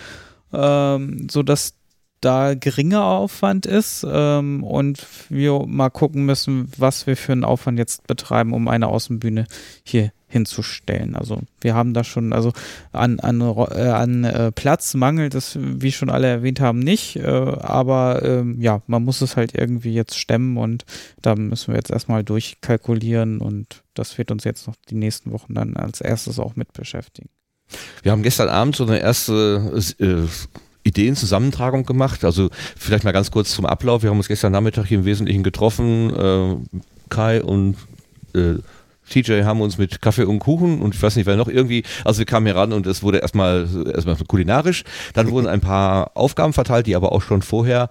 [0.54, 1.74] ähm, sodass
[2.22, 7.78] da geringer Aufwand ist ähm, und wir mal gucken müssen, was wir für einen Aufwand
[7.78, 9.46] jetzt betreiben, um eine Außenbühne
[9.84, 11.16] hier hinzustellen.
[11.16, 12.52] Also wir haben da schon, also
[12.92, 17.26] an, an, äh, an äh, Platz mangelt es, wie schon alle erwähnt haben, nicht, äh,
[17.26, 20.86] aber ähm, ja, man muss es halt irgendwie jetzt stemmen und
[21.22, 25.54] da müssen wir jetzt erstmal durchkalkulieren und das wird uns jetzt noch die nächsten Wochen
[25.54, 27.30] dann als erstes auch mit beschäftigen.
[28.04, 30.28] Wir haben gestern Abend so eine erste äh,
[30.84, 32.24] Ideenzusammentragung gemacht.
[32.24, 34.04] Also vielleicht mal ganz kurz zum Ablauf.
[34.04, 36.14] Wir haben uns gestern Nachmittag hier im Wesentlichen getroffen.
[36.16, 36.56] Äh,
[37.10, 37.76] Kai und
[39.10, 42.20] TJ haben uns mit Kaffee und Kuchen und ich weiß nicht, wer noch irgendwie, also
[42.20, 44.84] wir kamen hier ran und es wurde erstmal erstmal kulinarisch.
[45.14, 47.90] Dann wurden ein paar Aufgaben verteilt, die aber auch schon vorher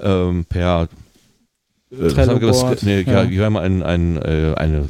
[0.00, 0.88] ähm, per
[1.90, 3.22] äh, was haben wir nee, ja.
[3.22, 3.30] ja.
[3.30, 4.88] wir haben ein, ein, äh, eine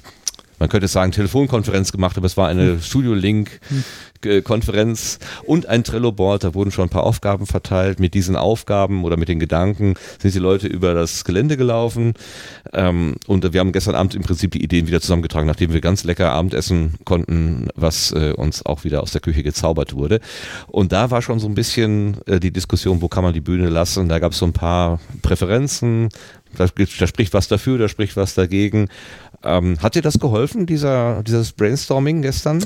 [0.58, 6.42] man könnte sagen, Telefonkonferenz gemacht, aber es war eine Studio-Link-Konferenz und ein Trello-Board.
[6.44, 8.00] Da wurden schon ein paar Aufgaben verteilt.
[8.00, 12.14] Mit diesen Aufgaben oder mit den Gedanken sind die Leute über das Gelände gelaufen.
[12.72, 16.04] Ähm, und wir haben gestern Abend im Prinzip die Ideen wieder zusammengetragen, nachdem wir ganz
[16.04, 20.20] lecker Abendessen konnten, was äh, uns auch wieder aus der Küche gezaubert wurde.
[20.68, 23.68] Und da war schon so ein bisschen äh, die Diskussion, wo kann man die Bühne
[23.68, 24.08] lassen.
[24.08, 26.08] Da gab es so ein paar Präferenzen.
[26.56, 28.88] Da, da spricht was dafür, da spricht was dagegen.
[29.42, 32.62] Ähm, hat dir das geholfen, dieser, dieses Brainstorming gestern?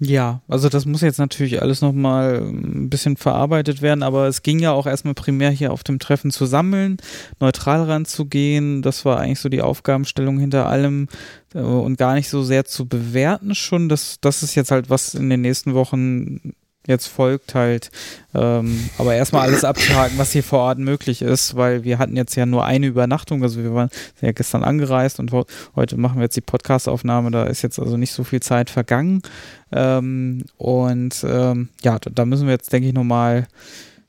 [0.00, 4.60] Ja, also das muss jetzt natürlich alles nochmal ein bisschen verarbeitet werden, aber es ging
[4.60, 6.98] ja auch erstmal primär hier auf dem Treffen zu sammeln,
[7.40, 8.80] neutral ranzugehen.
[8.80, 11.08] Das war eigentlich so die Aufgabenstellung hinter allem
[11.52, 13.88] äh, und gar nicht so sehr zu bewerten schon.
[13.88, 16.54] Das, das ist jetzt halt, was in den nächsten Wochen
[16.88, 17.90] jetzt folgt halt.
[18.34, 22.34] Ähm, aber erstmal alles abzuhaken, was hier vor Ort möglich ist, weil wir hatten jetzt
[22.34, 23.42] ja nur eine Übernachtung.
[23.42, 25.30] Also wir waren ja gestern angereist und
[25.76, 27.30] heute machen wir jetzt die Podcastaufnahme.
[27.30, 29.22] Da ist jetzt also nicht so viel Zeit vergangen.
[29.70, 33.46] Ähm, und ähm, ja, da, müssen wir jetzt, denke ich, nochmal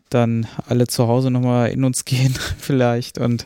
[0.09, 3.45] dann alle zu Hause nochmal in uns gehen vielleicht und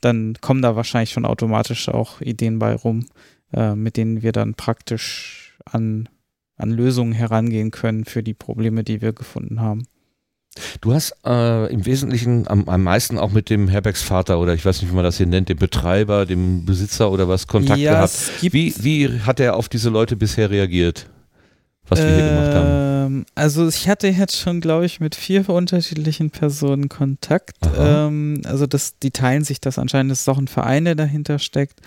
[0.00, 3.06] dann kommen da wahrscheinlich schon automatisch auch Ideen bei rum,
[3.54, 6.10] äh, mit denen wir dann praktisch an
[6.56, 9.86] an Lösungen herangehen können für die Probleme, die wir gefunden haben.
[10.80, 14.82] Du hast äh, im Wesentlichen am, am meisten auch mit dem Herbergsvater oder ich weiß
[14.82, 18.30] nicht, wie man das hier nennt, dem Betreiber, dem Besitzer oder was Kontakt Ja, gehabt.
[18.40, 21.08] Wie, wie hat er auf diese Leute bisher reagiert?
[21.88, 22.68] Was wir hier gemacht haben?
[23.16, 27.56] Ähm, Also ich hatte jetzt schon, glaube ich, mit vier unterschiedlichen Personen Kontakt.
[27.76, 30.12] Ähm, also das, die teilen sich das anscheinend.
[30.12, 31.80] Das ist auch ein Verein, der dahinter steckt.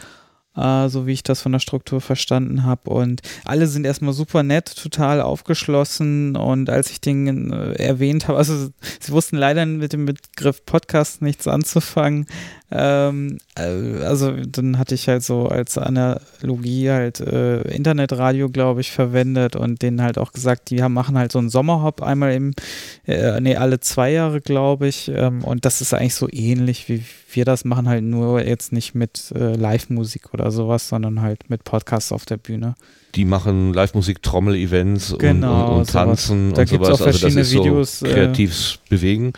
[0.57, 2.89] Äh, so wie ich das von der Struktur verstanden habe.
[2.89, 6.35] Und alle sind erstmal super nett, total aufgeschlossen.
[6.35, 11.21] Und als ich den äh, erwähnt habe, also sie wussten leider mit dem Begriff Podcast
[11.21, 12.25] nichts anzufangen.
[12.69, 18.91] Ähm, äh, also dann hatte ich halt so als Analogie halt äh, Internetradio, glaube ich,
[18.91, 22.51] verwendet und denen halt auch gesagt, die haben, machen halt so einen Sommerhop einmal im,
[23.05, 25.09] äh, nee, alle zwei Jahre, glaube ich.
[25.13, 28.95] Ähm, und das ist eigentlich so ähnlich, wie wir das machen, halt nur jetzt nicht
[28.95, 32.75] mit äh, Live-Musik oder sowas, sondern halt mit Podcasts auf der Bühne.
[33.15, 35.93] Die machen Live-Musik, Trommel-Events und, Genau, und, und sowas.
[35.93, 37.01] tanzen Da und gibt's sowas.
[37.01, 39.33] auch also das verschiedene ist so Videos, äh, kreatives Bewegen.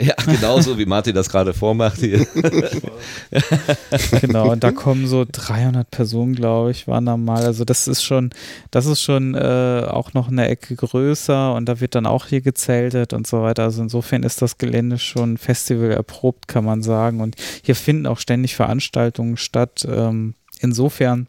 [0.10, 2.26] Ja, genauso wie Martin das gerade vormacht hier.
[4.20, 7.44] genau, und da kommen so 300 Personen, glaube ich, waren da mal.
[7.44, 8.30] Also das ist schon,
[8.70, 12.40] das ist schon äh, auch noch eine Ecke größer und da wird dann auch hier
[12.40, 13.64] gezeltet und so weiter.
[13.64, 17.20] Also insofern ist das Gelände schon Festival erprobt, kann man sagen.
[17.20, 19.86] Und hier finden auch ständig Veranstaltungen statt.
[19.86, 21.26] Ähm, insofern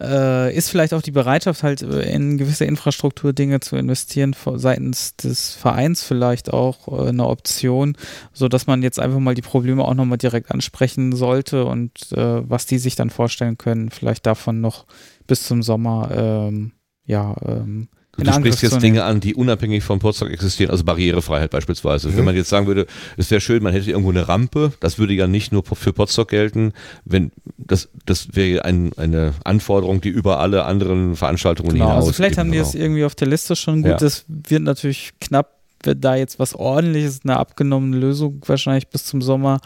[0.00, 5.54] äh, ist vielleicht auch die Bereitschaft, halt äh, in gewisse Infrastrukturdinge zu investieren, seitens des
[5.54, 7.96] Vereins vielleicht auch äh, eine Option,
[8.32, 12.48] so dass man jetzt einfach mal die Probleme auch nochmal direkt ansprechen sollte und äh,
[12.48, 14.86] was die sich dann vorstellen können, vielleicht davon noch
[15.26, 16.72] bis zum Sommer, ähm,
[17.04, 21.50] ja, ähm, Du Angriff sprichst jetzt Dinge an, die unabhängig vom Potsdam existieren, also Barrierefreiheit
[21.50, 22.16] beispielsweise.
[22.16, 22.86] Wenn man jetzt sagen würde,
[23.16, 26.26] es wäre schön, man hätte irgendwo eine Rampe, das würde ja nicht nur für Potsdam
[26.26, 26.72] gelten,
[27.04, 32.12] wenn das, das wäre ein, eine Anforderung, die über alle anderen Veranstaltungen Genau, hinaus also
[32.12, 32.68] vielleicht haben die genau.
[32.68, 33.92] es irgendwie auf der Liste schon gut.
[33.92, 33.96] Ja.
[33.96, 35.55] Das wird natürlich knapp,
[35.86, 39.60] wird da jetzt was ordentliches, eine abgenommene Lösung wahrscheinlich bis zum Sommer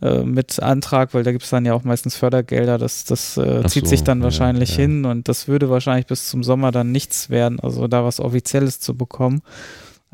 [0.00, 2.78] äh, mit Antrag, weil da gibt es dann ja auch meistens Fördergelder.
[2.78, 4.82] Das, das äh, zieht so, sich dann ja, wahrscheinlich ja.
[4.82, 8.80] hin und das würde wahrscheinlich bis zum Sommer dann nichts werden, also da was Offizielles
[8.80, 9.42] zu bekommen.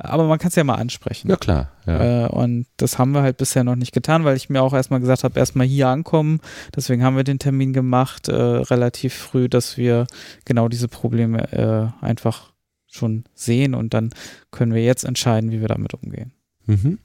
[0.02, 1.28] Aber man kann es ja mal ansprechen.
[1.28, 2.24] Ja klar, ja.
[2.24, 5.00] Äh, und das haben wir halt bisher noch nicht getan, weil ich mir auch erstmal
[5.00, 6.40] gesagt habe, erstmal hier ankommen.
[6.74, 10.06] Deswegen haben wir den Termin gemacht, äh, relativ früh, dass wir
[10.46, 12.49] genau diese Probleme äh, einfach
[12.90, 14.10] schon sehen und dann
[14.50, 16.32] können wir jetzt entscheiden, wie wir damit umgehen.
[16.66, 16.98] Mhm.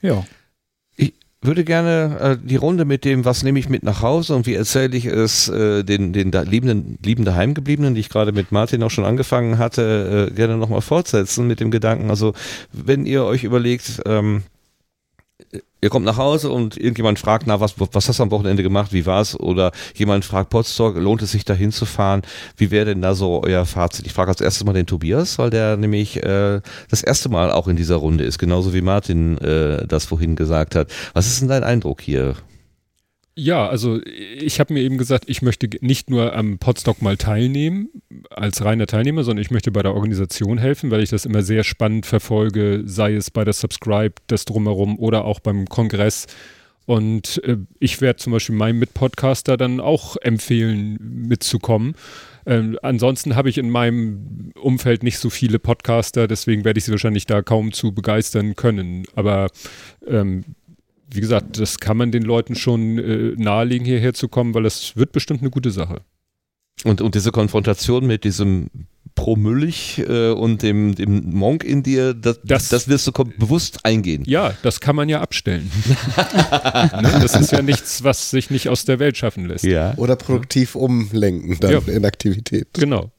[0.00, 0.24] Ja.
[1.40, 4.54] würde gerne äh, die Runde mit dem, was nehme ich mit nach Hause und wie
[4.54, 8.82] erzähle ich es äh, den, den da liebenden, lieben Daheimgebliebenen, die ich gerade mit Martin
[8.82, 12.10] auch schon angefangen hatte, äh, gerne nochmal fortsetzen mit dem Gedanken.
[12.10, 12.34] Also
[12.72, 14.42] wenn ihr euch überlegt, ähm,
[15.80, 18.92] ihr kommt nach Hause und irgendjemand fragt, na, was, was hast du am Wochenende gemacht,
[18.92, 19.38] wie war's?
[19.38, 22.22] Oder jemand fragt, Potsdok, lohnt es sich da hinzufahren?
[22.56, 24.06] Wie wäre denn da so euer Fazit?
[24.06, 27.68] Ich frage als erstes mal den Tobias, weil der nämlich äh, das erste Mal auch
[27.68, 30.90] in dieser Runde ist, genauso wie Martin äh, das vorhin gesagt hat.
[31.14, 32.36] Was ist denn dein Eindruck hier?
[33.34, 37.88] Ja, also ich habe mir eben gesagt, ich möchte nicht nur am Podstock mal teilnehmen
[38.28, 41.64] als reiner Teilnehmer, sondern ich möchte bei der Organisation helfen, weil ich das immer sehr
[41.64, 46.26] spannend verfolge, sei es bei der Subscribe, das drumherum oder auch beim Kongress.
[46.84, 51.94] Und äh, ich werde zum Beispiel meinem Mitpodcaster dann auch empfehlen, mitzukommen.
[52.44, 56.90] Ähm, ansonsten habe ich in meinem Umfeld nicht so viele Podcaster, deswegen werde ich sie
[56.90, 59.04] wahrscheinlich da kaum zu begeistern können.
[59.14, 59.48] Aber
[60.06, 60.44] ähm,
[61.14, 64.96] wie gesagt, das kann man den Leuten schon äh, nahelegen, hierher zu kommen, weil das
[64.96, 66.02] wird bestimmt eine gute Sache.
[66.84, 68.68] Und, und diese Konfrontation mit diesem
[69.14, 74.24] Promüllig äh, und dem, dem Monk in dir, das, das, das wirst du bewusst eingehen.
[74.26, 75.70] Ja, das kann man ja abstellen.
[76.16, 77.18] ne?
[77.20, 79.64] Das ist ja nichts, was sich nicht aus der Welt schaffen lässt.
[79.64, 79.94] Ja.
[79.98, 81.80] Oder produktiv umlenken dann Ja.
[81.86, 82.68] in Aktivität.
[82.72, 83.12] Genau.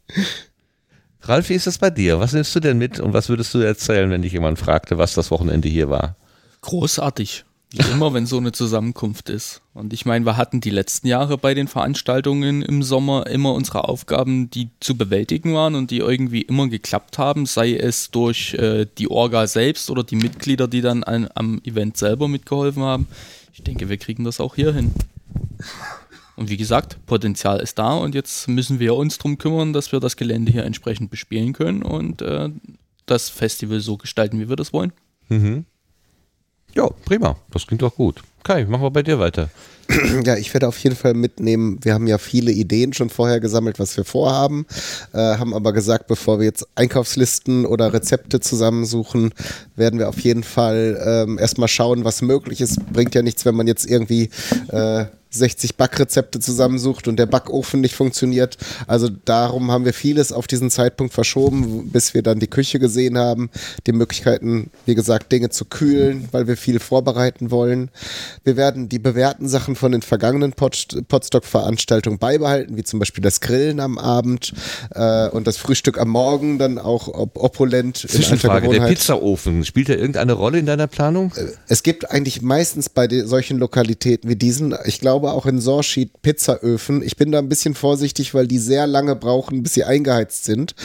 [1.22, 2.20] Ralf, wie ist das bei dir?
[2.20, 5.14] Was nimmst du denn mit und was würdest du erzählen, wenn dich jemand fragte, was
[5.14, 6.18] das Wochenende hier war?
[6.62, 7.46] Großartig.
[7.76, 9.64] Wie immer, wenn so eine Zusammenkunft ist.
[9.74, 13.90] Und ich meine, wir hatten die letzten Jahre bei den Veranstaltungen im Sommer immer unsere
[13.90, 18.86] Aufgaben, die zu bewältigen waren und die irgendwie immer geklappt haben, sei es durch äh,
[19.00, 23.08] die Orga selbst oder die Mitglieder, die dann an, am Event selber mitgeholfen haben.
[23.54, 24.92] Ich denke, wir kriegen das auch hier hin.
[26.36, 30.00] Und wie gesagt, Potenzial ist da und jetzt müssen wir uns darum kümmern, dass wir
[30.00, 32.50] das Gelände hier entsprechend bespielen können und äh,
[33.08, 34.94] das Festival so gestalten, wie wir das wollen.
[35.30, 35.66] Mhm.
[36.76, 37.36] Ja, prima.
[37.52, 38.22] Das klingt doch gut.
[38.44, 39.50] Kai, machen wir bei dir weiter.
[40.24, 41.78] Ja, ich werde auf jeden Fall mitnehmen.
[41.82, 44.66] Wir haben ja viele Ideen schon vorher gesammelt, was wir vorhaben,
[45.12, 49.34] äh, haben aber gesagt, bevor wir jetzt Einkaufslisten oder Rezepte zusammensuchen,
[49.76, 52.80] werden wir auf jeden Fall ähm, erstmal schauen, was möglich ist.
[52.94, 54.30] Bringt ja nichts, wenn man jetzt irgendwie
[54.70, 58.58] äh, 60 Backrezepte zusammensucht und der Backofen nicht funktioniert.
[58.88, 63.18] Also darum haben wir vieles auf diesen Zeitpunkt verschoben, bis wir dann die Küche gesehen
[63.18, 63.50] haben,
[63.88, 67.90] die Möglichkeiten, wie gesagt, Dinge zu kühlen, weil wir viel vorbereiten wollen.
[68.44, 73.80] Wir werden die bewährten Sachen von den vergangenen Potstock-Veranstaltungen beibehalten, wie zum Beispiel das Grillen
[73.80, 74.54] am Abend
[74.92, 78.88] äh, und das Frühstück am Morgen dann auch op opulent Zwischenfrage, der.
[78.88, 81.34] Pizzaofen, spielt er irgendeine Rolle in deiner Planung?
[81.68, 87.02] Es gibt eigentlich meistens bei solchen Lokalitäten wie diesen, ich glaube auch in Sorschied, Pizzaöfen.
[87.02, 90.76] Ich bin da ein bisschen vorsichtig, weil die sehr lange brauchen, bis sie eingeheizt sind.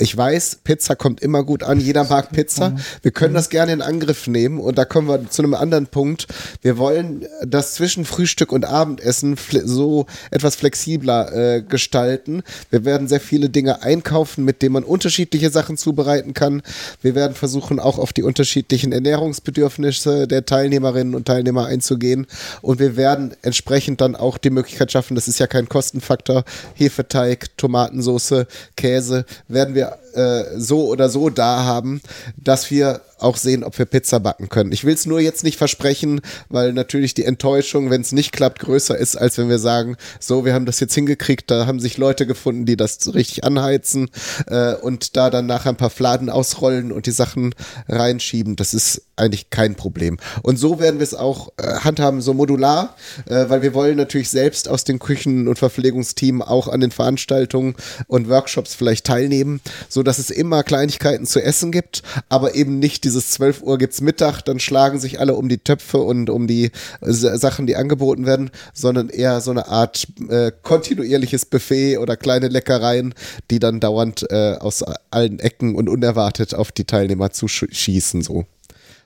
[0.00, 1.78] Ich weiß, Pizza kommt immer gut an.
[1.78, 2.74] Jeder mag Pizza.
[3.02, 4.58] Wir können das gerne in Angriff nehmen.
[4.58, 6.26] Und da kommen wir zu einem anderen Punkt.
[6.62, 12.42] Wir wollen das zwischen Frühstück und Abendessen so etwas flexibler äh, gestalten.
[12.70, 16.62] Wir werden sehr viele Dinge einkaufen, mit denen man unterschiedliche Sachen zubereiten kann.
[17.02, 22.26] Wir werden versuchen, auch auf die unterschiedlichen Ernährungsbedürfnisse der Teilnehmerinnen und Teilnehmer einzugehen.
[22.62, 26.44] Und wir werden entsprechend dann auch die Möglichkeit schaffen, das ist ja kein Kostenfaktor,
[26.74, 28.46] Hefeteig, Tomatensauce,
[28.76, 32.00] Käse, werden wir äh, so oder so da haben,
[32.36, 34.72] dass wir auch sehen, ob wir Pizza backen können.
[34.72, 38.60] Ich will es nur jetzt nicht versprechen, weil natürlich die Enttäuschung, wenn es nicht klappt,
[38.60, 41.98] größer ist, als wenn wir sagen, so, wir haben das jetzt hingekriegt, da haben sich
[41.98, 44.10] Leute gefunden, die das richtig anheizen
[44.46, 47.54] äh, und da dann nachher ein paar Fladen ausrollen und die Sachen
[47.88, 48.56] reinschieben.
[48.56, 50.18] Das ist eigentlich kein Problem.
[50.42, 52.96] Und so werden wir es auch äh, handhaben, so modular,
[53.26, 57.74] äh, weil wir wollen natürlich selbst aus den Küchen- und Verpflegungsteam auch an den Veranstaltungen
[58.06, 63.04] und Workshops vielleicht teilnehmen, so dass es immer Kleinigkeiten zu essen gibt, aber eben nicht
[63.14, 66.72] dieses 12 Uhr gibt's Mittag, dann schlagen sich alle um die Töpfe und um die
[67.00, 72.48] äh, Sachen, die angeboten werden, sondern eher so eine Art äh, kontinuierliches Buffet oder kleine
[72.48, 73.14] Leckereien,
[73.50, 78.46] die dann dauernd äh, aus allen Ecken und unerwartet auf die Teilnehmer zuschießen, so.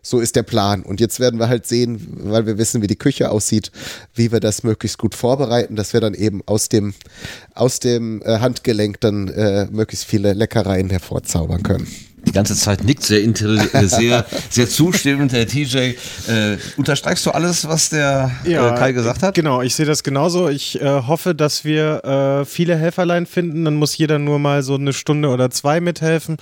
[0.01, 0.85] So ist der Plan.
[0.85, 3.73] Und jetzt werden wir halt sehen, weil wir wissen, wie die Küche aussieht,
[4.15, 6.95] wie wir das möglichst gut vorbereiten, dass wir dann eben aus dem,
[7.55, 11.89] aus dem äh, Handgelenk dann äh, möglichst viele Leckereien hervorzaubern können.
[12.25, 15.77] Die ganze Zeit nickt sehr, äh, sehr, sehr zustimmend, der TJ.
[15.77, 15.95] Äh,
[16.77, 19.35] unterstreichst du alles, was der äh, Kai gesagt hat?
[19.35, 20.49] Genau, ich sehe das genauso.
[20.49, 23.65] Ich äh, hoffe, dass wir äh, viele Helferlein finden.
[23.65, 26.37] Dann muss jeder nur mal so eine Stunde oder zwei mithelfen.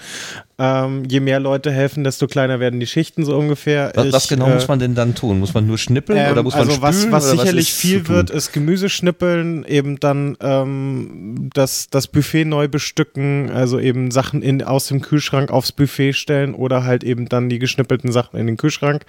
[0.58, 3.92] Ähm, je mehr Leute helfen, desto kleiner werden die Schichten so ungefähr.
[3.94, 5.38] Was, was Ich, genau äh, muss man denn dann tun?
[5.38, 7.12] Muss man nur schnippeln ähm, oder muss man also was, spülen?
[7.12, 12.46] was oder sicherlich ist viel wird, ist Gemüse schnippeln, eben dann ähm, das, das Buffet
[12.46, 17.28] neu bestücken, also eben Sachen in, aus dem Kühlschrank aufs Buffet stellen oder halt eben
[17.28, 19.04] dann die geschnippelten Sachen in den Kühlschrank.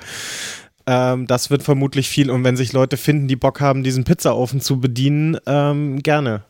[0.90, 4.62] Ähm, das wird vermutlich viel und wenn sich Leute finden, die Bock haben, diesen Pizzaofen
[4.62, 6.44] zu bedienen, ähm, gerne.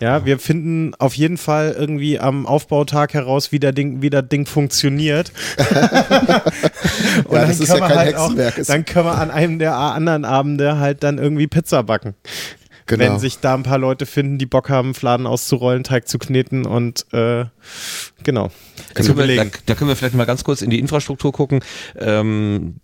[0.00, 4.28] Ja, wir finden auf jeden Fall irgendwie am Aufbautag heraus, wie, der Ding, wie das
[4.28, 5.32] Ding funktioniert.
[7.24, 8.58] Und Ja, das ist ja wir kein halt auch, Hexenwerk.
[8.58, 12.14] Es- dann können wir an einem der anderen Abende halt dann irgendwie Pizza backen.
[12.86, 13.04] Genau.
[13.04, 16.66] Wenn sich da ein paar Leute finden, die Bock haben, Fladen auszurollen, Teig zu kneten
[16.66, 17.46] und äh,
[18.24, 18.50] genau.
[18.94, 21.60] Können, wir, da, da können wir vielleicht mal ganz kurz in die Infrastruktur gucken.
[21.98, 22.74] Ähm,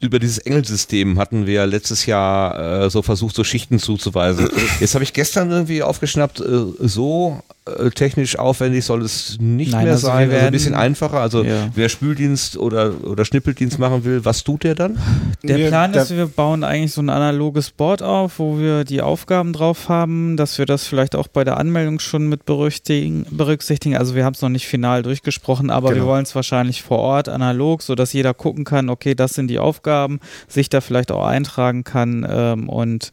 [0.00, 4.48] über dieses Engelsystem hatten wir letztes Jahr äh, so versucht, so Schichten zuzuweisen.
[4.80, 6.44] Jetzt habe ich gestern irgendwie aufgeschnappt, äh,
[6.80, 10.16] so äh, technisch aufwendig soll es nicht Nein, mehr also sein.
[10.16, 11.20] also ein werden- bisschen einfacher.
[11.20, 11.68] Also Ja.
[11.74, 14.98] wer Spüldienst oder, oder Schnippeldienst machen will, was tut der dann?
[15.42, 19.00] Der Wir- Plan ist, wir bauen eigentlich so ein analoges Board auf, wo wir die
[19.02, 23.26] Aufgaben drauf haben, dass wir das vielleicht auch bei der Anmeldung schon mit berücksichtigen.
[23.30, 23.96] berücksichtigen.
[23.96, 26.02] Also wir haben es noch nicht final final durchgesprochen, aber Genau.
[26.04, 29.58] wir wollen es wahrscheinlich vor Ort analog, sodass jeder gucken kann, okay, das sind die
[29.58, 33.10] Aufgaben, sich da vielleicht auch eintragen kann ähm, und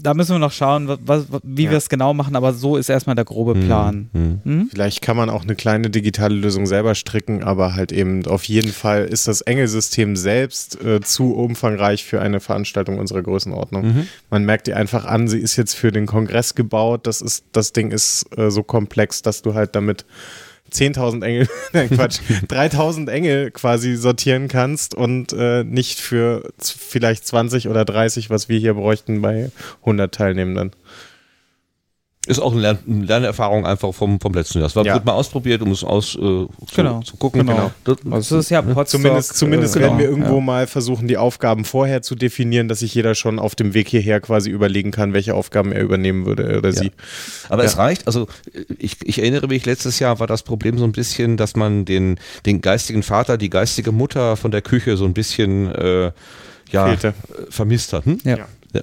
[0.00, 1.70] da müssen wir noch schauen, was, wie Ja.
[1.72, 4.08] wir es genau machen, aber so ist erstmal der grobe Plan.
[4.12, 4.40] Hm.
[4.44, 4.68] Hm?
[4.70, 8.70] Vielleicht kann man auch eine kleine digitale Lösung selber stricken, aber halt eben auf jeden
[8.70, 13.86] Fall ist das Engelsystem selbst äh, zu umfangreich für eine Veranstaltung unserer Größenordnung.
[13.86, 14.06] Mhm.
[14.30, 17.08] Man merkt ihr einfach an, sie ist jetzt für den Kongress gebaut.
[17.08, 20.06] Das ist, das Ding ist äh, so komplex, dass du halt damit
[20.72, 27.68] 10.000 Engel, nein Quatsch, 3.000 Engel quasi sortieren kannst und äh, nicht für vielleicht 20
[27.68, 29.50] oder 30, was wir hier bräuchten bei
[29.80, 30.72] 100 Teilnehmenden.
[32.28, 34.66] Ist auch eine, Lern eine Lernerfahrung einfach vom, vom letzten Jahr.
[34.66, 34.94] Es war Ja.
[34.94, 37.00] wird mal ausprobiert, um es aus äh, zu, Genau.
[37.00, 37.46] zu gucken.
[37.46, 37.70] Genau.
[37.84, 40.44] Das, Also ist ja Potsdok, Zumindest, zumindest äh, werden wir genau, irgendwo ja.
[40.44, 44.20] mal versuchen, die Aufgaben vorher zu definieren, dass sich jeder schon auf dem Weg hierher
[44.20, 46.92] quasi überlegen kann, welche Aufgaben er übernehmen würde oder sie.
[47.48, 47.78] Aber es Ja.
[47.80, 48.26] reicht, also
[48.78, 52.18] ich, ich erinnere mich, letztes Jahr war das Problem so ein bisschen, dass man den,
[52.44, 56.12] den geistigen Vater, die geistige Mutter von der Küche so ein bisschen äh,
[56.70, 57.08] ja, Fehlte.
[57.08, 58.04] äh, vermisst hat.
[58.04, 58.18] Hm?
[58.24, 58.36] Ja.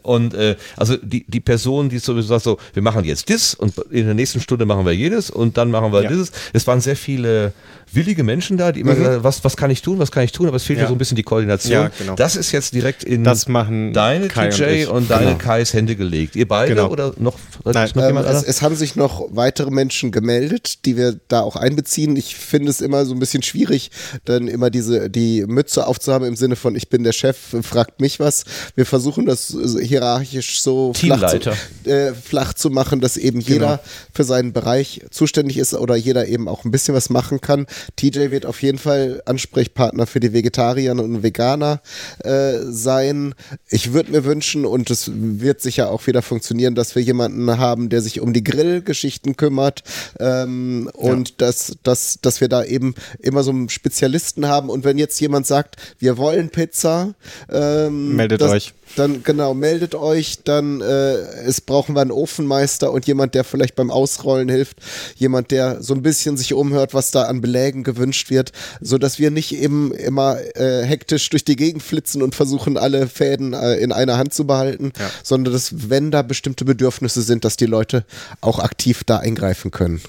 [0.03, 3.77] Und äh, also die, die Person, die sowieso sagt so, wir machen jetzt das und
[3.91, 6.09] in der nächsten Stunde machen wir jenes und dann machen wir Ja.
[6.09, 6.31] dieses.
[6.53, 7.53] Es waren sehr viele
[7.95, 9.05] willige Menschen da, die immer Mhm.
[9.05, 10.93] haben, was, was kann ich tun, was kann ich tun, aber es fehlt ja so
[10.93, 11.71] ein bisschen die Koordination.
[11.73, 12.15] Ja, genau.
[12.15, 15.37] Das ist jetzt direkt in Das machen deine Kai TJ und und, deine Genau.
[15.37, 16.35] Kais Hände gelegt.
[16.35, 16.89] Ihr beide Genau.
[16.89, 20.97] oder noch, Nein, noch Ähm, jemand es, es haben sich noch weitere Menschen gemeldet, die
[20.97, 22.15] wir da auch einbeziehen.
[22.15, 23.91] Ich finde es immer so ein bisschen schwierig,
[24.25, 28.19] dann immer diese die Mütze aufzuhaben im Sinne von ich bin der Chef, fragt mich
[28.19, 28.43] was.
[28.75, 33.79] Wir versuchen das hierarchisch so flach zu, äh, flach zu machen, dass eben jeder
[34.13, 37.65] für seinen Bereich zuständig ist oder jeder eben auch ein bisschen was machen kann.
[37.95, 41.81] TJ wird auf jeden Fall Ansprechpartner für die Vegetarier und Veganer
[42.23, 43.35] äh, sein.
[43.69, 47.89] Ich würde mir wünschen, und es wird sicher auch wieder funktionieren, dass wir jemanden haben,
[47.89, 49.83] der sich um die Grillgeschichten kümmert
[50.19, 54.69] ähm, und dass, dass, dass wir da eben immer so einen Spezialisten haben.
[54.69, 57.13] Und wenn jetzt jemand sagt, wir wollen Pizza,
[57.51, 58.73] ähm, Meldet das, euch.
[58.95, 63.75] Dann genau, meldet euch, dann äh, es brauchen wir einen Ofenmeister und jemand, der vielleicht
[63.75, 64.77] beim Ausrollen hilft,
[65.15, 69.19] jemand, der so ein bisschen sich umhört, was da an Belägen gewünscht wird, so dass
[69.19, 73.75] wir nicht eben immer äh, hektisch durch die Gegend flitzen und versuchen alle Fäden äh,
[73.75, 75.09] in einer Hand zu behalten, Ja.
[75.23, 78.05] sondern dass wenn da bestimmte Bedürfnisse sind, dass die Leute
[78.41, 80.01] auch aktiv da eingreifen können.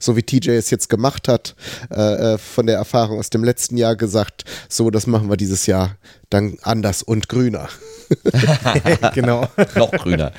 [0.00, 1.54] So wie TJ es jetzt gemacht hat,
[1.90, 5.66] äh, äh, von der Erfahrung aus dem letzten Jahr gesagt, so, das machen wir dieses
[5.66, 5.96] Jahr
[6.30, 7.68] dann anders und grüner.
[9.14, 9.46] genau.
[9.76, 10.32] Noch grüner.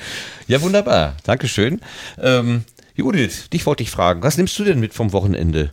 [0.48, 1.16] Ja, wunderbar.
[1.22, 1.80] Dankeschön.
[2.20, 2.64] Ähm,
[2.94, 4.22] Judith, dich wollte ich fragen.
[4.22, 5.72] Was nimmst du denn mit vom Wochenende?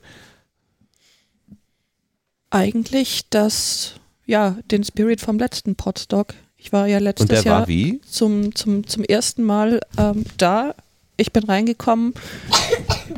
[2.51, 3.95] Eigentlich das,
[4.25, 6.33] ja, den Spirit vom letzten Podstock.
[6.57, 8.01] Ich war ja letztes Jahr war wie?
[8.01, 10.75] zum, zum, zum ersten Mal ähm, da.
[11.19, 12.13] Ich bin reingekommen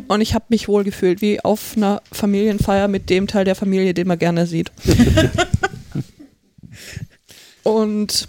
[0.08, 3.94] und ich habe mich wohl gefühlt wie auf einer Familienfeier mit dem Teil der Familie,
[3.94, 4.72] den man gerne sieht.
[7.64, 8.28] und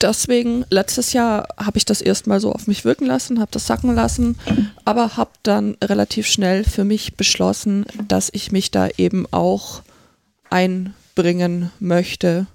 [0.00, 3.94] deswegen, letztes Jahr habe ich das erstmal so auf mich wirken lassen, habe das sacken
[3.94, 4.38] lassen,
[4.84, 9.82] aber habe dann relativ schnell für mich beschlossen, dass ich mich da eben auch
[10.50, 12.46] einbringen möchte.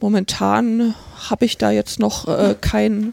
[0.00, 0.94] Momentan
[1.28, 3.12] habe ich da jetzt noch äh, kein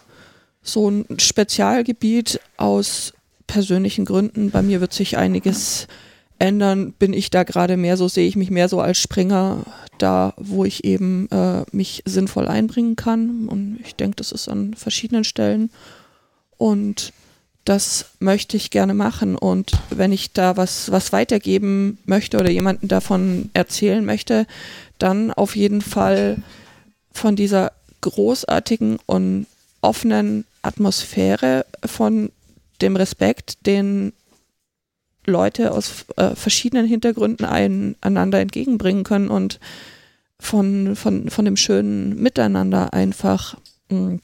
[0.61, 3.13] so ein Spezialgebiet aus
[3.47, 4.51] persönlichen Gründen.
[4.51, 5.87] Bei mir wird sich einiges
[6.37, 6.93] ändern.
[6.93, 9.65] Bin ich da gerade mehr so, sehe ich mich mehr so als Springer
[9.97, 13.47] da, wo ich eben äh, mich sinnvoll einbringen kann.
[13.47, 15.69] Und ich denke, das ist an verschiedenen Stellen.
[16.57, 17.13] Und
[17.65, 19.35] das möchte ich gerne machen.
[19.35, 24.47] Und wenn ich da was, was weitergeben möchte oder jemanden davon erzählen möchte,
[24.97, 26.37] dann auf jeden Fall
[27.11, 27.71] von dieser
[28.01, 29.45] großartigen und
[29.81, 32.31] offenen Atmosphäre, von
[32.81, 34.13] dem Respekt, den
[35.25, 39.59] Leute aus äh, verschiedenen Hintergründen ein, einander entgegenbringen können und
[40.39, 43.57] von, von, von dem schönen Miteinander einfach.
[43.89, 44.19] mh,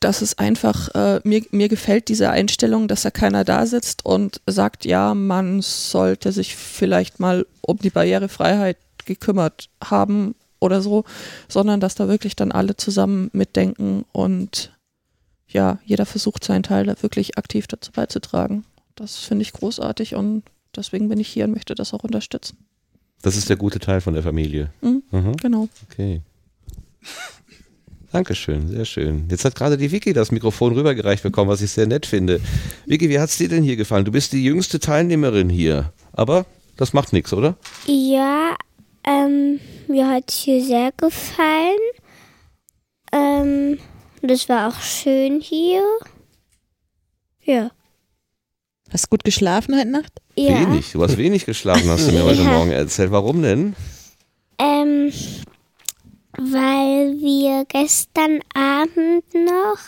[0.00, 4.40] dass es einfach, äh, mir, mir gefällt diese Einstellung, dass da keiner da sitzt und
[4.46, 11.04] sagt, ja, man sollte sich vielleicht mal um die Barrierefreiheit gekümmert haben oder so,
[11.48, 14.72] sondern dass da wirklich dann alle zusammen mitdenken und
[15.48, 18.64] ja, jeder versucht seinen Teil da wirklich aktiv dazu beizutragen.
[18.96, 20.42] Das finde ich großartig und
[20.74, 22.56] deswegen bin ich hier und möchte das auch unterstützen.
[23.22, 24.70] Das ist der gute Teil von der Familie.
[24.82, 25.36] Mhm, Mhm.
[25.36, 25.68] Genau.
[25.88, 26.20] Okay.
[28.12, 29.26] Dankeschön, sehr schön.
[29.30, 32.40] Jetzt hat gerade die Vicky das Mikrofon rübergereicht bekommen, was ich sehr nett finde.
[32.86, 34.04] Vicky, wie hat es dir denn hier gefallen?
[34.04, 35.92] Du bist die jüngste Teilnehmerin hier.
[36.12, 36.46] Aber
[36.76, 37.56] das macht nichts, oder?
[37.86, 38.54] Ja,
[39.06, 41.78] ähm, mir hat es hier sehr gefallen.
[43.12, 43.78] Ähm,
[44.22, 45.82] das war auch schön hier.
[47.42, 47.70] Ja.
[48.92, 50.12] Hast du gut geschlafen heute Nacht?
[50.36, 50.60] Ja.
[50.60, 50.92] Wenig.
[50.92, 52.50] Du hast wenig geschlafen, hast du mir heute Ja.
[52.52, 53.10] Morgen erzählt.
[53.10, 53.74] Warum denn?
[54.58, 55.12] Ähm,
[56.36, 59.78] weil wir gestern Abend noch,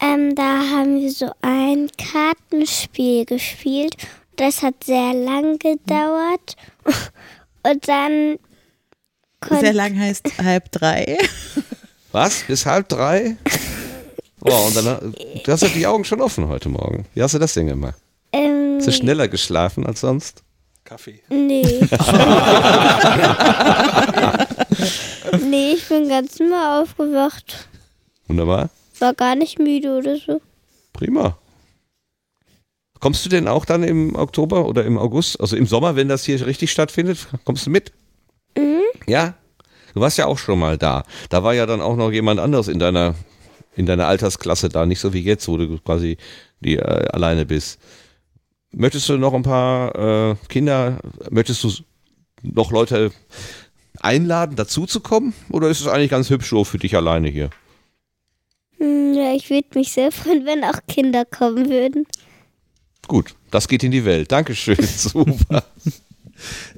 [0.00, 3.96] ähm, da haben wir so ein Kartenspiel gespielt.
[4.36, 6.56] Das hat sehr lang gedauert.
[7.62, 8.38] Und dann
[9.60, 11.18] Sehr lang heißt halb drei.
[12.12, 12.42] Was?
[12.44, 13.36] Bis halb drei?
[14.40, 15.14] Boah, und dann
[15.44, 17.06] du hast ja die Augen schon offen heute Morgen.
[17.14, 17.98] Wie hast du das denn gemacht?
[18.32, 20.42] ähm, Hast du schneller geschlafen als sonst?
[20.84, 21.20] Kaffee.
[21.28, 21.62] Nee.
[25.42, 27.68] nee, ich bin ganz normal aufgewacht.
[28.26, 28.70] Wunderbar.
[28.98, 30.40] War gar nicht müde oder so.
[30.92, 31.36] Prima.
[33.00, 36.24] Kommst du denn auch dann im Oktober oder im August, also im Sommer, wenn das
[36.24, 37.92] hier richtig stattfindet, kommst du mit?
[38.56, 38.82] Mhm.
[39.06, 39.34] Ja?
[39.94, 41.04] Du warst ja auch schon mal da.
[41.30, 43.14] Da war ja dann auch noch jemand anderes in deiner,
[43.76, 46.16] in deiner Altersklasse da, nicht so wie jetzt, wo du quasi
[46.60, 47.80] die, äh, alleine bist.
[48.72, 50.98] Möchtest du noch ein paar äh, Kinder,
[51.30, 51.70] möchtest du
[52.42, 53.12] noch Leute
[54.00, 55.32] einladen, dazu zu kommen?
[55.50, 57.50] Oder ist es eigentlich ganz hübsch so für dich alleine hier?
[58.78, 62.06] Hm, Ja, ich würde mich sehr freuen, wenn auch Kinder kommen würden.
[63.08, 64.30] Gut, das geht in die Welt.
[64.30, 65.64] Dankeschön, super.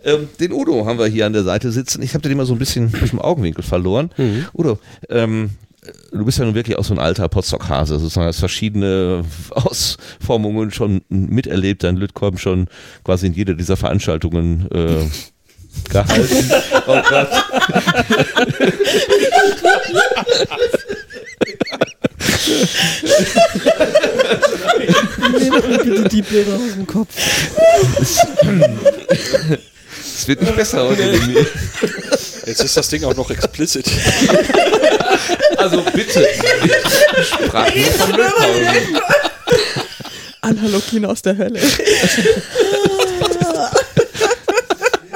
[0.04, 2.02] ähm, den Udo haben wir hier an der Seite sitzen.
[2.02, 4.10] Ich habe den immer so ein bisschen durch den Augenwinkel verloren.
[4.54, 4.78] Udo,
[5.08, 5.50] ähm,
[6.12, 11.02] du bist ja nun wirklich auch so ein alter Potsdok-Hase, sozusagen hast verschiedene Ausformungen schon
[11.08, 12.68] miterlebt, dein Lütkolben schon
[13.04, 15.08] quasi in jeder dieser Veranstaltungen äh,
[15.90, 16.50] gehalten.
[16.86, 17.28] Oh Gott.
[25.20, 27.14] Bitte die Bilder aus dem Kopf.
[30.02, 31.46] Es wird nicht besser heute mir.
[32.46, 33.86] Jetzt ist das Ding auch noch explicit.
[35.56, 36.26] Also bitte.
[37.22, 39.00] Sprach nur von Lütkolben.
[40.40, 41.60] Analogien aus der Hölle.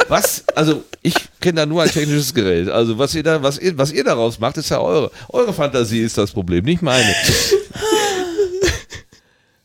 [0.08, 0.44] Was?
[0.54, 2.68] Also ich kenne da nur ein technisches Gerät.
[2.68, 5.10] Also was ihr da, was ihr, was ihr daraus macht, ist ja eure.
[5.30, 7.14] Eure Fantasie ist das Problem, nicht meine.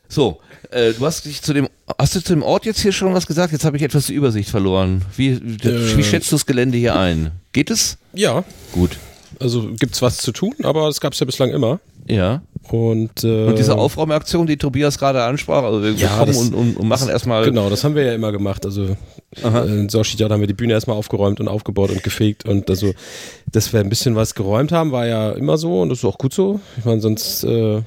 [0.09, 0.39] So,
[0.71, 3.27] äh, du hast dich zu dem, hast du zu dem Ort jetzt hier schon was
[3.27, 3.53] gesagt?
[3.53, 5.03] Jetzt habe ich etwas die Übersicht verloren.
[5.15, 7.31] Wie, wie schätzt du das Gelände hier ein?
[7.53, 7.97] Geht es?
[8.13, 8.97] Ja, Gut.
[9.39, 11.79] also gibt's was zu tun, aber das gab's ja bislang immer.
[12.07, 12.41] Ja.
[12.71, 16.53] Und, äh, Und diese Aufräumaktion, die Tobias gerade ansprach, also wir Ja, kommen das- und,
[16.55, 17.45] und, und machen erstmal.
[17.45, 18.65] Genau, das haben wir ja immer gemacht.
[18.65, 18.95] Also
[19.43, 19.63] Aha.
[19.65, 22.45] äh, in Sorschied haben wir die Bühne erstmal aufgeräumt und aufgebaut und gefegt.
[22.45, 22.93] Und also,
[23.51, 26.17] dass wir ein bisschen was geräumt haben, war ja immer so und das ist auch
[26.17, 26.59] gut so.
[26.79, 27.81] Ich meine, sonst, äh,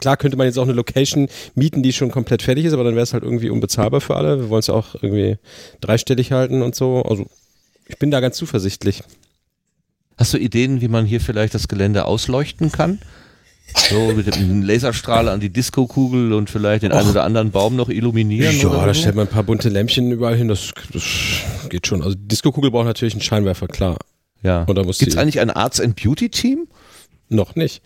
[0.00, 2.94] klar könnte man jetzt auch eine Location mieten, die schon komplett fertig ist, aber dann
[2.94, 4.40] wäre es halt irgendwie unbezahlbar für alle.
[4.40, 5.36] Wir wollen es ja auch irgendwie
[5.80, 7.02] dreistellig halten und so.
[7.02, 7.26] Also
[7.86, 9.02] ich bin da ganz zuversichtlich.
[10.16, 12.98] Hast du Ideen, wie man hier vielleicht das Gelände ausleuchten kann?
[13.90, 17.88] So mit dem Laserstrahl an die Disco-Kugel und vielleicht den einen oder anderen Baum noch
[17.88, 18.56] illuminieren?
[18.58, 19.00] Ja, da so?
[19.00, 21.04] stellt man ein paar bunte Lämpchen überall hin, das, das
[21.68, 22.02] geht schon.
[22.02, 23.98] Also die Disco-Kugel braucht natürlich einen Scheinwerfer, klar.
[24.42, 24.64] Ja.
[24.64, 26.66] Und da muss Gibt es eigentlich ein Arts and Beauty Team?
[27.30, 27.82] Noch nicht.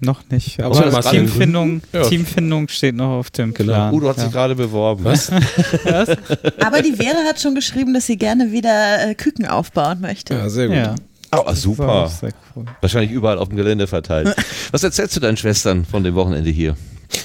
[0.00, 0.62] Noch nicht.
[0.62, 1.26] Außer Aber Martin.
[1.26, 2.02] Teamfindung, Ja.
[2.08, 3.72] Teamfindung steht noch auf dem Genau.
[3.72, 3.94] Plan.
[3.94, 4.22] Udo hat ja.
[4.24, 5.04] sich gerade beworben.
[5.04, 5.30] Was?
[5.30, 10.34] Aber die Vera hat schon geschrieben, dass sie gerne wieder äh, Küken aufbauen möchte.
[10.34, 10.76] Ja, sehr gut.
[10.76, 10.94] Ja.
[11.32, 12.10] Oh, super.
[12.56, 12.64] cool.
[12.80, 14.34] Wahrscheinlich überall auf dem Gelände verteilt.
[14.72, 16.74] Was erzählst du deinen Schwestern von dem Wochenende hier?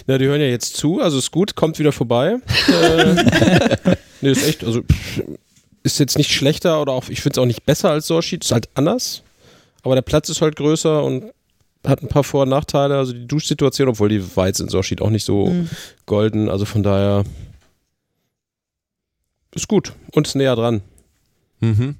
[0.07, 2.37] Na, die hören ja jetzt zu, also ist gut, kommt wieder vorbei.
[2.67, 3.15] äh,
[4.21, 4.81] nee, ist echt, also
[5.83, 8.51] ist jetzt nicht schlechter oder auch, ich finde es auch nicht besser als Sorschied, ist
[8.51, 9.23] halt anders.
[9.83, 11.31] Aber der Platz ist halt größer und
[11.85, 12.97] hat ein paar Vor- und Nachteile.
[12.97, 15.69] Also die Duschsituation, obwohl die war jetzt in Sorschied auch nicht so Mhm.
[16.05, 17.23] golden, also von daher
[19.55, 20.81] ist gut und ist näher dran.
[21.59, 21.95] Mhm.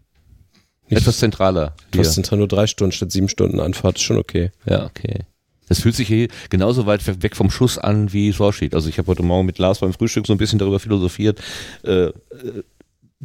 [0.89, 1.76] Nicht Etwas zentraler.
[1.91, 4.51] Das sind nur drei Stunden statt sieben Stunden Anfahrt, ist schon okay.
[4.65, 5.22] Ja, okay.
[5.69, 8.76] Das fühlt sich hier genauso weit weg vom Schuss an wie Sorschied.
[8.76, 11.41] Also ich habe heute Morgen mit Lars beim Frühstück so ein bisschen darüber philosophiert.
[11.84, 12.10] Äh,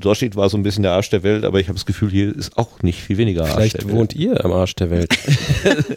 [0.03, 2.35] Sorschied war so ein bisschen der Arsch der Welt, aber ich habe das Gefühl, hier
[2.35, 3.95] ist auch nicht viel weniger Arsch Vielleicht der Welt.
[3.95, 5.11] wohnt ihr am Arsch der Welt.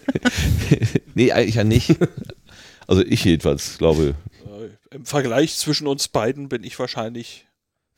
[1.16, 1.96] nee, eigentlich ja nicht.
[2.88, 4.16] Also ich jedenfalls glaube
[4.92, 7.46] Im Vergleich zwischen uns beiden bin ich wahrscheinlich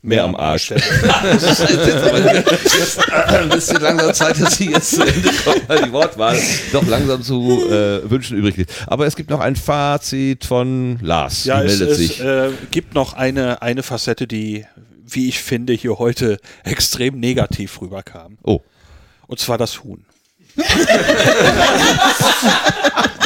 [0.01, 0.67] mehr am Arsch.
[0.67, 1.13] der Welt.
[1.23, 5.69] Das ist jetzt aber jetzt ein bisschen langsam Zeit, dass sie jetzt zu Ende kommt,
[5.69, 6.37] weil die Wortwahl
[6.73, 8.71] doch langsam zu äh, wünschen übrig liegt.
[8.87, 11.45] Aber es gibt noch ein Fazit von Lars.
[11.45, 12.19] Ja, die es, meldet es sich.
[12.21, 14.65] äh, gibt noch eine, eine Facette, die,
[15.15, 18.37] wie ich finde, hier heute extrem negativ rüberkam.
[18.43, 18.61] Oh.
[19.27, 20.05] Und zwar das Huhn.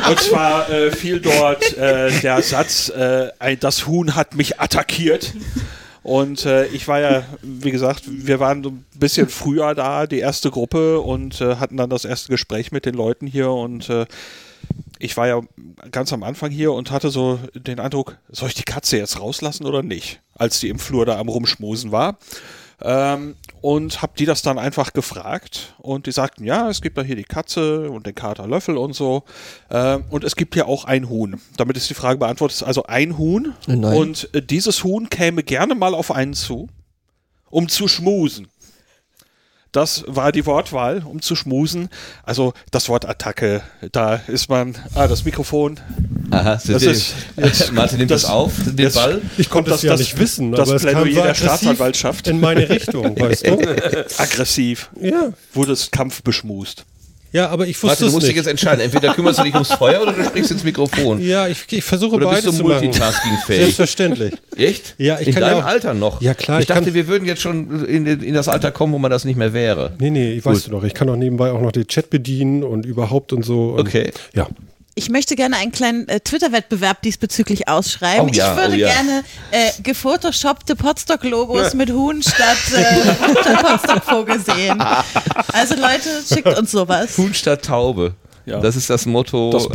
[0.10, 5.34] Und zwar äh, fiel dort äh, der Satz, äh, das Huhn hat mich attackiert.
[6.04, 10.20] Und äh, ich war ja, wie gesagt, wir waren so ein bisschen früher da, die
[10.20, 14.06] erste Gruppe, und äh, hatten dann das erste Gespräch mit den Leuten hier und äh,
[15.00, 15.42] ich war ja
[15.92, 19.66] ganz am Anfang hier und hatte so den Eindruck, soll ich die Katze jetzt rauslassen
[19.66, 22.18] oder nicht, als die im Flur da am Rumschmusen war.
[22.80, 27.02] Ähm, und hab die das dann einfach gefragt und die sagten, ja, es gibt da
[27.02, 29.24] hier die Katze und den Kater Löffel und so
[29.72, 31.42] ähm, und es gibt hier auch ein Huhn.
[31.58, 33.84] Damit ist die Frage beantwortet, also ein Huhn Nein.
[33.84, 36.70] und äh, dieses Huhn käme gerne mal auf einen zu,
[37.50, 38.48] um zu schmusen.
[39.78, 41.90] Das war die Wortwahl, um zu schmusen.
[42.24, 44.74] Also das Wort Attacke, da ist man.
[44.96, 45.80] Ah, das Mikrofon.
[46.32, 49.22] Aha, Das das ist- jetzt, Martin nimmt das, auf, den jetzt- Ball.
[49.38, 52.28] Ich konnte das, das- ja das- nicht wissen, das aber es kam Plädoyer der Staatsanwaltschaft.
[52.28, 53.60] in meine Richtung, weißt du?
[54.18, 54.90] Aggressiv.
[55.00, 55.30] Ja.
[55.54, 56.84] Wurde es Kampf beschmust.
[57.38, 58.38] Ja, aber ich wusste Martin, du musst dich nicht.
[58.38, 58.82] jetzt entscheiden.
[58.82, 61.22] Entweder kümmerst du dich ums Feuer oder du sprichst ins Mikrofon.
[61.22, 63.60] Ja, ich, ich versuche Oder beides bist du multitaskingfähig?
[63.62, 64.34] Selbstverständlich.
[64.56, 64.96] Echt?
[64.98, 66.22] Ja, ich in kann deinem ja auch- Alter noch.
[66.22, 68.98] Ja, klar, Ich, ich dachte, wir würden jetzt schon in, in das Alter kommen, wo
[68.98, 69.94] man das nicht mehr wäre.
[70.00, 72.64] Nee, nee, ich weißt du doch, ich kann auch nebenbei auch noch den Chat bedienen
[72.64, 73.70] und überhaupt und so.
[73.72, 74.12] Und Okay.
[74.34, 74.48] Ja.
[74.98, 78.30] Ich möchte gerne einen kleinen äh, Twitter-Wettbewerb diesbezüglich ausschreiben.
[78.32, 78.88] Oh ja, ich würde oh ja.
[78.92, 84.84] gerne äh, gefotoshoppte Potstock-Logos mit Huhn statt, äh, statt Potstock-Vogel sehen.
[85.54, 87.16] Also Leute, schickt uns sowas.
[87.16, 88.16] Huhn statt Taube.
[88.48, 88.60] Ja.
[88.60, 89.66] Das ist das Motto Das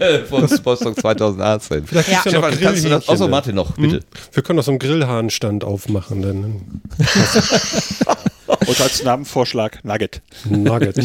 [0.00, 1.86] äh, von Potsdam 2018.
[1.86, 2.22] Vielleicht Ja.
[2.24, 3.06] ja noch kannst du das?
[3.06, 3.28] Ne?
[3.28, 3.96] Martin noch, bitte.
[3.96, 4.02] Hm?
[4.32, 6.82] Wir können doch so einen Grillhahnstand aufmachen, dann
[8.66, 10.20] Und als Namenvorschlag Nugget.
[10.44, 10.96] Nugget.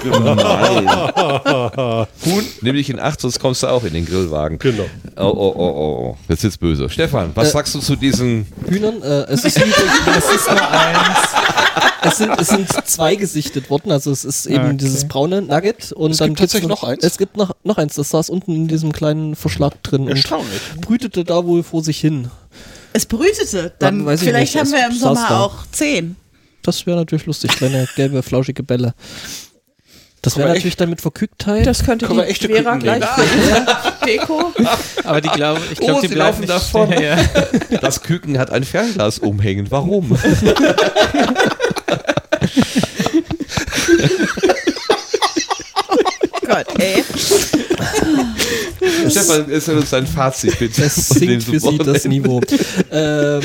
[0.00, 0.88] Nein.
[2.26, 4.58] Huhn, nimm dich in Acht, sonst kommst du auch in den Grillwagen.
[4.58, 4.84] Genau.
[5.16, 6.16] Oh, oh, oh, oh, oh.
[6.28, 6.88] Jetzt wird's böse.
[6.88, 9.02] Stefan, was Äh, sagst du zu diesen Hühnern.
[9.02, 9.76] Äh, es ist übrigens,
[10.18, 11.18] es ist nur eins.
[12.02, 14.76] Es sind, es sind zwei gesichtet worden, also es ist eben Okay.
[14.78, 17.04] dieses braune Nugget und Es dann gibt tatsächlich noch eins?
[17.04, 20.60] Es gibt noch, noch eins, das saß unten in diesem kleinen Verschlag drin Erstaunlich.
[20.74, 22.28] und brütete da wohl vor sich hin.
[22.94, 23.72] Es brütete.
[23.78, 25.40] Dann Dann weiß ich vielleicht nicht, haben es wir im Sommer da.
[25.40, 26.16] auch zehn.
[26.62, 28.94] Das wäre natürlich lustig, kleine gelbe, flauschige Bälle.
[30.22, 31.66] Das wäre natürlich dann mit Verkücktheit.
[31.66, 33.66] Das könnte die echte Vera gleich ihre
[34.06, 34.52] Deko.
[35.02, 36.92] Aber die glauben, ich Oh, glaube, die sie bleiben laufen nicht davon.
[36.92, 37.16] Ja, ja.
[37.80, 39.70] Das Küken hat ein Fernglas umhängen.
[39.70, 40.18] Warum?
[46.32, 47.04] Oh Gott, ey.
[49.08, 50.84] Stefan, ist uns dein Fazit bitte.
[50.84, 52.08] Es von sinkt für sie das Wochenende.
[52.08, 52.40] Niveau.
[52.90, 53.42] ähm,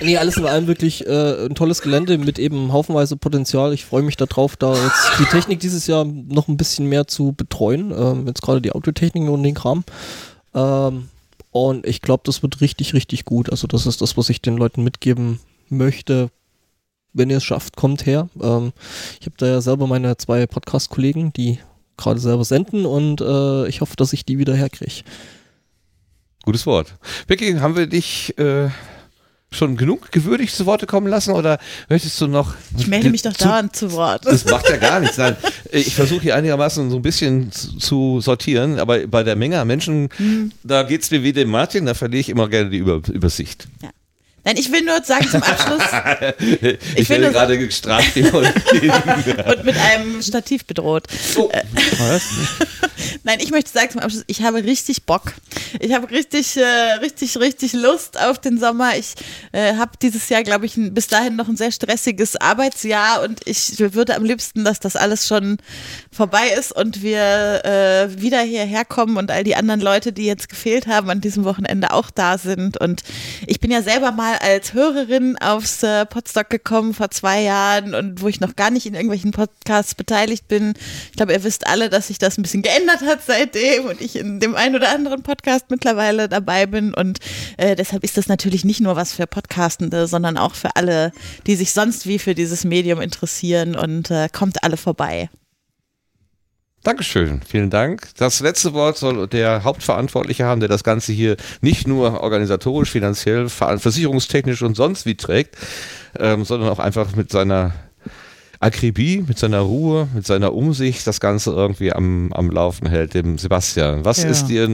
[0.00, 3.72] nee, alles in allem wirklich äh, ein tolles Gelände mit eben haufenweise Potenzial.
[3.72, 7.32] Ich freue mich darauf, da jetzt die Technik dieses Jahr noch ein bisschen mehr zu
[7.32, 7.92] betreuen.
[7.96, 9.84] Ähm, jetzt gerade die Autotechnik und den Kram.
[10.54, 11.08] Ähm,
[11.50, 13.50] und ich glaube, das wird richtig, richtig gut.
[13.50, 16.30] Also das ist das, was ich den Leuten mitgeben möchte.
[17.12, 18.28] Wenn ihr es schafft, kommt her.
[18.40, 18.72] Ähm,
[19.20, 21.58] ich habe da ja selber meine zwei Podcast-Kollegen, die
[21.96, 25.02] gerade selber senden und äh, ich hoffe, dass ich die wieder herkriege.
[26.44, 26.94] Gutes Wort.
[27.26, 28.68] Becky, haben wir dich äh,
[29.50, 31.58] schon genug gewürdigt zu Worte kommen lassen oder
[31.88, 32.54] möchtest du noch.
[32.76, 34.26] Ich melde mich doch zu- dauernd zu Wort.
[34.26, 35.16] Das macht ja gar nichts.
[35.16, 35.36] Nein,
[35.72, 40.10] ich versuche hier einigermaßen so ein bisschen zu, sortieren, aber bei der Menge an Menschen,
[40.18, 40.52] Hm.
[40.64, 43.68] da geht es mir wie dem Martin, da verliere ich immer gerne die Über Übersicht.
[44.44, 45.82] Nein, ich will nur sagen zum Abschluss
[46.96, 51.04] Ich, werde gerade gestraft und mit einem Stativ bedroht.
[51.36, 51.50] Oh.
[51.52, 51.64] Äh,
[53.24, 55.34] Nein, ich möchte sagen zum Abschluss, ich habe richtig Bock.
[55.80, 56.62] Ich habe richtig, äh,
[57.00, 58.96] richtig, richtig Lust auf den Sommer.
[58.96, 59.14] Ich
[59.52, 63.40] äh, habe dieses Jahr, glaube ich, ein, bis dahin noch ein sehr stressiges Arbeitsjahr und
[63.44, 65.58] ich würde am liebsten, dass das alles schon
[66.10, 70.48] vorbei ist und wir äh, wieder hierher kommen und all die anderen Leute, die jetzt
[70.48, 72.78] gefehlt haben, an diesem Wochenende auch da sind.
[72.78, 73.02] Und
[73.46, 78.20] ich bin ja selber mal als Hörerin aufs äh, Podstock gekommen vor zwei Jahren und
[78.20, 80.74] wo ich noch gar nicht in irgendwelchen Podcasts beteiligt bin.
[81.10, 84.16] Ich glaube, ihr wisst alle, dass sich das ein bisschen geändert hat seitdem und ich
[84.16, 86.94] in dem einen oder anderen Podcast mittlerweile dabei bin.
[86.94, 87.18] Und
[87.56, 91.12] äh, deshalb ist das natürlich nicht nur was für Podcastende, sondern auch für alle,
[91.46, 95.28] die sich sonst wie für dieses Medium interessieren und äh, kommt alle vorbei.
[96.88, 98.08] Dankeschön, vielen Dank.
[98.16, 103.50] Das letzte Wort soll der Hauptverantwortliche haben, der das Ganze hier nicht nur organisatorisch, finanziell,
[103.50, 105.54] ver- versicherungstechnisch und sonst wie trägt,
[106.18, 107.74] ähm, sondern auch einfach mit seiner
[108.58, 113.36] Akribie, mit seiner Ruhe, mit seiner Umsicht das Ganze irgendwie am, am Laufen hält, dem
[113.36, 114.06] Sebastian.
[114.06, 114.30] Was Ja.
[114.30, 114.66] ist dir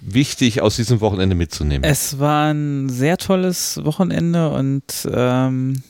[0.00, 1.88] wichtig aus diesem Wochenende mitzunehmen?
[1.88, 4.82] Es war ein sehr tolles Wochenende und
[5.14, 5.80] ähm,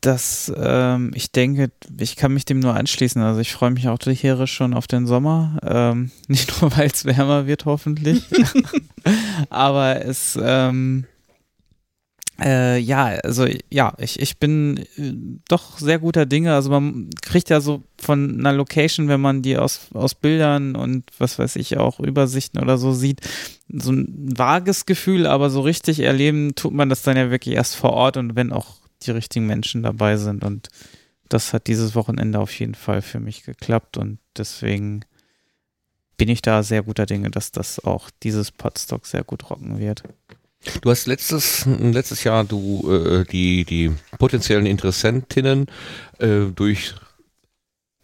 [0.00, 3.20] das, ähm, ich denke, ich kann mich dem nur anschließen.
[3.20, 5.58] Also ich freue mich auch tierisch schon auf den Sommer.
[5.62, 8.22] Ähm, nicht nur, weil es wärmer wird, hoffentlich.
[9.50, 11.06] Aber es, ähm,
[12.40, 15.12] äh, ja, also ja, ich, ich bin äh,
[15.48, 16.54] doch sehr guter Dinge.
[16.54, 21.04] Also man kriegt ja so von einer Location, wenn man die aus, aus Bildern und
[21.18, 23.20] was weiß ich auch Übersichten oder so sieht,
[23.68, 27.74] so ein vages Gefühl, aber so richtig erleben tut man das dann ja wirklich erst
[27.74, 30.44] vor Ort und wenn auch die richtigen Menschen dabei sind.
[30.44, 30.68] Und
[31.28, 35.04] das hat dieses Wochenende auf jeden Fall für mich geklappt und deswegen
[36.16, 40.02] bin ich da sehr guter Dinge, dass das auch dieses Podstock sehr gut rocken wird.
[40.80, 45.66] Du hast letztes, letztes Jahr du äh, die, die potenziellen Interessentinnen
[46.18, 46.94] äh, durch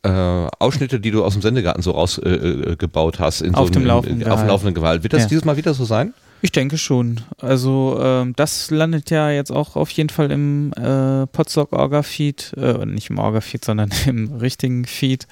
[0.03, 3.75] äh, Ausschnitte, die du aus dem Sendegarten so rausgebaut äh, gebaut hast, in Auf so
[3.75, 5.03] dem laufenden auf dem laufenden Gehalt.
[5.03, 5.29] Wird das Ja.
[5.29, 6.15] dieses Mal wieder so sein?
[6.45, 7.23] Ich denke schon.
[7.39, 12.53] Also ähm, das landet ja jetzt auch auf jeden Fall im äh, Podstock Orga Feed,
[12.59, 15.27] äh, nicht im Orga Feed, sondern im richtigen Feed.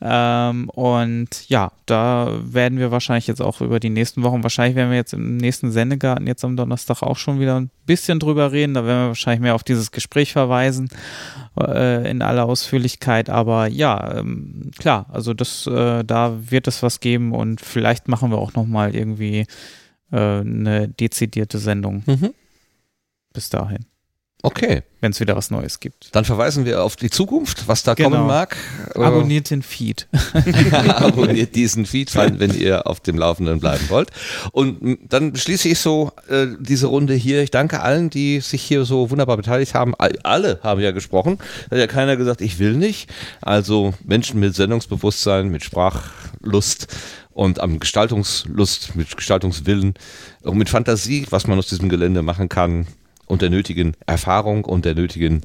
[0.00, 4.88] Ähm, und ja, da werden wir wahrscheinlich jetzt auch über die nächsten Wochen, wahrscheinlich werden
[4.88, 8.72] wir jetzt im nächsten Sendegarten jetzt am Donnerstag auch schon wieder ein bisschen drüber reden.
[8.72, 10.88] Da werden wir wahrscheinlich mehr auf dieses Gespräch verweisen
[11.60, 13.28] äh, in aller Ausführlichkeit.
[13.28, 18.30] Aber ja, ähm, klar, also das, äh, da wird es was geben und vielleicht machen
[18.30, 19.44] wir auch noch mal irgendwie
[20.12, 22.34] äh, eine dezidierte Sendung Mhm.
[23.32, 23.84] bis dahin,
[24.46, 26.14] Okay, wenn es wieder was Neues gibt.
[26.14, 28.10] dann verweisen wir auf die Zukunft, was da Genau.
[28.10, 28.56] kommen mag.
[28.94, 30.06] Abonniert den Feed.
[30.88, 34.10] Abonniert diesen Feed, wenn, ihr auf dem Laufenden bleiben wollt.
[34.52, 37.42] Und dann schließe ich so äh, diese Runde hier.
[37.42, 39.94] Ich danke allen, die sich hier so wunderbar beteiligt haben.
[39.96, 41.38] All- Alle haben ja gesprochen.
[41.70, 43.08] Hat ja keiner gesagt, ich will nicht.
[43.40, 45.64] Also Menschen mit Sendungsbewusstsein, mit
[46.44, 46.86] Sprachlust
[47.32, 49.94] und am Gestaltungslust, mit Gestaltungswillen
[50.42, 52.86] und mit Fantasie, was man aus diesem Gelände machen kann
[53.26, 55.42] und der nötigen Erfahrung und der nötigen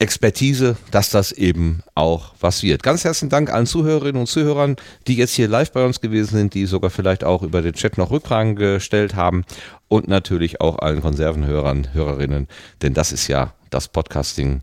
[0.00, 2.84] Expertise, dass das eben auch was wird.
[2.84, 4.76] Ganz herzlichen Dank allen Zuhörerinnen und Zuhörern,
[5.08, 7.98] die jetzt hier live bei uns gewesen sind, die sogar vielleicht auch über den Chat
[7.98, 9.44] noch Rückfragen gestellt haben
[9.88, 12.46] und natürlich auch allen Konservenhörern, Hörerinnen,
[12.82, 14.62] denn das ist ja das Podcasting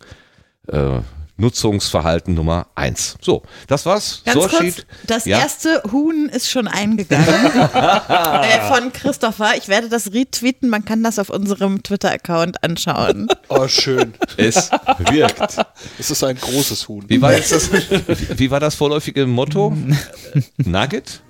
[0.67, 0.99] äh,
[1.37, 3.15] Nutzungsverhalten Nummer eins.
[3.21, 4.21] So, das war's.
[4.23, 5.39] Ganz so kurz, das Ja.
[5.39, 7.27] erste Huhn ist schon eingegangen
[7.73, 9.53] äh, von Christopher.
[9.57, 13.27] Ich werde das retweeten, man kann das auf unserem Twitter-Account anschauen.
[13.49, 14.13] Oh, schön.
[14.37, 14.71] Es
[15.09, 15.57] wirkt.
[15.99, 17.03] Es ist ein großes Huhn.
[17.07, 19.75] Wie war jetzt das, wie, wie war das vorläufige Motto?
[20.57, 21.21] Nugget?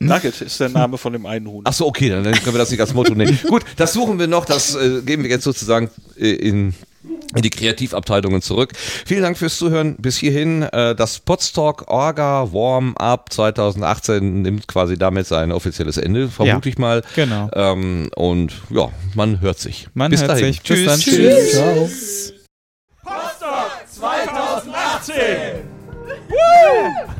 [0.00, 1.62] Nugget ist der Name von dem einen Huhn.
[1.64, 3.38] Ach so, okay, dann können wir das nicht als Motto nehmen.
[3.48, 6.74] Gut, das suchen wir noch, das äh, geben wir jetzt sozusagen äh, in,
[7.34, 8.72] in die Kreativabteilungen zurück.
[9.06, 10.62] Vielen Dank fürs Zuhören bis hierhin.
[10.62, 16.72] Äh, das Podstock Orga Warm Up 2018 nimmt quasi damit sein offizielles Ende, vermute Ja,
[16.72, 17.02] ich mal.
[17.14, 17.50] genau.
[17.54, 19.88] Ähm, und ja, man hört sich.
[19.94, 20.46] Man bis hört dahin.
[20.46, 20.62] sich.
[20.62, 20.86] Bis Tschüss.
[20.86, 21.00] dann.
[21.00, 21.50] Tschüss.
[21.52, 22.32] Tschüss.
[23.02, 25.14] Potsdam 2018!
[26.28, 27.13] Woo!